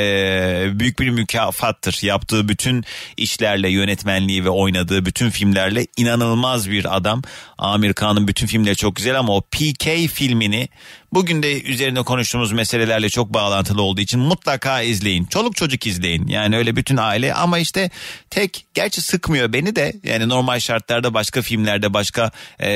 büyük 0.73 0.99
bir 0.99 1.09
mükafattır. 1.09 1.99
Yaptığı 2.01 2.49
bütün 2.49 2.83
işlerle 3.17 3.69
yönetmenliği 3.69 4.45
ve 4.45 4.49
oynadığı 4.49 5.05
bütün 5.05 5.29
filmlerle 5.29 5.87
inanılmaz 5.97 6.69
bir 6.69 6.97
adam. 6.97 7.21
Amir 7.57 7.93
Khan'ın 7.93 8.27
bütün 8.27 8.47
filmleri 8.47 8.75
çok 8.75 8.95
güzel 8.95 9.19
ama 9.19 9.35
o 9.35 9.41
PK 9.41 10.09
filmini 10.13 10.67
bugün 11.13 11.43
de 11.43 11.61
üzerine 11.61 12.01
konuştuğumuz 12.01 12.51
meselelerle 12.51 13.09
çok 13.09 13.33
bağlantılı 13.33 13.81
olduğu 13.81 14.01
için 14.01 14.19
mutlaka 14.19 14.81
izleyin. 14.81 15.25
Çoluk 15.25 15.55
çocuk 15.55 15.87
izleyin. 15.87 16.27
Yani 16.27 16.57
öyle 16.57 16.75
bütün 16.75 16.97
aile 16.97 17.33
ama 17.33 17.59
işte 17.59 17.89
tek 18.29 18.65
gerçi 18.73 19.01
sıkmıyor 19.01 19.53
beni 19.53 19.75
de 19.75 19.93
yani 20.03 20.29
normal 20.29 20.59
şartlarda 20.59 21.13
başka 21.13 21.41
filmlerde 21.41 21.93
başka 21.93 22.31
e, 22.59 22.71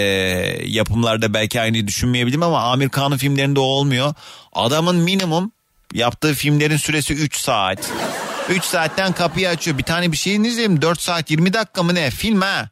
yapımlarda 0.65 1.33
belki 1.33 1.61
aynı 1.61 1.87
düşünmeyebilirim 1.87 2.43
ama 2.43 2.61
Amir 2.61 2.89
Khan'ın 2.89 3.17
filmlerinde 3.17 3.59
o 3.59 3.63
olmuyor. 3.63 4.13
Adamın 4.53 4.95
minimum 4.95 5.51
yaptığı 5.93 6.33
filmlerin 6.33 6.77
süresi 6.77 7.13
3 7.13 7.37
saat. 7.37 7.91
3 8.49 8.63
saatten 8.63 9.13
kapıyı 9.13 9.49
açıyor. 9.49 9.77
Bir 9.77 9.83
tane 9.83 10.11
bir 10.11 10.17
şeyini 10.17 10.47
izleyeyim 10.47 10.81
4 10.81 11.01
saat 11.01 11.31
20 11.31 11.53
dakika 11.53 11.83
mı 11.83 11.95
ne 11.95 12.11
film 12.11 12.41
ha. 12.41 12.69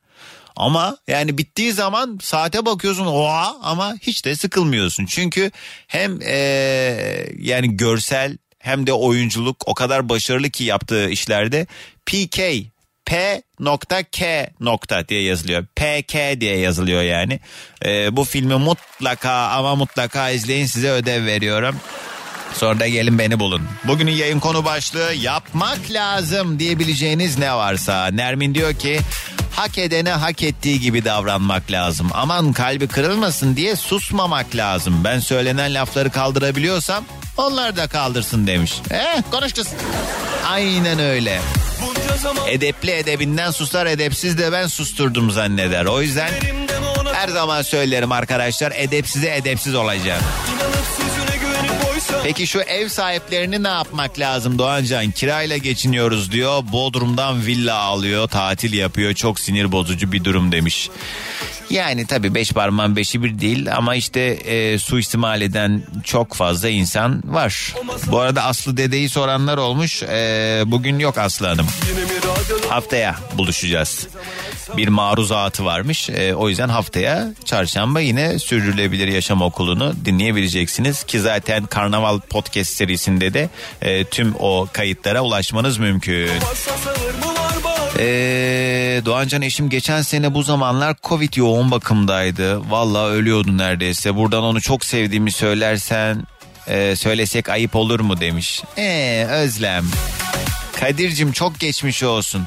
Ama 0.55 0.97
yani 1.07 1.37
bittiği 1.37 1.73
zaman 1.73 2.19
saate 2.21 2.65
bakıyorsun 2.65 3.05
oha 3.05 3.55
ama 3.63 3.95
hiç 4.01 4.25
de 4.25 4.35
sıkılmıyorsun. 4.35 5.05
Çünkü 5.05 5.51
hem 5.87 6.21
eee, 6.21 7.29
yani 7.39 7.77
görsel 7.77 8.37
hem 8.59 8.87
de 8.87 8.93
oyunculuk 8.93 9.63
o 9.65 9.73
kadar 9.73 10.09
başarılı 10.09 10.49
ki 10.49 10.63
yaptığı 10.63 11.09
işlerde 11.09 11.67
PK 12.05 12.39
P 13.05 13.41
nokta 13.59 14.03
K 14.03 14.49
nokta 14.59 15.07
diye 15.07 15.21
yazılıyor. 15.23 15.65
PK 15.75 16.41
diye 16.41 16.57
yazılıyor 16.57 17.01
yani. 17.01 17.39
Eee, 17.85 18.09
bu 18.11 18.23
filmi 18.23 18.55
mutlaka 18.55 19.31
ama 19.31 19.75
mutlaka 19.75 20.29
izleyin 20.29 20.65
size 20.65 20.89
ödev 20.89 21.25
veriyorum. 21.25 21.75
Sonra 22.53 22.79
da 22.79 22.87
gelin 22.87 23.19
beni 23.19 23.39
bulun. 23.39 23.61
Bugünün 23.83 24.11
yayın 24.11 24.39
konu 24.39 24.65
başlığı 24.65 25.13
yapmak 25.13 25.91
lazım 25.91 26.59
diyebileceğiniz 26.59 27.37
ne 27.37 27.53
varsa. 27.53 28.07
Nermin 28.07 28.55
diyor 28.55 28.73
ki 28.73 28.99
hak 29.55 29.77
edene 29.77 30.11
hak 30.11 30.43
ettiği 30.43 30.79
gibi 30.79 31.05
davranmak 31.05 31.71
lazım. 31.71 32.09
Aman 32.13 32.53
kalbi 32.53 32.87
kırılmasın 32.87 33.55
diye 33.55 33.75
susmamak 33.75 34.55
lazım. 34.55 35.03
Ben 35.03 35.19
söylenen 35.19 35.73
lafları 35.73 36.09
kaldırabiliyorsam 36.09 37.03
onlar 37.37 37.75
da 37.75 37.87
kaldırsın 37.87 38.47
demiş. 38.47 38.73
Eh 38.91 39.21
konuş. 39.31 39.53
Aynen 40.49 40.99
öyle. 40.99 41.41
Edepli 42.47 42.91
edebinden 42.91 43.51
susar 43.51 43.85
edepsiz 43.85 44.37
de 44.37 44.51
ben 44.51 44.67
susturdum 44.67 45.31
zanneder. 45.31 45.85
O 45.85 46.01
yüzden 46.01 46.31
her 47.13 47.29
zaman 47.29 47.61
söylerim 47.61 48.11
arkadaşlar 48.11 48.73
edepsize 48.75 49.35
edepsiz 49.35 49.75
olacağım. 49.75 50.23
Peki 52.23 52.47
şu 52.47 52.59
ev 52.59 52.87
sahiplerini 52.87 53.63
ne 53.63 53.67
yapmak 53.67 54.19
lazım 54.19 54.59
Doğancan? 54.59 55.11
Kirayla 55.11 55.57
geçiniyoruz 55.57 56.31
diyor. 56.31 56.63
Bodrum'dan 56.71 57.45
villa 57.45 57.75
alıyor, 57.77 58.27
tatil 58.27 58.73
yapıyor. 58.73 59.13
Çok 59.13 59.39
sinir 59.39 59.71
bozucu 59.71 60.11
bir 60.11 60.23
durum 60.23 60.51
demiş. 60.51 60.89
Yani 61.69 62.07
tabii 62.07 62.35
beş 62.35 62.51
parmağın 62.51 62.95
beşi 62.95 63.23
bir 63.23 63.39
değil 63.39 63.75
ama 63.75 63.95
işte 63.95 64.19
e, 64.21 64.79
suistimal 64.79 65.41
eden 65.41 65.83
çok 66.03 66.33
fazla 66.33 66.69
insan 66.69 67.21
var. 67.25 67.73
Bu 68.07 68.19
arada 68.19 68.43
Aslı 68.43 68.77
dedeyi 68.77 69.09
soranlar 69.09 69.57
olmuş. 69.57 70.03
E, 70.03 70.63
bugün 70.65 70.99
yok 70.99 71.17
Aslı 71.17 71.47
Hanım. 71.47 71.67
Haftaya 72.69 73.15
buluşacağız. 73.37 74.07
Bir 74.77 74.87
maruzatı 74.87 75.65
varmış. 75.65 76.09
E, 76.09 76.35
o 76.35 76.49
yüzden 76.49 76.69
haftaya 76.69 77.27
çarşamba 77.45 77.99
yine 77.99 78.39
Sürdürülebilir 78.39 79.07
Yaşam 79.07 79.41
Okulu'nu 79.41 79.93
dinleyebileceksiniz. 80.05 81.03
Ki 81.03 81.19
zaten 81.19 81.65
Karnaval 81.65 82.19
Podcast 82.19 82.71
serisinde 82.71 83.33
de 83.33 83.49
e, 83.81 84.03
tüm 84.03 84.35
o 84.39 84.67
kayıtlara 84.73 85.21
ulaşmanız 85.21 85.77
mümkün. 85.77 86.29
Ee, 87.99 89.01
Doğancan 89.05 89.41
eşim 89.41 89.69
geçen 89.69 90.01
sene 90.01 90.33
bu 90.33 90.43
zamanlar 90.43 90.95
Covid 91.03 91.33
yoğun 91.35 91.71
bakımdaydı. 91.71 92.71
Vallahi 92.71 93.05
ölüyordu 93.05 93.57
neredeyse. 93.57 94.15
Buradan 94.15 94.43
onu 94.43 94.61
çok 94.61 94.85
sevdiğimi 94.85 95.31
söylersen 95.31 96.27
e, 96.67 96.95
söylesek 96.95 97.49
ayıp 97.49 97.75
olur 97.75 97.99
mu 97.99 98.19
demiş. 98.19 98.63
Ee, 98.77 99.27
Özlem. 99.29 99.85
Kadir'cim 100.79 101.31
çok 101.31 101.59
geçmiş 101.59 102.03
olsun. 102.03 102.43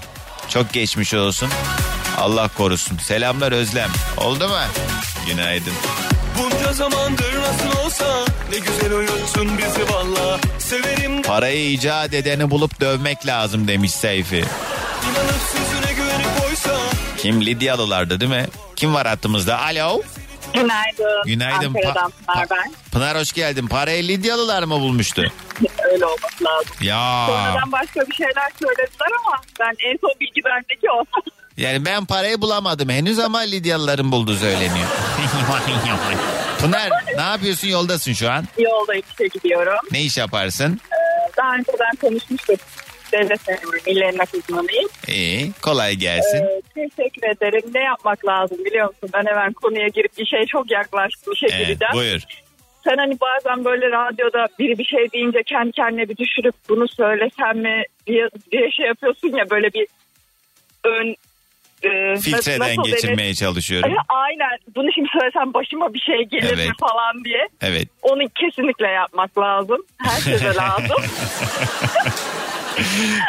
Çok 0.49 0.73
geçmiş 0.73 1.15
olsun. 1.15 1.49
Allah 2.17 2.49
korusun. 2.57 2.99
Selamlar 2.99 3.53
Özlem. 3.53 3.91
Oldu 4.17 4.49
mu? 4.49 4.59
Günaydın. 5.27 5.73
Bunca 6.39 6.73
zamandır 6.73 7.41
nasıl 7.41 7.85
olsa 7.85 8.25
ne 8.53 8.59
güzel 8.59 8.93
uyuttun 8.93 9.59
bizi 9.59 9.93
valla. 9.93 10.39
Severim 10.59 11.23
Parayı 11.23 11.71
icat 11.71 12.15
edeni 12.15 12.51
bulup 12.51 12.81
dövmek 12.81 13.27
lazım 13.27 13.69
demiş 13.69 13.91
Seyfi. 13.93 14.37
inanıp 14.37 15.41
sözüne 15.53 15.93
güvenip 15.93 16.45
oysa. 16.49 16.77
Kim 17.19 17.41
Lidyalılardı 17.47 18.21
değil 18.21 18.31
mi? 18.31 18.47
Kim 18.77 18.95
var 18.95 19.07
hattımızda? 19.07 19.61
Alo. 19.61 20.03
Günaydın. 20.55 21.23
Günaydın. 21.27 21.75
Ankara'dan 21.75 22.13
Pınar 22.27 22.47
ben. 22.51 22.73
Pınar 22.93 23.19
hoş 23.19 23.33
geldin. 23.33 23.67
Parayı 23.67 24.09
Lidyalılar 24.09 24.63
mı 24.63 24.81
bulmuştu? 24.81 25.23
Öyle 25.93 26.05
olması 26.07 26.45
lazım. 26.45 26.77
Ya. 26.81 27.25
Sonradan 27.27 27.73
başka 27.73 28.01
bir 28.01 28.15
şeyler 28.15 28.51
söylediler 28.63 29.09
ama 29.27 29.37
ben 29.61 29.75
en 29.91 29.99
son 30.01 30.11
bilgi 30.21 30.45
bendeki 30.45 30.91
o. 30.91 31.05
Yani 31.57 31.85
ben 31.85 32.05
parayı 32.05 32.41
bulamadım 32.41 32.89
henüz 32.89 33.19
ama 33.19 33.39
Lidyalıların 33.39 34.13
bulduğu 34.13 34.35
söyleniyor. 34.35 34.87
Pınar 36.61 36.91
ne 37.17 37.23
yapıyorsun 37.23 37.69
yoldasın 37.69 38.13
şu 38.13 38.31
an? 38.31 38.45
Yoldayım 38.59 39.05
işe 39.15 39.27
gidiyorum. 39.29 39.79
Ne 39.93 40.03
iş 40.03 40.19
yaparsın? 40.19 40.81
Ee, 40.93 40.97
daha 41.37 41.55
önceden 41.55 41.97
konuşmuştuk. 42.01 42.61
Devlet 43.13 43.49
memuru, 43.49 43.77
milli 43.87 44.05
emlak 44.05 44.35
uzmanıyım. 44.35 44.89
İyi 45.09 45.53
kolay 45.63 45.95
gelsin. 45.95 46.39
Ee, 46.39 46.61
teşekkür 46.75 47.29
ederim. 47.29 47.71
Ne 47.75 47.81
yapmak 47.85 48.27
lazım 48.27 48.59
biliyor 48.65 48.87
musun? 48.87 49.11
Ben 49.15 49.25
hemen 49.27 49.53
konuya 49.53 49.89
girip 49.89 50.13
işe 50.17 50.47
çok 50.47 50.71
yaklaştım. 50.71 51.33
İşe 51.33 51.47
Evet, 51.51 51.59
gireceğim. 51.67 51.95
buyur. 51.95 52.21
Sen 52.85 52.97
hani 52.97 53.17
bazen 53.21 53.65
böyle 53.65 53.87
radyoda 53.87 54.47
biri 54.59 54.79
bir 54.79 54.85
şey 54.85 55.13
deyince 55.13 55.39
kendi 55.47 55.73
kendine 55.73 56.09
bir 56.09 56.17
düşürüp 56.17 56.55
bunu 56.69 56.89
söylesem 56.89 57.59
mi 57.59 57.83
diye, 58.07 58.29
diye 58.53 58.71
şey 58.71 58.87
yapıyorsun 58.87 59.29
ya 59.37 59.51
böyle 59.51 59.73
bir 59.73 59.87
ön 60.85 61.15
e, 61.83 62.17
Filtreden 62.17 62.61
nasıl 62.61 62.85
denir? 62.85 62.93
geçirmeye 62.95 63.35
çalışıyorum. 63.35 63.91
E, 63.93 63.97
Aynen. 64.09 64.59
Bunu 64.77 64.89
şimdi 64.95 65.09
söylesem 65.21 65.55
başıma 65.55 65.95
bir 65.95 65.99
şey 66.01 66.17
gelir 66.31 66.55
mi 66.57 66.63
Evet. 66.63 66.71
falan 66.81 67.25
diye. 67.25 67.49
Evet. 67.61 67.89
Onu 68.03 68.23
kesinlikle 68.41 68.87
yapmak 68.89 69.39
lazım. 69.39 69.79
Herkese 69.99 70.55
lazım. 70.55 70.97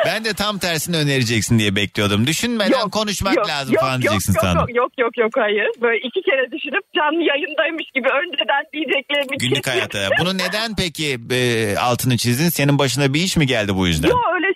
Ben 0.05 0.25
de 0.25 0.33
tam 0.33 0.57
tersini 0.57 0.97
önereceksin 0.97 1.59
diye 1.59 1.75
bekliyordum. 1.75 2.27
Düşünmeden 2.27 2.89
konuşmak 2.89 3.35
Yok, 3.37 3.47
lazım 3.47 3.73
yok, 3.73 3.81
falan 3.83 3.93
yok, 3.93 4.01
diyeceksin 4.01 4.33
yok, 4.33 4.41
sandım. 4.43 4.59
Yok 4.59 4.75
yok 4.75 4.91
yok 4.97 5.17
yok 5.17 5.31
hayır. 5.37 5.67
Böyle 5.81 5.97
iki 6.07 6.21
kere 6.21 6.51
düşünüp 6.51 6.83
canlı 6.95 7.23
yayındaymış 7.23 7.85
gibi 7.95 8.07
önceden 8.07 8.63
diyeceklerimi 8.73 9.37
Günlük 9.37 9.55
kesip- 9.63 9.71
hayatta. 9.73 10.09
Bunu 10.21 10.37
neden 10.37 10.75
peki 10.75 11.17
e, 11.31 11.75
altını 11.77 12.17
çizdin? 12.17 12.49
Senin 12.49 12.79
başına 12.79 13.13
bir 13.13 13.19
iş 13.21 13.37
mi 13.37 13.45
geldi 13.47 13.75
bu 13.75 13.87
yüzden? 13.87 14.07
Yok 14.09 14.19
öyle 14.35 14.46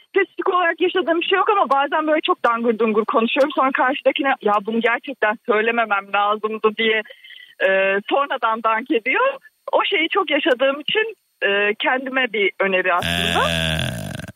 olarak 0.72 0.82
yaşadığım 0.82 1.22
bir 1.22 1.26
şey 1.26 1.38
yok 1.38 1.50
ama 1.50 1.70
bazen 1.70 2.08
böyle 2.08 2.22
çok 2.22 2.46
dangur 2.46 2.80
dungur 2.80 3.06
konuşuyorum. 3.06 3.52
Sonra 3.56 3.72
karşıdakine 3.72 4.34
ya 4.42 4.54
bunu 4.66 4.82
gerçekten 4.82 5.38
söylememem 5.46 6.06
lazımdı 6.14 6.70
diye 6.78 7.02
e, 7.68 7.70
sonradan 8.10 8.64
dank 8.64 8.92
ediyor. 8.92 9.26
O 9.72 9.80
şeyi 9.86 10.10
çok 10.10 10.32
yaşadığım 10.32 10.80
için 10.80 11.16
e, 11.44 11.50
kendime 11.80 12.34
bir 12.34 12.52
öneri 12.60 12.94
aslında. 12.94 13.50
Ee, 13.50 13.78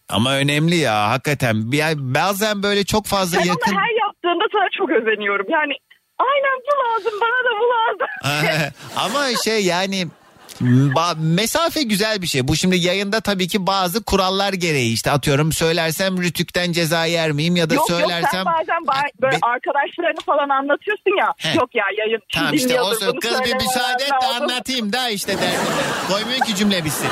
ama 0.09 0.38
önemli 0.38 0.75
ya 0.75 1.09
hakikaten. 1.09 1.71
Bir, 1.71 1.81
bazen 1.97 2.63
böyle 2.63 2.83
çok 2.83 3.05
fazla 3.05 3.38
Ben 3.38 3.45
yakın... 3.45 3.75
her 3.81 3.93
yaptığında 4.05 4.45
sana 4.51 4.69
çok 4.77 4.89
özeniyorum. 4.89 5.45
Yani 5.49 5.73
aynen 6.17 6.57
bu 6.65 6.73
lazım 6.83 7.13
bana 7.21 7.39
da 7.47 7.51
bu 7.59 7.65
lazım. 7.73 8.07
Ama 9.05 9.23
şey 9.45 9.65
yani 9.65 10.05
mesafe 11.17 11.83
güzel 11.83 12.21
bir 12.21 12.27
şey. 12.27 12.47
Bu 12.47 12.55
şimdi 12.55 12.77
yayında 12.77 13.21
tabii 13.21 13.47
ki 13.47 13.67
bazı 13.67 14.03
kurallar 14.03 14.53
gereği 14.53 14.93
işte 14.93 15.11
atıyorum 15.11 15.51
söylersem 15.51 16.21
rütükten 16.21 16.71
ceza 16.71 17.05
yer 17.05 17.31
miyim 17.31 17.55
ya 17.55 17.69
da 17.69 17.73
yok 17.73 17.89
yok 17.89 17.99
söylersem 17.99 18.29
sen 18.31 18.45
bazen 18.45 18.81
ba- 18.87 19.21
böyle 19.21 19.37
arkadaşlarını 19.41 20.21
falan 20.25 20.49
anlatıyorsun 20.49 21.17
ya. 21.19 21.33
He. 21.37 21.57
Yok 21.57 21.69
ya 21.75 21.85
yayın 21.97 22.21
Tamam 22.33 22.53
işte 22.53 22.81
o 22.81 22.89
kız 23.21 23.39
bir 23.45 23.53
müsaade 23.55 24.03
et 24.03 24.11
de 24.21 24.27
anlatayım 24.27 24.93
da 24.93 25.09
işte 25.09 25.37
derdim. 25.37 25.59
Koymuyor 26.09 26.39
ki 26.39 26.55
cümle 26.55 26.85
bitsin. 26.85 27.09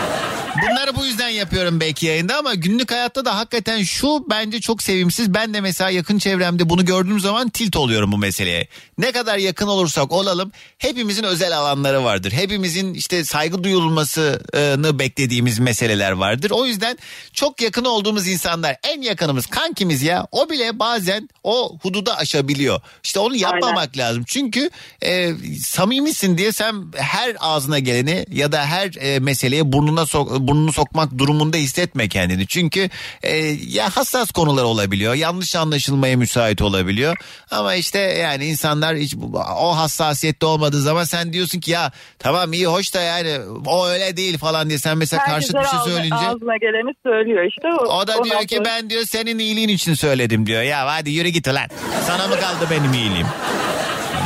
Bunları 0.62 0.96
bu 0.96 1.06
yüzden 1.06 1.30
yapıyorum 1.30 1.80
belki 1.80 2.06
yayında 2.06 2.38
ama 2.38 2.54
günlük 2.54 2.92
hayatta 2.92 3.26
da 3.26 3.38
hakikaten 3.38 3.84
şu 3.84 4.26
bence 4.30 4.62
çok 4.62 4.84
sevimsiz. 4.84 5.34
Ben 5.34 5.54
de 5.54 5.62
mesela 5.62 5.90
yakın 5.90 6.18
çevremde 6.18 6.70
bunu 6.70 6.86
gördüğüm 6.86 7.20
zaman 7.20 7.50
tilt 7.50 7.76
oluyorum 7.76 8.12
bu 8.12 8.18
meseleye. 8.18 8.68
Ne 8.98 9.12
kadar 9.12 9.38
yakın 9.38 9.68
olursak 9.68 10.12
olalım 10.12 10.52
hepimizin 10.78 11.24
özel 11.24 11.58
alanları 11.58 12.04
vardır. 12.04 12.32
Hepimizin 12.32 12.94
işte 12.94 13.26
saygı 13.26 13.64
duyulmasını 13.64 15.00
beklediğimiz 15.00 15.60
meseleler 15.60 16.12
vardır. 16.12 16.52
O 16.52 16.66
yüzden 16.66 16.98
çok 17.34 17.62
yakın 17.62 17.86
olduğumuz 17.86 18.28
insanlar 18.28 18.76
en 18.84 19.02
yakınımız 19.02 19.46
kankimiz 19.46 20.04
ya 20.04 20.28
o 20.32 20.50
bile 20.50 20.80
bazen 20.80 21.30
o 21.44 21.78
hududa 21.82 22.18
aşabiliyor. 22.18 22.82
İşte 23.04 23.20
onu 23.20 23.36
yapmamak 23.36 23.98
lazım. 23.98 24.24
Çünkü 24.28 24.70
e, 25.04 25.32
samimisin 25.64 26.38
diye 26.38 26.52
sen 26.52 26.76
her 26.96 27.36
ağzına 27.40 27.80
geleni 27.80 28.26
ya 28.32 28.52
da 28.52 28.66
her 28.66 28.96
e, 28.96 29.20
meseleye 29.20 29.72
burnuna 29.72 30.06
sok, 30.06 30.43
burnunu 30.48 30.74
sokmak 30.74 31.18
durumunda 31.18 31.58
hissetme 31.58 32.10
kendini. 32.10 32.48
Çünkü 32.48 32.90
e, 33.24 33.36
ya 33.68 33.90
hassas 33.90 34.32
konular 34.32 34.64
olabiliyor. 34.64 35.14
Yanlış 35.14 35.56
anlaşılmaya 35.56 36.18
müsait 36.18 36.62
olabiliyor. 36.62 37.18
Ama 37.52 37.76
işte 37.76 38.00
yani 38.00 38.46
insanlar 38.46 38.96
hiç 38.96 39.16
o 39.60 39.78
hassasiyette 39.78 40.46
olmadığı 40.46 40.82
zaman 40.82 41.04
sen 41.04 41.34
diyorsun 41.34 41.60
ki 41.60 41.72
ya 41.72 41.92
tamam 42.20 42.54
iyi 42.54 42.66
hoş 42.68 42.94
da 42.94 43.02
yani 43.02 43.38
o 43.66 43.88
öyle 43.88 44.18
değil 44.18 44.38
falan 44.38 44.70
diye 44.70 44.80
sen 44.80 44.98
mesela 44.98 45.22
Herkes 45.28 45.52
karşıt 45.52 45.56
bir 45.74 45.78
şey 45.78 45.94
söyleyince 45.94 46.16
Ağzına 46.16 46.58
geleni 46.58 46.94
söylüyor 47.04 47.44
işte. 47.50 47.68
o 47.86 48.08
da 48.08 48.24
diyor 48.24 48.44
ki 48.48 48.60
ben 48.66 48.90
diyor 48.90 49.04
senin 49.06 49.40
iyiliğin 49.40 49.70
için 49.70 49.94
söyledim 49.94 50.46
diyor. 50.46 50.62
Ya 50.62 50.86
hadi 50.88 51.12
yürü 51.12 51.30
git 51.30 51.48
lan. 51.48 51.68
Sana 52.08 52.28
mı 52.28 52.36
kaldı 52.40 52.68
benim 52.72 52.94
iyiliğim? 52.94 53.28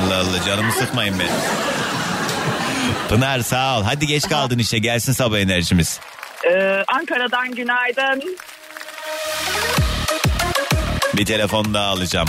Allah 0.05 0.15
Allah 0.17 0.43
canımı 0.45 0.71
sıkmayın 0.71 1.19
be. 1.19 1.23
Pınar 3.09 3.39
sağ 3.39 3.79
ol. 3.79 3.83
Hadi 3.83 4.07
geç 4.07 4.29
kaldın 4.29 4.59
işe 4.59 4.79
gelsin 4.79 5.11
sabah 5.13 5.39
enerjimiz. 5.39 5.99
Ee, 6.45 6.83
Ankara'dan 6.87 7.51
günaydın. 7.51 8.37
Bir 11.17 11.25
telefon 11.25 11.73
daha 11.73 11.85
alacağım. 11.85 12.27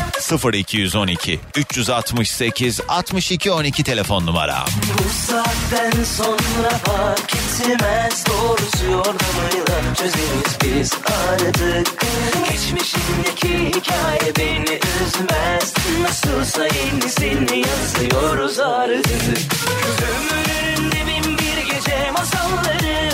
0212 0.54 1.40
368 1.56 2.80
62 2.88 3.50
12 3.50 3.82
telefon 3.84 4.26
numara. 4.26 4.64
Bu 4.98 5.08
saatten 5.32 6.04
sonra 6.04 6.68
fark 6.68 7.34
etmez 7.34 8.24
Doğrusu 8.26 8.84
yordamıyla 8.84 9.94
çözeriz 9.94 10.58
biz 10.64 10.92
artık 11.30 12.02
Geçmişindeki 12.50 13.68
hikaye 13.68 14.32
beni 14.38 14.78
üzmez 15.06 15.74
Nasılsa 16.02 16.64
yenisini 16.64 17.58
yazıyoruz 17.68 18.58
artık 18.58 19.04
Gözümün 19.06 20.57
bin 20.84 21.38
bir 21.38 21.74
gece 21.74 22.10
masalları. 22.10 23.10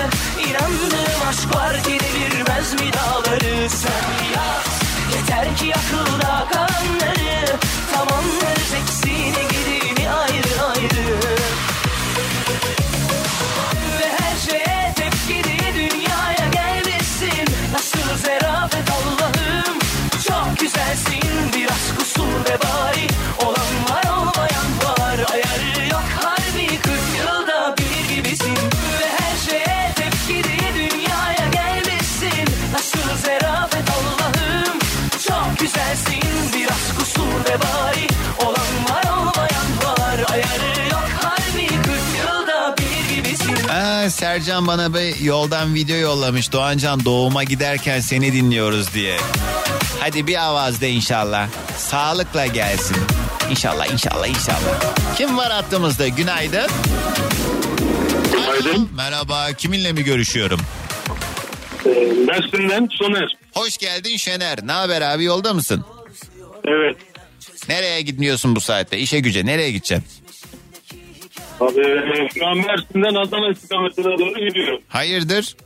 İnandığım 0.49 1.29
aşk 1.29 1.57
var 1.57 1.83
ki 1.83 1.99
devirmez 2.01 2.73
mi 2.73 2.91
dağları? 2.93 3.71
Sen 3.71 4.05
yaz 4.35 4.67
yeter 5.15 5.57
ki 5.57 5.73
akılda 5.75 6.47
kalanları. 6.53 7.57
Tamamlarız 7.95 8.73
eksini 8.83 9.43
gidini 9.51 10.11
ayrı 10.11 10.63
ayrı? 10.67 11.19
Ve 13.99 14.09
her 14.19 14.37
şeye 14.51 14.95
tepki 14.97 15.45
diye 15.45 15.75
dünyaya 15.75 16.47
gelmişsin 16.53 17.45
Nasıl 17.73 18.17
zerafet 18.25 18.91
Allah'ım? 18.91 19.79
Çok 20.29 20.59
güzelsin 20.61 21.53
biraz 21.57 21.99
kusur 21.99 22.45
ve 22.51 22.59
bari 22.63 23.07
Aa, 44.05 44.11
Sercan 44.11 44.67
bana 44.67 44.95
bir 44.95 45.21
yoldan 45.21 45.75
video 45.75 45.97
yollamış. 45.97 46.53
Doğancan 46.53 47.05
doğuma 47.05 47.45
giderken 47.45 48.01
seni 48.01 48.33
dinliyoruz 48.33 48.95
diye. 48.95 49.17
Hadi 50.01 50.27
bir 50.27 50.45
avazda 50.45 50.87
inşallah. 50.87 51.49
Sağlıkla 51.79 52.47
gelsin. 52.47 52.97
İnşallah 53.51 53.93
inşallah 53.93 54.27
inşallah. 54.27 54.95
Kim 55.17 55.37
var 55.37 55.53
hattımızda? 55.53 56.09
Günaydın. 56.09 56.71
Günaydın. 58.33 58.89
Merhaba 58.97 59.53
kiminle 59.53 59.93
mi 59.93 60.05
görüşüyorum? 60.05 60.61
Mersin'den 62.27 62.89
Soner. 62.93 63.37
Hoş 63.55 63.79
geldin 63.79 64.17
Şener. 64.17 64.59
Ne 64.67 64.73
haber 64.73 65.03
abi 65.03 65.25
yolda 65.25 65.55
mısın? 65.55 65.85
Evet. 66.65 66.97
Nereye 67.69 68.01
gidiyorsun 68.01 68.57
bu 68.57 68.61
saatte? 68.61 68.99
İşe 68.99 69.21
güce 69.21 69.47
nereye 69.47 69.71
gideceksin? 69.71 70.24
Abi 71.61 72.29
şu 72.39 72.47
an 72.47 72.57
Mersin'den 72.57 73.15
Adana 73.15 73.51
istikametine 73.53 74.05
doğru 74.19 74.49
gidiyorum. 74.49 74.81
Hayırdır? 74.89 75.57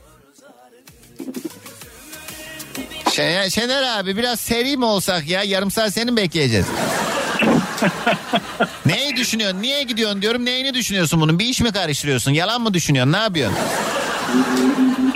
Şener, 3.13 3.49
Şener 3.49 3.99
abi 3.99 4.17
biraz 4.17 4.39
seri 4.39 4.77
mi 4.77 4.85
olsak 4.85 5.27
ya? 5.29 5.43
Yarım 5.43 5.71
saat 5.71 5.93
seni 5.93 6.11
mi 6.11 6.17
bekleyeceğiz? 6.17 6.65
Neyi 8.85 9.15
düşünüyorsun? 9.15 9.61
Niye 9.61 9.83
gidiyorsun 9.83 10.21
diyorum. 10.21 10.45
Neyini 10.45 10.73
düşünüyorsun 10.73 11.21
bunun? 11.21 11.39
Bir 11.39 11.45
iş 11.45 11.61
mi 11.61 11.71
karıştırıyorsun? 11.71 12.31
Yalan 12.31 12.61
mı 12.61 12.73
düşünüyorsun? 12.73 13.13
Ne 13.13 13.17
yapıyorsun? 13.17 13.57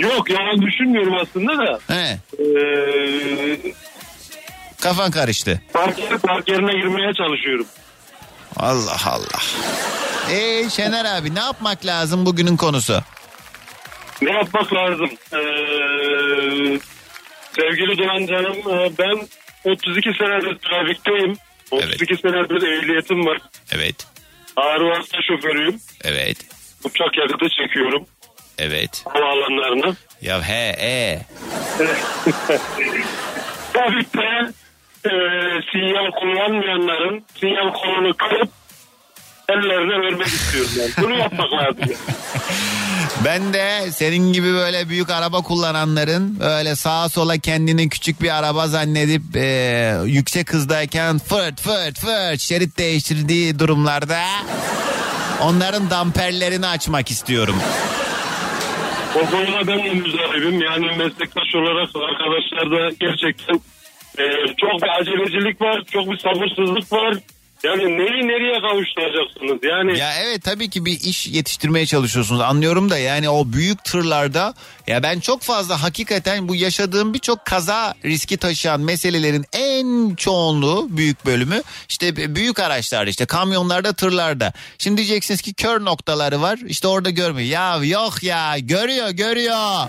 Yok 0.00 0.30
yalan 0.30 0.62
düşünmüyorum 0.62 1.14
aslında 1.22 1.52
da. 1.58 1.78
He. 1.94 2.18
Ee, 2.42 3.58
Kafan 4.80 5.10
karıştı. 5.10 5.62
park, 5.72 5.98
yeri- 5.98 6.18
park 6.18 6.48
yerine 6.48 6.72
girmeye 6.72 7.12
çalışıyorum. 7.14 7.66
Allah 8.56 8.96
Allah. 9.06 9.42
Ee 10.30 10.70
Şener 10.70 11.04
abi 11.04 11.34
ne 11.34 11.38
yapmak 11.40 11.86
lazım 11.86 12.26
bugünün 12.26 12.56
konusu? 12.56 13.00
Ne 14.22 14.32
yapmak 14.32 14.72
lazım? 14.74 15.10
Ee, 15.32 15.38
sevgili 17.56 17.98
Doğan 17.98 18.26
Canım 18.26 18.56
e, 18.78 18.98
ben 18.98 19.28
32 19.70 20.12
senedir 20.18 20.58
trafikteyim. 20.58 21.36
32 21.70 22.16
senedir 22.16 22.78
ehliyetim 22.78 23.26
var. 23.26 23.38
Evet. 23.72 24.06
Ağır 24.56 24.80
vasıta 24.80 25.18
şoförüyüm. 25.22 25.80
Evet. 26.04 26.36
Uçak 26.84 27.18
yakıtı 27.18 27.46
çekiyorum 27.48 28.06
Evet. 28.58 29.04
havaalanlarına. 29.06 29.94
Ya 30.22 30.42
he 30.48 30.76
e. 30.80 31.20
Trafikte 33.72 34.20
e, 35.04 35.10
sinyal 35.72 36.10
kullanmayanların 36.10 37.24
sinyal 37.40 37.72
kolunu 37.72 38.14
kırıp 38.14 38.48
ellerine 39.48 40.02
vermek 40.02 40.26
istiyorum 40.26 40.70
ben. 40.78 41.04
Bunu 41.04 41.18
yapmak 41.18 41.52
lazım. 41.52 41.96
Ben 43.24 43.52
de 43.52 43.90
senin 43.92 44.32
gibi 44.32 44.52
böyle 44.52 44.88
büyük 44.88 45.10
araba 45.10 45.42
kullananların 45.42 46.38
öyle 46.40 46.76
sağa 46.76 47.08
sola 47.08 47.38
kendini 47.38 47.88
küçük 47.88 48.22
bir 48.22 48.38
araba 48.38 48.66
zannedip 48.66 49.36
e, 49.36 49.94
yüksek 50.04 50.52
hızdayken 50.52 51.18
fırt 51.18 51.60
fırt 51.60 51.98
fırt 51.98 52.40
şerit 52.40 52.78
değiştirdiği 52.78 53.58
durumlarda 53.58 54.20
onların 55.42 55.90
damperlerini 55.90 56.66
açmak 56.66 57.10
istiyorum. 57.10 57.56
O 59.16 59.30
konuda 59.30 59.66
ben 59.66 59.84
de 59.84 59.94
müzdaribim. 59.94 60.62
Yani 60.62 60.86
meslektaş 60.86 61.54
olarak 61.54 61.88
arkadaşlarda 61.96 62.90
gerçekten 63.00 63.60
e, 64.18 64.24
çok 64.56 64.82
bir 64.82 65.00
acelecilik 65.00 65.60
var. 65.60 65.82
Çok 65.90 66.10
bir 66.10 66.18
sabırsızlık 66.18 66.92
var. 66.92 67.14
Yani 67.64 67.98
neyi 67.98 68.28
nereye 68.28 68.60
kavuşturacaksınız? 68.60 69.58
Yani 69.62 69.98
Ya 69.98 70.12
evet 70.22 70.42
tabii 70.42 70.70
ki 70.70 70.84
bir 70.84 71.00
iş 71.00 71.26
yetiştirmeye 71.26 71.86
çalışıyorsunuz 71.86 72.40
anlıyorum 72.40 72.90
da 72.90 72.98
yani 72.98 73.28
o 73.28 73.52
büyük 73.52 73.84
tırlarda 73.84 74.54
ya 74.86 75.02
ben 75.02 75.20
çok 75.20 75.42
fazla 75.42 75.82
hakikaten 75.82 76.48
bu 76.48 76.54
yaşadığım 76.54 77.14
birçok 77.14 77.44
kaza 77.44 77.94
riski 78.04 78.36
taşıyan 78.36 78.80
meselelerin 78.80 79.44
en 79.52 80.14
çoğunluğu 80.14 80.86
büyük 80.90 81.26
bölümü 81.26 81.62
işte 81.88 82.34
büyük 82.34 82.58
araçlarda 82.58 83.10
işte 83.10 83.26
kamyonlarda 83.26 83.92
tırlarda. 83.92 84.52
Şimdi 84.78 84.96
diyeceksiniz 84.96 85.42
ki 85.42 85.54
kör 85.54 85.84
noktaları 85.84 86.42
var 86.42 86.58
işte 86.66 86.88
orada 86.88 87.10
görmüyor. 87.10 87.48
Ya 87.48 87.76
yok 87.84 88.22
ya 88.22 88.58
görüyor 88.58 89.10
görüyor. 89.10 89.88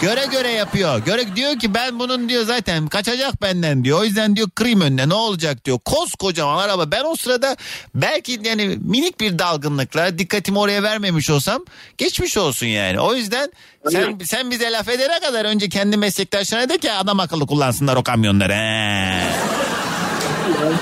Göre 0.00 0.26
göre 0.32 0.50
yapıyor. 0.50 0.98
Göre 0.98 1.36
diyor 1.36 1.58
ki 1.58 1.74
ben 1.74 1.98
bunun 1.98 2.28
diyor 2.28 2.42
zaten 2.44 2.86
kaçacak 2.86 3.42
benden 3.42 3.84
diyor. 3.84 4.00
O 4.00 4.04
yüzden 4.04 4.36
diyor 4.36 4.48
kırayım 4.54 4.80
önüne 4.80 5.08
ne 5.08 5.14
olacak 5.14 5.64
diyor. 5.64 5.78
Koskocaman 5.84 6.58
araba. 6.58 6.83
Ben 6.92 7.04
o 7.04 7.16
sırada 7.16 7.56
belki 7.94 8.38
yani 8.44 8.78
minik 8.84 9.20
bir 9.20 9.38
dalgınlıkla 9.38 10.18
dikkatimi 10.18 10.58
oraya 10.58 10.82
vermemiş 10.82 11.30
olsam 11.30 11.64
geçmiş 11.98 12.36
olsun 12.36 12.66
yani. 12.66 13.00
O 13.00 13.14
yüzden 13.14 13.50
sen 13.88 14.18
sen 14.18 14.50
bize 14.50 14.72
laf 14.72 14.88
edene 14.88 15.20
kadar 15.20 15.44
önce 15.44 15.68
kendi 15.68 15.96
meslektaşlarına 15.96 16.68
de 16.68 16.78
ki 16.78 16.92
adam 16.92 17.20
akıllı 17.20 17.46
kullansınlar 17.46 17.96
o 17.96 18.02
kamyonları. 18.02 18.52
He. 18.52 19.54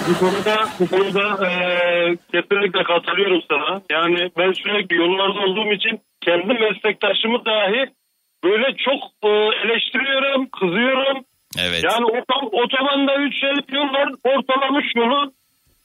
bu 0.09 0.19
konuda, 0.19 0.69
bu 0.81 0.87
konuda 0.91 1.47
e, 1.47 1.53
kesinlikle 2.33 2.83
katılıyorum 2.83 3.43
sana. 3.51 3.83
Yani 3.91 4.31
ben 4.39 4.53
sürekli 4.53 4.97
yollarda 4.97 5.41
olduğum 5.41 5.73
için 5.73 6.01
kendi 6.20 6.53
meslektaşımı 6.65 7.45
dahi 7.45 7.83
böyle 8.45 8.66
çok 8.87 9.01
e, 9.24 9.29
eleştiriyorum, 9.62 10.49
kızıyorum. 10.59 11.24
Evet. 11.59 11.85
Yani 11.85 12.05
otom, 12.05 12.43
otobanda 12.62 13.16
3 13.16 13.41
şerit 13.41 13.73
yol 13.73 13.89
var, 13.99 14.09
ortalamış 14.24 14.87
yolu 14.97 15.33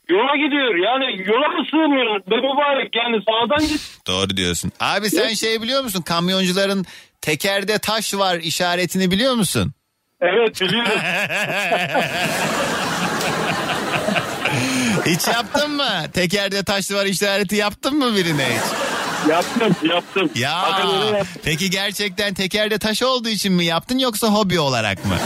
yola 0.09 0.35
gidiyor. 0.35 0.75
Yani 0.75 1.23
yola 1.27 1.47
mı 1.47 1.65
sığmıyor? 1.71 2.21
Be 2.31 2.35
mübarek 2.35 2.95
yani 2.95 3.23
sağdan 3.29 3.67
git. 3.67 3.81
Doğru 4.07 4.37
diyorsun. 4.37 4.71
Abi 4.79 5.09
sen 5.09 5.33
şey 5.33 5.61
biliyor 5.61 5.83
musun? 5.83 6.01
Kamyoncuların 6.01 6.85
tekerde 7.21 7.79
taş 7.79 8.13
var 8.13 8.35
işaretini 8.35 9.11
biliyor 9.11 9.33
musun? 9.33 9.73
Evet 10.21 10.61
biliyorum. 10.61 10.91
Hiç 15.05 15.27
yaptın 15.27 15.71
mı? 15.71 15.89
Tekerde 16.13 16.63
taş 16.63 16.91
var 16.91 17.05
işareti 17.05 17.55
yaptın 17.55 17.97
mı 17.97 18.15
birine 18.15 18.45
hiç? 18.45 18.87
Yaptım 19.29 19.75
yaptım. 19.89 20.29
Ya 20.35 20.67
yaptım. 20.69 21.27
peki 21.43 21.69
gerçekten 21.69 22.33
tekerde 22.33 22.79
taş 22.79 23.03
olduğu 23.03 23.29
için 23.29 23.53
mi 23.53 23.65
yaptın 23.65 23.97
yoksa 23.97 24.27
hobi 24.27 24.59
olarak 24.59 25.05
mı? 25.05 25.17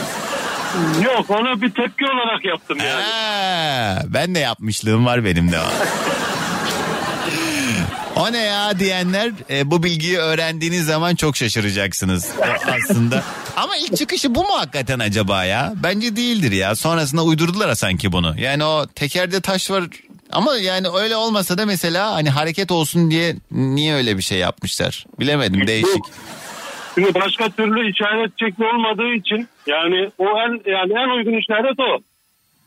Yok 1.03 1.29
ona 1.29 1.61
bir 1.61 1.71
tepki 1.71 2.05
olarak 2.05 2.45
yaptım 2.45 2.77
yani. 2.77 3.03
Ha, 3.03 4.01
ben 4.07 4.35
de 4.35 4.39
yapmışlığım 4.39 5.05
var 5.05 5.25
benim 5.25 5.51
de. 5.51 5.57
O 8.15 8.31
ne 8.31 8.37
ya 8.37 8.79
diyenler 8.79 9.31
e, 9.49 9.71
bu 9.71 9.83
bilgiyi 9.83 10.17
öğrendiğiniz 10.17 10.85
zaman 10.85 11.15
çok 11.15 11.37
şaşıracaksınız 11.37 12.29
O 12.39 12.71
aslında. 12.71 13.23
Ama 13.57 13.77
ilk 13.77 13.97
çıkışı 13.97 14.35
bu 14.35 14.43
mu 14.43 14.49
hakikaten 14.57 14.99
acaba 14.99 15.43
ya? 15.43 15.73
Bence 15.83 16.15
değildir 16.15 16.51
ya. 16.51 16.75
Sonrasında 16.75 17.23
uydurdular 17.23 17.75
sanki 17.75 18.11
bunu. 18.11 18.35
Yani 18.39 18.63
o 18.63 18.87
tekerde 18.95 19.41
taş 19.41 19.71
var 19.71 19.83
ama 20.31 20.55
yani 20.55 20.87
öyle 20.89 21.15
olmasa 21.15 21.57
da 21.57 21.65
mesela 21.65 22.11
hani 22.13 22.29
hareket 22.29 22.71
olsun 22.71 23.11
diye 23.11 23.35
niye 23.51 23.95
öyle 23.95 24.17
bir 24.17 24.23
şey 24.23 24.37
yapmışlar? 24.37 25.05
Bilemedim 25.19 25.67
değişik. 25.67 26.03
Şimdi 26.95 27.13
başka 27.13 27.49
türlü 27.49 27.91
işaret 27.91 28.31
şekli 28.39 28.65
olmadığı 28.65 29.13
için 29.13 29.47
yani 29.67 30.09
o 30.17 30.25
en 30.25 30.71
yani 30.71 30.93
en 30.93 31.17
uygun 31.17 31.37
işaret 31.39 31.79
o. 31.79 32.01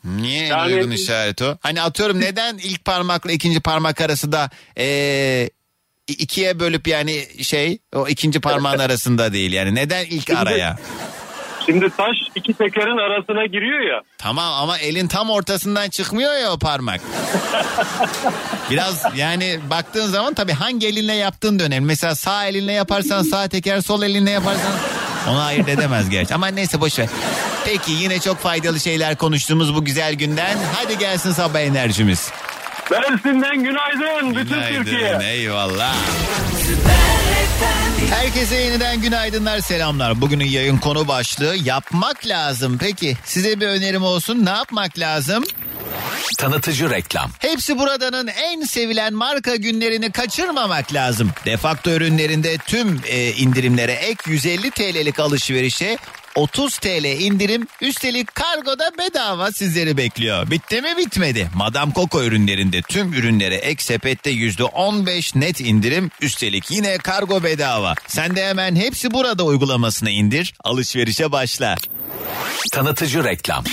Niye 0.03 0.45
en 0.45 0.49
Yani- 0.49 0.75
uygun 0.75 0.91
işaret 0.91 1.41
o? 1.41 1.57
Hani 1.61 1.81
atıyorum 1.81 2.21
neden 2.21 2.57
ilk 2.57 2.85
parmakla 2.85 3.31
ikinci 3.31 3.59
parmak 3.59 4.01
arası 4.01 4.31
da 4.31 4.49
ee, 4.77 5.49
ikiye 6.07 6.59
bölüp 6.59 6.87
yani 6.87 7.43
şey 7.43 7.77
o 7.95 8.07
ikinci 8.07 8.41
parmağın 8.41 8.79
arasında 8.79 9.33
değil 9.33 9.53
yani 9.53 9.75
neden 9.75 10.05
ilk 10.05 10.29
araya? 10.29 10.77
Şimdi 11.65 11.89
taş 11.97 12.15
iki 12.35 12.53
tekerin 12.53 12.97
arasına 12.97 13.45
giriyor 13.45 13.79
ya. 13.79 14.01
Tamam 14.17 14.53
ama 14.53 14.77
elin 14.77 15.07
tam 15.07 15.29
ortasından 15.29 15.89
çıkmıyor 15.89 16.33
ya 16.37 16.51
o 16.51 16.59
parmak. 16.59 17.01
Biraz 18.69 19.05
yani 19.15 19.59
baktığın 19.69 20.07
zaman 20.07 20.33
tabii 20.33 20.53
hangi 20.53 20.87
elinle 20.87 21.13
yaptığın 21.13 21.59
da 21.59 21.63
önemli. 21.63 21.85
Mesela 21.85 22.15
sağ 22.15 22.45
elinle 22.45 22.71
yaparsan 22.71 23.23
sağ 23.23 23.47
teker, 23.47 23.81
sol 23.81 24.03
elinle 24.03 24.31
yaparsan 24.31 24.71
onu 25.29 25.39
ayırt 25.41 25.69
edemez 25.69 26.09
gerçi. 26.09 26.35
Ama 26.35 26.47
neyse 26.47 26.81
boş 26.81 26.99
ver. 26.99 27.07
Peki 27.65 27.91
yine 27.91 28.19
çok 28.19 28.37
faydalı 28.37 28.79
şeyler 28.79 29.15
konuştuğumuz 29.15 29.75
bu 29.75 29.85
güzel 29.85 30.13
günden. 30.13 30.57
Hadi 30.75 30.97
gelsin 30.97 31.31
sabah 31.31 31.59
enerjimiz. 31.59 32.31
Mersin'den 32.91 33.63
günaydın 33.63 34.35
bütün 34.35 34.61
Türkiye. 34.61 34.99
Günaydın, 34.99 35.19
eyvallah. 35.19 35.95
Herkese 38.09 38.55
yeniden 38.55 39.01
günaydınlar 39.01 39.59
selamlar. 39.59 40.21
Bugünün 40.21 40.45
yayın 40.45 40.77
konu 40.77 41.07
başlığı 41.07 41.55
yapmak 41.63 42.27
lazım. 42.27 42.77
Peki 42.77 43.17
size 43.25 43.59
bir 43.59 43.67
önerim 43.67 44.03
olsun 44.03 44.45
ne 44.45 44.49
yapmak 44.49 44.99
lazım? 44.99 45.43
Tanıtıcı 46.37 46.89
reklam. 46.89 47.31
Hepsi 47.39 47.79
buradanın 47.79 48.27
en 48.27 48.61
sevilen 48.61 49.13
marka 49.13 49.55
günlerini 49.55 50.11
kaçırmamak 50.11 50.93
lazım. 50.93 51.31
Defakto 51.45 51.91
ürünlerinde 51.91 52.57
tüm 52.57 53.01
e, 53.07 53.31
indirimlere 53.31 53.91
ek 53.91 54.31
150 54.31 54.71
TL'lik 54.71 55.19
alışverişe 55.19 55.97
30 56.35 56.77
TL 56.77 57.05
indirim 57.21 57.67
üstelik 57.81 58.35
kargoda 58.35 58.91
bedava 58.97 59.51
sizleri 59.51 59.97
bekliyor. 59.97 60.51
Bitti 60.51 60.81
mi 60.81 60.97
bitmedi. 60.97 61.49
Madame 61.55 61.93
Coco 61.93 62.23
ürünlerinde 62.23 62.81
tüm 62.81 63.13
ürünlere 63.13 63.55
ek 63.55 63.83
sepette 63.83 64.31
%15 64.31 65.39
net 65.39 65.59
indirim 65.61 66.11
üstelik 66.21 66.71
yine 66.71 66.97
kargo 66.97 67.43
bedava. 67.43 67.93
Sen 68.07 68.35
de 68.35 68.47
hemen 68.47 68.75
hepsi 68.75 69.11
burada 69.11 69.43
uygulamasını 69.43 70.09
indir 70.09 70.53
alışverişe 70.63 71.31
başla. 71.31 71.75
Tanıtıcı 72.71 73.23
reklam. 73.23 73.63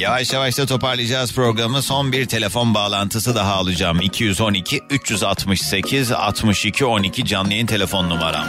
Yavaş 0.00 0.32
yavaş 0.32 0.58
da 0.58 0.66
toparlayacağız 0.66 1.34
programı. 1.34 1.82
Son 1.82 2.12
bir 2.12 2.26
telefon 2.26 2.74
bağlantısı 2.74 3.34
daha 3.34 3.54
alacağım. 3.54 4.00
212 4.00 4.82
368 4.90 6.12
62 6.12 6.84
12 6.84 7.24
canlı 7.24 7.52
yayın 7.52 7.66
telefon 7.66 8.10
numaram. 8.10 8.46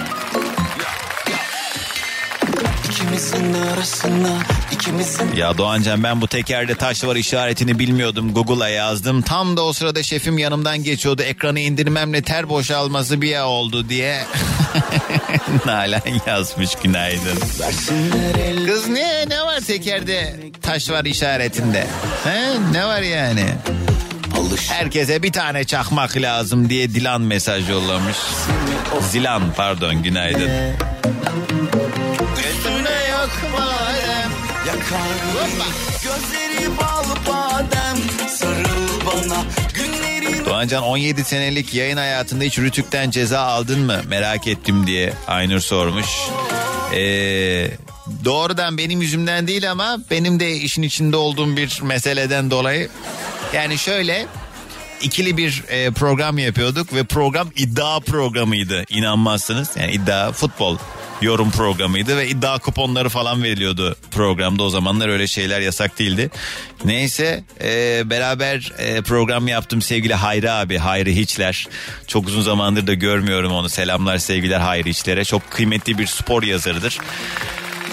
Ya 5.35 5.57
Doğancan 5.57 6.03
ben 6.03 6.21
bu 6.21 6.27
tekerde 6.27 6.75
taş 6.75 7.03
var 7.03 7.15
işaretini 7.15 7.79
bilmiyordum. 7.79 8.33
Google'a 8.33 8.69
yazdım. 8.69 9.21
Tam 9.21 9.57
da 9.57 9.63
o 9.63 9.73
sırada 9.73 10.03
şefim 10.03 10.37
yanımdan 10.37 10.83
geçiyordu. 10.83 11.21
Ekranı 11.21 11.59
indirmemle 11.59 12.21
ter 12.21 12.49
boşalması 12.49 13.21
bir 13.21 13.29
ya 13.29 13.47
oldu 13.47 13.89
diye. 13.89 14.23
Nalan 15.65 16.01
yazmış 16.27 16.75
günaydın. 16.83 17.37
Kız 18.65 18.87
ne 18.87 19.29
ne 19.29 19.41
var 19.41 19.59
tekerde 19.59 20.39
taş 20.61 20.89
var 20.89 21.05
işaretinde? 21.05 21.87
He? 22.23 22.71
Ne 22.71 22.85
var 22.85 23.01
yani? 23.01 23.45
Herkese 24.69 25.23
bir 25.23 25.31
tane 25.31 25.63
çakmak 25.63 26.17
lazım 26.17 26.69
diye 26.69 26.89
Dilan 26.89 27.21
mesaj 27.21 27.69
yollamış. 27.69 28.17
Zilan 29.11 29.41
pardon 29.57 30.03
günaydın. 30.03 30.49
Üstünde 32.37 32.89
yok 33.11 33.29
Yakar 34.67 35.21
Gözleri 36.03 36.69
bal 36.77 37.33
badem 37.33 37.97
Sarıl 38.29 39.05
bana 39.05 39.41
Günleri 39.73 39.90
Doğancan 40.45 40.83
17 40.83 41.23
senelik 41.23 41.73
yayın 41.73 41.97
hayatında 41.97 42.43
hiç 42.43 42.59
Rütük'ten 42.59 43.11
ceza 43.11 43.39
aldın 43.39 43.79
mı? 43.79 44.01
Merak 44.07 44.47
ettim 44.47 44.87
diye 44.87 45.13
Aynur 45.27 45.59
sormuş. 45.59 46.07
Ee, 46.95 47.67
doğrudan 48.25 48.77
benim 48.77 49.01
yüzümden 49.01 49.47
değil 49.47 49.71
ama 49.71 49.97
benim 50.11 50.39
de 50.39 50.51
işin 50.51 50.81
içinde 50.81 51.17
olduğum 51.17 51.57
bir 51.57 51.81
meseleden 51.81 52.51
dolayı. 52.51 52.89
Yani 53.53 53.77
şöyle 53.77 54.25
ikili 55.01 55.37
bir 55.37 55.63
e, 55.69 55.91
program 55.91 56.37
yapıyorduk 56.37 56.93
ve 56.93 57.03
program 57.03 57.49
iddia 57.55 57.99
programıydı 57.99 58.83
inanmazsınız. 58.89 59.69
Yani 59.75 59.91
iddia 59.91 60.31
futbol 60.31 60.77
yorum 61.21 61.51
programıydı 61.51 62.17
ve 62.17 62.27
iddia 62.27 62.59
kuponları 62.59 63.09
falan 63.09 63.43
veriliyordu 63.43 63.95
programda 64.11 64.63
o 64.63 64.69
zamanlar 64.69 65.09
öyle 65.09 65.27
şeyler 65.27 65.61
yasak 65.61 65.99
değildi. 65.99 66.29
Neyse 66.85 67.43
e, 67.63 68.01
beraber 68.09 68.71
e, 68.77 69.01
program 69.01 69.47
yaptım 69.47 69.81
sevgili 69.81 70.13
Hayri 70.13 70.51
abi 70.51 70.77
Hayri 70.77 71.15
Hiçler. 71.15 71.67
Çok 72.07 72.27
uzun 72.27 72.41
zamandır 72.41 72.87
da 72.87 72.93
görmüyorum 72.93 73.51
onu 73.51 73.69
selamlar 73.69 74.17
sevgiler 74.17 74.59
Hayri 74.59 74.89
Hiçler'e 74.89 75.25
çok 75.25 75.51
kıymetli 75.51 75.97
bir 75.97 76.07
spor 76.07 76.43
yazarıdır. 76.43 76.97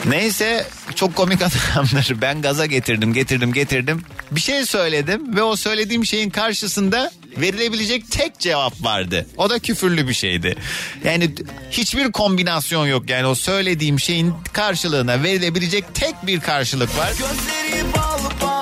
Neyse 0.08 0.66
çok 0.94 1.16
komik 1.16 1.42
adamdır. 1.42 2.20
Ben 2.20 2.42
gaza 2.42 2.66
getirdim 2.66 3.12
getirdim 3.12 3.52
getirdim. 3.52 4.02
Bir 4.30 4.40
şey 4.40 4.66
söyledim 4.66 5.36
ve 5.36 5.42
o 5.42 5.56
söylediğim 5.56 6.06
şeyin 6.06 6.30
karşısında 6.30 7.10
verilebilecek 7.36 8.10
tek 8.10 8.38
cevap 8.38 8.84
vardı. 8.84 9.26
O 9.36 9.50
da 9.50 9.58
küfürlü 9.58 10.08
bir 10.08 10.14
şeydi. 10.14 10.56
Yani 11.04 11.30
hiçbir 11.70 12.12
kombinasyon 12.12 12.86
yok. 12.86 13.10
Yani 13.10 13.26
o 13.26 13.34
söylediğim 13.34 14.00
şeyin 14.00 14.34
karşılığına 14.52 15.22
verilebilecek 15.22 15.84
tek 15.94 16.26
bir 16.26 16.40
karşılık 16.40 16.98
var. 16.98 17.12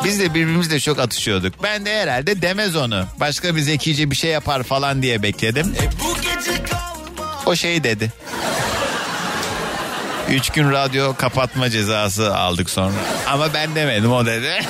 Biz 0.05 0.21
de 0.21 0.35
birbirimizle 0.35 0.81
çok 0.81 0.99
atışıyorduk. 0.99 1.63
Ben 1.63 1.87
de 1.87 2.01
herhalde 2.01 2.43
demez 2.43 2.77
onu. 2.77 3.05
Başka 3.21 3.57
bir 3.57 3.61
zekice 3.61 4.11
bir 4.11 4.17
şey 4.17 4.31
yapar 4.31 4.63
falan 4.63 5.03
diye 5.03 5.23
bekledim. 5.23 5.75
O 7.47 7.57
şey 7.57 7.85
dedi. 7.85 8.13
Üç 10.31 10.51
gün 10.51 10.73
radyo 10.73 11.15
kapatma 11.17 11.71
cezası 11.71 12.37
aldık 12.37 12.71
sonra. 12.71 12.95
Ama 13.27 13.55
ben 13.55 13.75
demedim 13.75 14.13
o 14.13 14.27
dedi. 14.27 14.61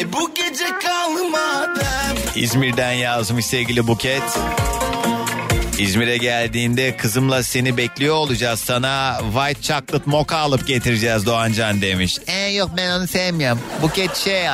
E 0.00 0.12
bu 0.12 0.34
gece 0.34 0.64
kalmadan 0.82 2.16
İzmir'den 2.34 2.92
yazmış 2.92 3.46
sevgili 3.46 3.86
Buket. 3.86 4.22
İzmir'e 5.78 6.16
geldiğinde 6.16 6.96
kızımla 6.96 7.42
seni 7.42 7.76
bekliyor 7.76 8.14
olacağız. 8.14 8.60
Sana 8.60 9.20
white 9.34 9.62
chocolate 9.62 10.10
mocha 10.10 10.36
alıp 10.36 10.66
getireceğiz 10.66 11.26
Doğancan 11.26 11.82
demiş. 11.82 12.18
E 12.26 12.46
yok 12.46 12.70
ben 12.76 12.90
onu 12.90 13.06
sevmiyorum. 13.06 13.60
Buket 13.82 14.16
şey 14.16 14.46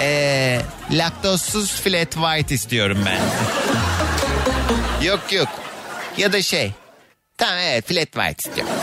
e, 0.00 0.60
laktozsuz 0.90 1.80
flat 1.80 2.12
white 2.12 2.54
istiyorum 2.54 2.98
ben. 3.06 3.18
Yok 5.02 5.32
yok. 5.32 5.48
Ya 6.16 6.32
da 6.32 6.42
şey. 6.42 6.72
Tamam 7.38 7.58
evet 7.58 7.86
flat 7.88 8.12
white 8.12 8.48
istiyorum. 8.48 8.74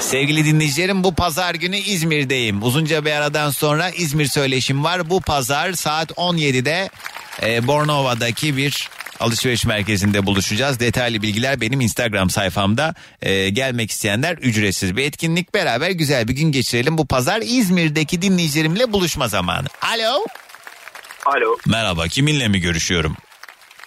Sevgili 0.00 0.44
dinleyicilerim 0.44 1.04
bu 1.04 1.14
pazar 1.14 1.54
günü 1.54 1.76
İzmir'deyim. 1.76 2.62
Uzunca 2.62 3.04
bir 3.04 3.10
aradan 3.12 3.50
sonra 3.50 3.90
İzmir 3.90 4.26
söyleşim 4.26 4.84
var. 4.84 5.10
Bu 5.10 5.20
pazar 5.20 5.72
saat 5.72 6.10
17'de 6.10 6.90
e, 7.42 7.66
Bornova'daki 7.66 8.56
bir 8.56 8.88
alışveriş 9.20 9.64
merkezinde 9.64 10.26
buluşacağız. 10.26 10.80
Detaylı 10.80 11.22
bilgiler 11.22 11.60
benim 11.60 11.80
Instagram 11.80 12.30
sayfamda. 12.30 12.94
E, 13.22 13.48
gelmek 13.48 13.90
isteyenler 13.90 14.36
ücretsiz 14.36 14.96
bir 14.96 15.04
etkinlik. 15.04 15.54
Beraber 15.54 15.90
güzel 15.90 16.28
bir 16.28 16.32
gün 16.34 16.52
geçirelim. 16.52 16.98
Bu 16.98 17.06
pazar 17.06 17.40
İzmir'deki 17.44 18.22
dinleyicilerimle 18.22 18.92
buluşma 18.92 19.28
zamanı. 19.28 19.66
Alo. 19.82 20.24
Alo. 21.26 21.56
Merhaba 21.66 22.08
kiminle 22.08 22.48
mi 22.48 22.60
görüşüyorum? 22.60 23.16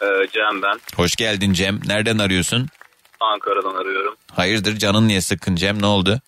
Ee, 0.02 0.28
Cem 0.34 0.62
ben. 0.62 0.80
Hoş 0.96 1.16
geldin 1.16 1.54
Cem. 1.54 1.80
Nereden 1.86 2.18
arıyorsun? 2.18 2.68
Ankara'dan 3.20 3.76
arıyorum. 3.76 4.16
Hayırdır 4.36 4.78
canın 4.78 5.08
niye 5.08 5.22
sıkkın 5.22 5.56
Cem 5.56 5.82
ne 5.82 5.86
oldu? 5.86 6.22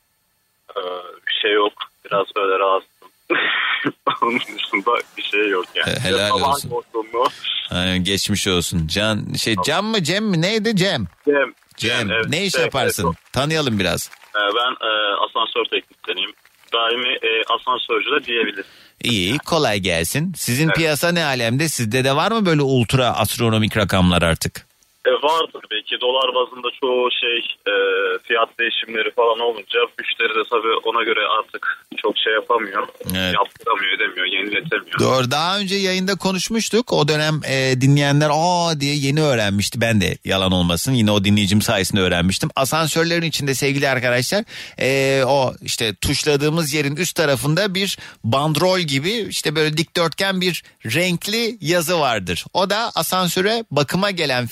Ee, 0.78 0.80
bir 1.28 1.34
şey 1.42 1.54
yok. 1.54 1.74
Biraz 2.06 2.26
böyle 2.36 2.60
rahatsızım. 2.60 3.08
Onun 4.22 4.40
dışında 4.40 4.92
bir 5.18 5.24
şey 5.24 5.50
yok 5.50 5.66
yani. 5.76 5.90
He- 5.92 6.00
helal 6.00 6.30
Sabah 6.30 6.50
olsun. 6.50 6.70
yorgunluğu. 6.70 7.28
Ay, 7.72 7.98
geçmiş 8.00 8.48
olsun. 8.48 8.88
Can 8.88 9.34
şey 9.34 9.56
Cem 9.66 9.86
mi 9.86 10.04
Cem 10.04 10.26
mi 10.26 10.42
neydi 10.42 10.76
Cem? 10.76 11.06
Cem. 11.26 11.54
Cem 11.78 12.12
evet. 12.12 12.26
ne 12.30 12.46
iş 12.46 12.56
Evet, 12.56 12.66
yaparsın? 12.66 13.06
evet. 13.08 13.34
Tanıyalım 13.34 13.80
biraz. 13.80 14.10
Ee, 14.36 14.40
ben 14.40 14.88
e, 14.88 14.92
asansör 15.16 15.66
teknisyeniyim. 15.72 16.32
Daimi 16.74 17.08
e, 17.10 17.44
asansörcü 17.54 18.12
de 18.12 18.26
diyebiliriz. 18.26 18.66
İyi 19.04 19.38
kolay 19.38 19.80
gelsin. 19.80 20.34
Sizin 20.38 20.70
piyasa 20.70 21.12
ne 21.12 21.24
alemde? 21.24 21.70
Sizde 21.70 22.04
de 22.04 22.16
var 22.16 22.32
mı 22.32 22.46
böyle 22.46 22.62
ultra 22.62 23.18
astronomik 23.18 23.78
rakamlar 23.78 24.22
artık? 24.22 24.67
E, 25.08 25.12
vardır 25.28 25.64
belki 25.72 26.02
dolar 26.02 26.36
bazında 26.36 26.68
çoğu 26.82 27.10
şey 27.22 27.38
e, 27.72 27.76
fiyat 28.24 28.50
değişimleri 28.60 29.12
falan 29.12 29.40
olunca 29.40 29.80
müşteri 30.00 30.30
de 30.40 30.44
tabii 30.52 30.74
ona 30.90 31.04
göre 31.04 31.20
artık 31.40 31.86
çok 31.98 32.18
şey 32.18 32.34
yapamıyor. 32.34 32.88
Evet. 33.18 33.36
Yaptıramıyor 33.36 33.92
edemiyor 33.96 34.26
yeniletemiyor. 34.26 35.00
Doğru 35.00 35.32
daha 35.32 35.60
önce 35.60 35.76
yayında 35.76 36.16
konuşmuştuk. 36.16 36.94
O 36.94 37.08
dönem 37.08 37.42
e, 37.50 37.82
dinleyenler 37.82 38.30
aa 38.34 38.80
diye 38.80 38.96
yeni 38.96 39.22
öğrenmişti. 39.22 39.82
Ben 39.82 40.02
de 40.02 40.18
yalan 40.26 40.52
olmasın 40.52 40.94
yine 40.94 41.12
o 41.12 41.24
dinleyicim 41.24 41.62
sayesinde 41.62 42.02
öğrenmiştim. 42.02 42.50
Asansörlerin 42.56 43.22
içinde 43.22 43.54
sevgili 43.54 43.90
arkadaşlar 43.90 44.44
e, 44.80 45.24
o 45.24 45.54
işte 45.62 45.96
tuşladığımız 45.96 46.74
yerin 46.74 46.96
üst 46.96 47.16
tarafında 47.16 47.76
bir 47.76 47.98
bandrol 48.24 48.80
gibi 48.80 49.12
işte 49.12 49.56
böyle 49.56 49.78
dikdörtgen 49.78 50.42
bir 50.42 50.64
renkli 50.86 51.58
yazı 51.62 52.00
vardır. 52.00 52.46
O 52.54 52.70
da 52.70 52.92
asansöre 52.96 53.64
bakıma 53.72 54.12
gelen 54.12 54.48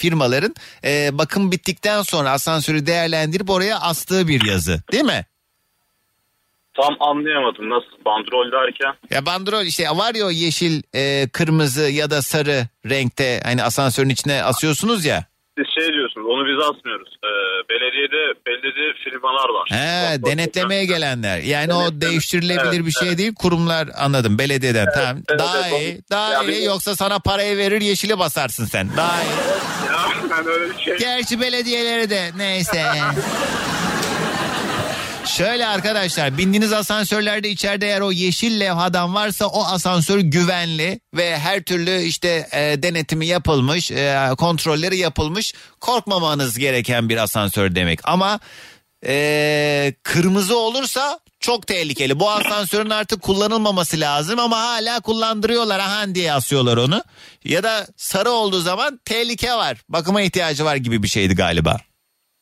firmaların 0.45 0.55
e, 0.83 1.17
bakım 1.17 1.51
bittikten 1.51 2.01
sonra 2.01 2.31
asansörü 2.31 2.85
değerlendirip 2.85 3.49
oraya 3.49 3.79
astığı 3.79 4.27
bir 4.27 4.45
yazı 4.45 4.81
değil 4.91 5.03
mi? 5.03 5.25
Tam 6.73 6.95
anlayamadım 6.99 7.69
nasıl 7.69 8.05
bandrol 8.05 8.51
derken. 8.51 8.93
Ya 9.09 9.25
bandrol 9.25 9.65
işte 9.65 9.89
var 9.89 10.15
ya 10.15 10.25
o 10.25 10.31
yeşil, 10.31 10.81
e, 10.95 11.27
kırmızı 11.33 11.81
ya 11.81 12.09
da 12.09 12.21
sarı 12.21 12.67
renkte 12.89 13.41
hani 13.43 13.63
asansörün 13.63 14.09
içine 14.09 14.43
asıyorsunuz 14.43 15.05
ya. 15.05 15.25
Siz 15.57 15.65
şey 15.79 15.93
diyorsunuz 15.93 16.27
onu 16.29 16.45
biz 16.47 16.69
asmıyoruz. 16.69 17.09
Ee, 17.23 17.27
belediyede 17.69 18.33
belirli 18.47 18.93
firmalar 19.03 19.49
var. 19.49 19.69
He, 19.71 20.23
denetlemeye 20.25 20.85
gelenler. 20.85 21.37
Yani 21.39 21.73
o 21.73 21.81
Denetleme. 21.81 22.01
değiştirilebilir 22.01 22.65
Evet, 22.75 22.85
bir 22.85 22.91
şey 22.91 23.07
evet. 23.07 23.17
değil. 23.17 23.35
Kurumlar 23.35 23.87
anladım 23.97 24.37
belediyeden 24.37 24.87
tamam. 24.95 25.17
evet, 25.29 25.39
daha 25.39 25.67
evet, 25.69 25.81
iyi, 25.81 26.01
daha 26.11 26.33
Ya 26.33 26.41
iyi. 26.43 26.47
bir- 26.47 26.61
Yoksa 26.61 26.95
sana 26.95 27.19
parayı 27.19 27.57
verir 27.57 27.81
yeşili 27.81 28.19
basarsın 28.19 28.65
sen. 28.65 28.89
Daha 28.97 29.21
iyi. 29.23 29.25
Ya 29.85 30.29
ben 30.29 30.47
öyle 30.47 30.77
bir 30.77 30.83
şey. 30.83 30.97
Gerçi 30.97 31.41
belediyeleri 31.41 32.09
de 32.09 32.31
neyse. 32.37 32.83
Şöyle 35.25 35.67
arkadaşlar 35.67 36.37
bindiğiniz 36.37 36.73
asansörlerde 36.73 37.49
içeride 37.49 37.85
eğer 37.87 38.01
o 38.01 38.11
yeşil 38.11 38.59
levhadan 38.59 39.15
varsa 39.15 39.47
o 39.47 39.65
asansör 39.65 40.19
güvenli 40.19 40.99
ve 41.13 41.37
her 41.37 41.63
türlü 41.63 42.01
işte 42.01 42.47
e, 42.51 42.83
denetimi 42.83 43.25
yapılmış, 43.25 43.91
e, 43.91 44.29
kontrolleri 44.37 44.97
yapılmış. 44.97 45.53
Korkmamanız 45.79 46.57
gereken 46.57 47.09
bir 47.09 47.17
asansör 47.17 47.75
demek. 47.75 47.99
Ama 48.03 48.39
e, 49.05 49.93
kırmızı 50.03 50.57
olursa 50.57 51.19
çok 51.39 51.67
tehlikeli. 51.67 52.19
Bu 52.19 52.31
asansörün 52.31 52.89
artık 52.89 53.21
kullanılmaması 53.21 53.99
lazım 53.99 54.39
ama 54.39 54.57
hala 54.57 54.99
kullandırıyorlar 54.99 55.79
ahan 55.79 56.15
diye 56.15 56.33
asıyorlar 56.33 56.77
onu. 56.77 57.03
Ya 57.45 57.63
da 57.63 57.87
sarı 57.97 58.29
olduğu 58.29 58.61
zaman 58.61 58.99
tehlike 59.05 59.53
var. 59.53 59.77
Bakıma 59.89 60.21
ihtiyacı 60.21 60.65
var 60.65 60.75
gibi 60.75 61.03
bir 61.03 61.07
şeydi 61.07 61.35
galiba. 61.35 61.79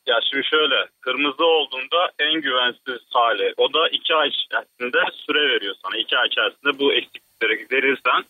Ya 0.06 0.16
şimdi 0.30 0.44
şöyle 0.46 0.74
kırmızı 1.00 1.44
olduğunda 1.44 2.10
en 2.18 2.40
güvensiz 2.40 3.02
hali. 3.12 3.54
O 3.56 3.72
da 3.72 3.88
iki 3.88 4.14
ay 4.14 4.28
içerisinde 4.28 4.98
süre 5.26 5.42
veriyor 5.54 5.74
sana. 5.82 5.96
İki 6.00 6.18
ay 6.18 6.26
içerisinde 6.26 6.78
bu 6.78 6.92
eksiklikleri 6.92 7.66
verirsen 7.72 8.20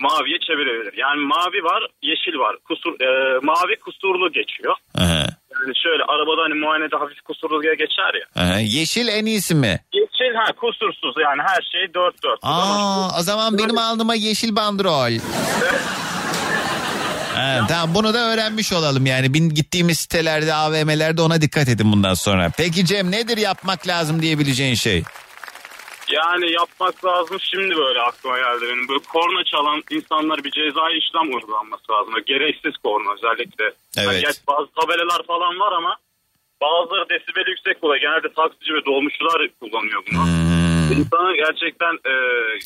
maviye 0.00 0.38
çevirebilir. 0.38 0.94
Yani 0.96 1.20
mavi 1.20 1.64
var, 1.64 1.86
yeşil 2.02 2.38
var. 2.38 2.56
Kusur, 2.64 3.00
e, 3.00 3.38
mavi 3.42 3.76
kusurlu 3.76 4.32
geçiyor. 4.32 4.74
Aha. 4.98 5.26
Yani 5.54 5.72
şöyle 5.84 6.02
arabada 6.04 6.42
hani 6.42 6.54
muayenede 6.54 6.96
hafif 6.96 7.20
kusurlu 7.20 7.62
diye 7.62 7.74
geçer 7.74 8.14
ya. 8.20 8.42
Aha. 8.42 8.58
Yeşil 8.60 9.08
en 9.08 9.26
iyisi 9.26 9.54
mi? 9.54 9.80
Yeşil 9.92 10.34
ha 10.34 10.52
kusursuz 10.52 11.14
yani 11.20 11.42
her 11.46 11.62
şey 11.72 11.94
dört 11.94 12.22
dört. 12.24 12.40
Aa, 12.42 13.18
o 13.18 13.22
zaman 13.22 13.58
benim 13.58 13.78
aldığıma 13.78 14.14
yeşil 14.14 14.56
bandrol. 14.56 15.12
Ha, 17.34 17.66
tamam 17.68 17.94
bunu 17.94 18.14
da 18.14 18.32
öğrenmiş 18.32 18.72
olalım 18.72 19.06
yani. 19.06 19.34
Bin, 19.34 19.48
gittiğimiz 19.48 19.98
sitelerde 19.98 20.54
AVM'lerde 20.54 21.22
ona 21.22 21.40
dikkat 21.40 21.68
edin 21.68 21.92
bundan 21.92 22.14
sonra. 22.14 22.50
Peki 22.56 22.86
Cem 22.86 23.10
nedir 23.10 23.36
yapmak 23.36 23.88
lazım 23.88 24.22
diyebileceğin 24.22 24.74
şey? 24.74 25.02
Yani 26.10 26.52
yapmak 26.52 27.04
lazım 27.04 27.36
şimdi 27.40 27.76
böyle 27.76 28.00
aklıma 28.00 28.38
geldi 28.38 28.60
benim. 28.62 28.88
Böyle 28.88 29.00
korna 29.12 29.44
çalan 29.44 29.82
insanlar 29.90 30.44
bir 30.44 30.50
cezai 30.50 30.98
işlem 30.98 31.34
uygulanması 31.34 31.92
lazım. 31.92 32.14
Böyle 32.14 32.24
gereksiz 32.26 32.76
korna 32.84 33.08
özellikle. 33.12 33.64
Evet. 33.96 34.22
Gerçi 34.22 34.40
bazı 34.46 34.68
tabelalar 34.80 35.22
falan 35.26 35.60
var 35.60 35.72
ama 35.72 35.96
bazıları 36.60 37.08
desibel 37.08 37.46
yüksek 37.48 37.84
oluyor. 37.84 38.00
Genelde 38.00 38.28
taksici 38.36 38.74
ve 38.74 38.84
dolmuşçular 38.86 39.48
kullanıyor 39.60 40.02
bunu. 40.06 40.20
İnsana 40.98 41.36
gerçekten 41.36 41.94
e, 41.94 42.14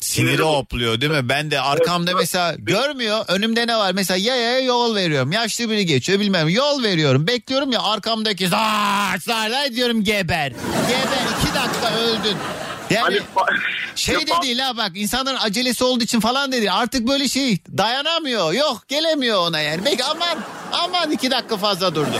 Siniri 0.01 0.41
hopluyor 0.41 1.01
değil 1.01 1.11
mi? 1.11 1.29
Ben 1.29 1.51
de 1.51 1.61
arkamda 1.61 2.11
mesela 2.15 2.55
görmüyor 2.57 3.25
önümde 3.27 3.67
ne 3.67 3.77
var? 3.77 3.91
Mesela 3.93 4.17
yaya 4.17 4.59
yol 4.59 4.95
veriyorum. 4.95 5.31
Yaşlı 5.31 5.69
biri 5.69 5.85
geçiyor 5.85 6.19
bilmem 6.19 6.49
yol 6.49 6.83
veriyorum. 6.83 7.27
Bekliyorum 7.27 7.71
ya 7.71 7.81
arkamdaki 7.81 8.47
zarla 8.47 9.75
diyorum 9.75 10.03
geber. 10.03 10.49
Geber 10.87 11.23
iki 11.41 11.55
dakika 11.55 11.99
öldün. 11.99 12.37
Yani 12.89 13.19
şey 13.95 14.15
de 14.15 14.31
değil 14.41 14.59
ha 14.59 14.77
bak 14.77 14.91
insanların 14.95 15.37
acelesi 15.37 15.83
olduğu 15.83 16.03
için 16.03 16.19
falan 16.19 16.51
dedi. 16.51 16.71
Artık 16.71 17.07
böyle 17.07 17.27
şey 17.27 17.57
dayanamıyor. 17.77 18.53
Yok 18.53 18.87
gelemiyor 18.87 19.39
ona 19.39 19.59
yani. 19.61 19.85
Belki 19.85 20.03
aman 20.03 20.37
aman 20.71 21.11
iki 21.11 21.31
dakika 21.31 21.57
fazla 21.57 21.95
durdu. 21.95 22.17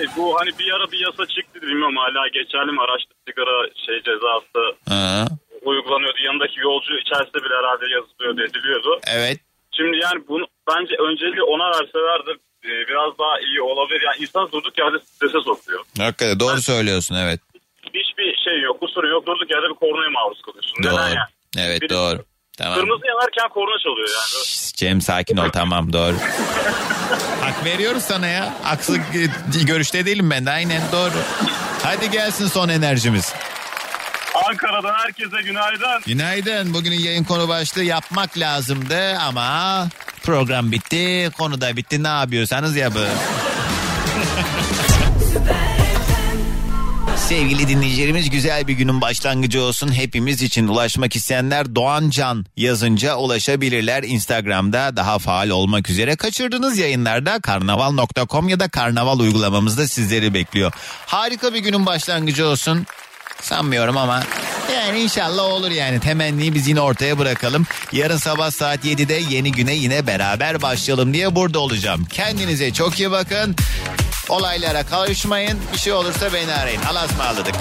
Yani 0.00 0.10
bu 0.16 0.40
hani 0.40 0.50
bir 0.58 0.72
ara 0.72 0.92
bir 0.92 1.00
yasa 1.06 1.26
çıktı 1.26 1.62
bilmiyorum 1.62 1.96
hala 1.96 2.28
geçerli 2.28 2.72
mi 2.72 2.80
araçta 2.82 3.12
sigara 3.28 3.56
şey 3.86 3.96
cezası 4.02 4.60
Ha. 4.88 5.24
uygulanıyordu. 5.62 6.18
Yanındaki 6.24 6.60
yolcu 6.60 6.92
içerisinde 6.98 7.44
bile 7.44 7.54
herhalde 7.60 7.84
yazılıyordu 7.96 8.40
ediliyordu. 8.42 9.00
Evet. 9.16 9.38
Şimdi 9.76 9.96
yani 9.96 10.18
bunu 10.28 10.46
bence 10.68 10.94
önceliği 11.08 11.42
ona 11.42 11.66
verselerdi 11.70 12.30
e, 12.64 12.70
biraz 12.88 13.18
daha 13.18 13.40
iyi 13.40 13.62
olabilir. 13.62 14.00
Yani 14.06 14.16
insan 14.20 14.52
durduk 14.52 14.78
yerde 14.78 14.98
strese 14.98 15.40
sokuyor. 15.40 15.80
Hakikaten 15.98 16.40
doğru 16.40 16.60
söylüyorsun 16.60 17.14
evet. 17.24 17.40
Hiçbir 17.94 18.36
şey 18.44 18.60
yok 18.60 18.80
kusuru 18.80 19.08
yok 19.08 19.26
durduk 19.26 19.50
yerde 19.50 19.68
bir 19.68 19.74
kornaya 19.74 20.10
maruz 20.10 20.42
kalıyorsun. 20.42 20.82
Doğru. 20.84 20.92
Neden 20.92 21.08
yani? 21.08 21.30
Evet 21.58 21.82
Biri- 21.82 21.90
doğru. 21.94 22.18
Tamam. 22.60 22.74
Kırmızı 22.74 23.06
yanarken 23.06 23.48
korna 23.48 23.78
çalıyor 23.84 24.08
yani. 24.08 24.44
Cem 24.74 25.00
sakin 25.00 25.36
ol 25.36 25.48
tamam 25.48 25.92
doğru. 25.92 26.16
Hak 27.40 27.64
veriyoruz 27.64 28.02
sana 28.02 28.26
ya. 28.26 28.54
Haksız 28.62 28.96
e, 28.96 29.62
görüşte 29.64 30.06
değilim 30.06 30.30
ben 30.30 30.46
de 30.46 30.50
aynen 30.50 30.82
doğru. 30.92 31.12
Hadi 31.82 32.10
gelsin 32.10 32.48
son 32.48 32.68
enerjimiz. 32.68 33.32
Ankara'dan 34.48 34.94
herkese 34.94 35.42
günaydın. 35.42 36.02
Günaydın. 36.06 36.74
Bugünün 36.74 37.00
yayın 37.00 37.24
konu 37.24 37.48
başlığı 37.48 37.84
yapmak 37.84 38.38
lazımdı 38.38 39.18
ama 39.18 39.88
program 40.22 40.72
bitti. 40.72 41.30
Konu 41.38 41.60
da 41.60 41.76
bitti. 41.76 42.02
Ne 42.02 42.08
yapıyorsanız 42.08 42.76
yapın. 42.76 43.08
Sevgili 47.30 47.68
dinleyicilerimiz 47.68 48.30
güzel 48.30 48.66
bir 48.66 48.72
günün 48.72 49.00
başlangıcı 49.00 49.62
olsun. 49.62 49.92
Hepimiz 49.92 50.42
için 50.42 50.68
ulaşmak 50.68 51.16
isteyenler 51.16 51.74
Doğan 51.74 52.10
Can 52.10 52.46
yazınca 52.56 53.16
ulaşabilirler. 53.16 54.02
Instagram'da 54.02 54.96
daha 54.96 55.18
faal 55.18 55.50
olmak 55.50 55.90
üzere. 55.90 56.16
Kaçırdığınız 56.16 56.78
yayınlarda 56.78 57.40
karnaval.com 57.40 58.48
ya 58.48 58.60
da 58.60 58.68
karnaval 58.68 59.18
uygulamamızda 59.18 59.88
sizleri 59.88 60.34
bekliyor. 60.34 60.72
Harika 61.06 61.54
bir 61.54 61.58
günün 61.58 61.86
başlangıcı 61.86 62.46
olsun. 62.46 62.86
Sanmıyorum 63.42 63.96
ama 63.96 64.22
yani 64.74 65.00
inşallah 65.00 65.42
olur 65.42 65.70
yani 65.70 66.00
temenniyi 66.00 66.54
biz 66.54 66.68
yine 66.68 66.80
ortaya 66.80 67.18
bırakalım. 67.18 67.66
Yarın 67.92 68.16
sabah 68.16 68.50
saat 68.50 68.84
7'de 68.84 69.14
yeni 69.34 69.52
güne 69.52 69.74
yine 69.74 70.06
beraber 70.06 70.62
başlayalım 70.62 71.14
diye 71.14 71.34
burada 71.34 71.58
olacağım. 71.58 72.04
Kendinize 72.04 72.72
çok 72.72 73.00
iyi 73.00 73.10
bakın. 73.10 73.56
Olaylara 74.28 74.82
karışmayın. 74.82 75.58
Bir 75.72 75.78
şey 75.78 75.92
olursa 75.92 76.32
beni 76.32 76.52
arayın. 76.52 76.80
Allah'a 76.90 77.04
ısmarladık. 77.04 77.54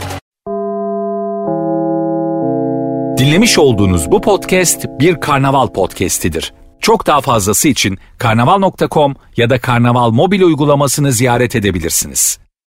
Dinlemiş 3.17 3.57
olduğunuz 3.57 4.11
bu 4.11 4.21
podcast 4.21 4.85
bir 4.99 5.19
karnaval 5.19 5.67
podcastidir. 5.67 6.53
Çok 6.81 7.07
daha 7.07 7.21
fazlası 7.21 7.67
için 7.67 7.97
karnaval.com 8.17 9.15
ya 9.37 9.49
da 9.49 9.59
karnaval 9.61 10.09
mobil 10.09 10.41
uygulamasını 10.41 11.11
ziyaret 11.11 11.55
edebilirsiniz. 11.55 12.39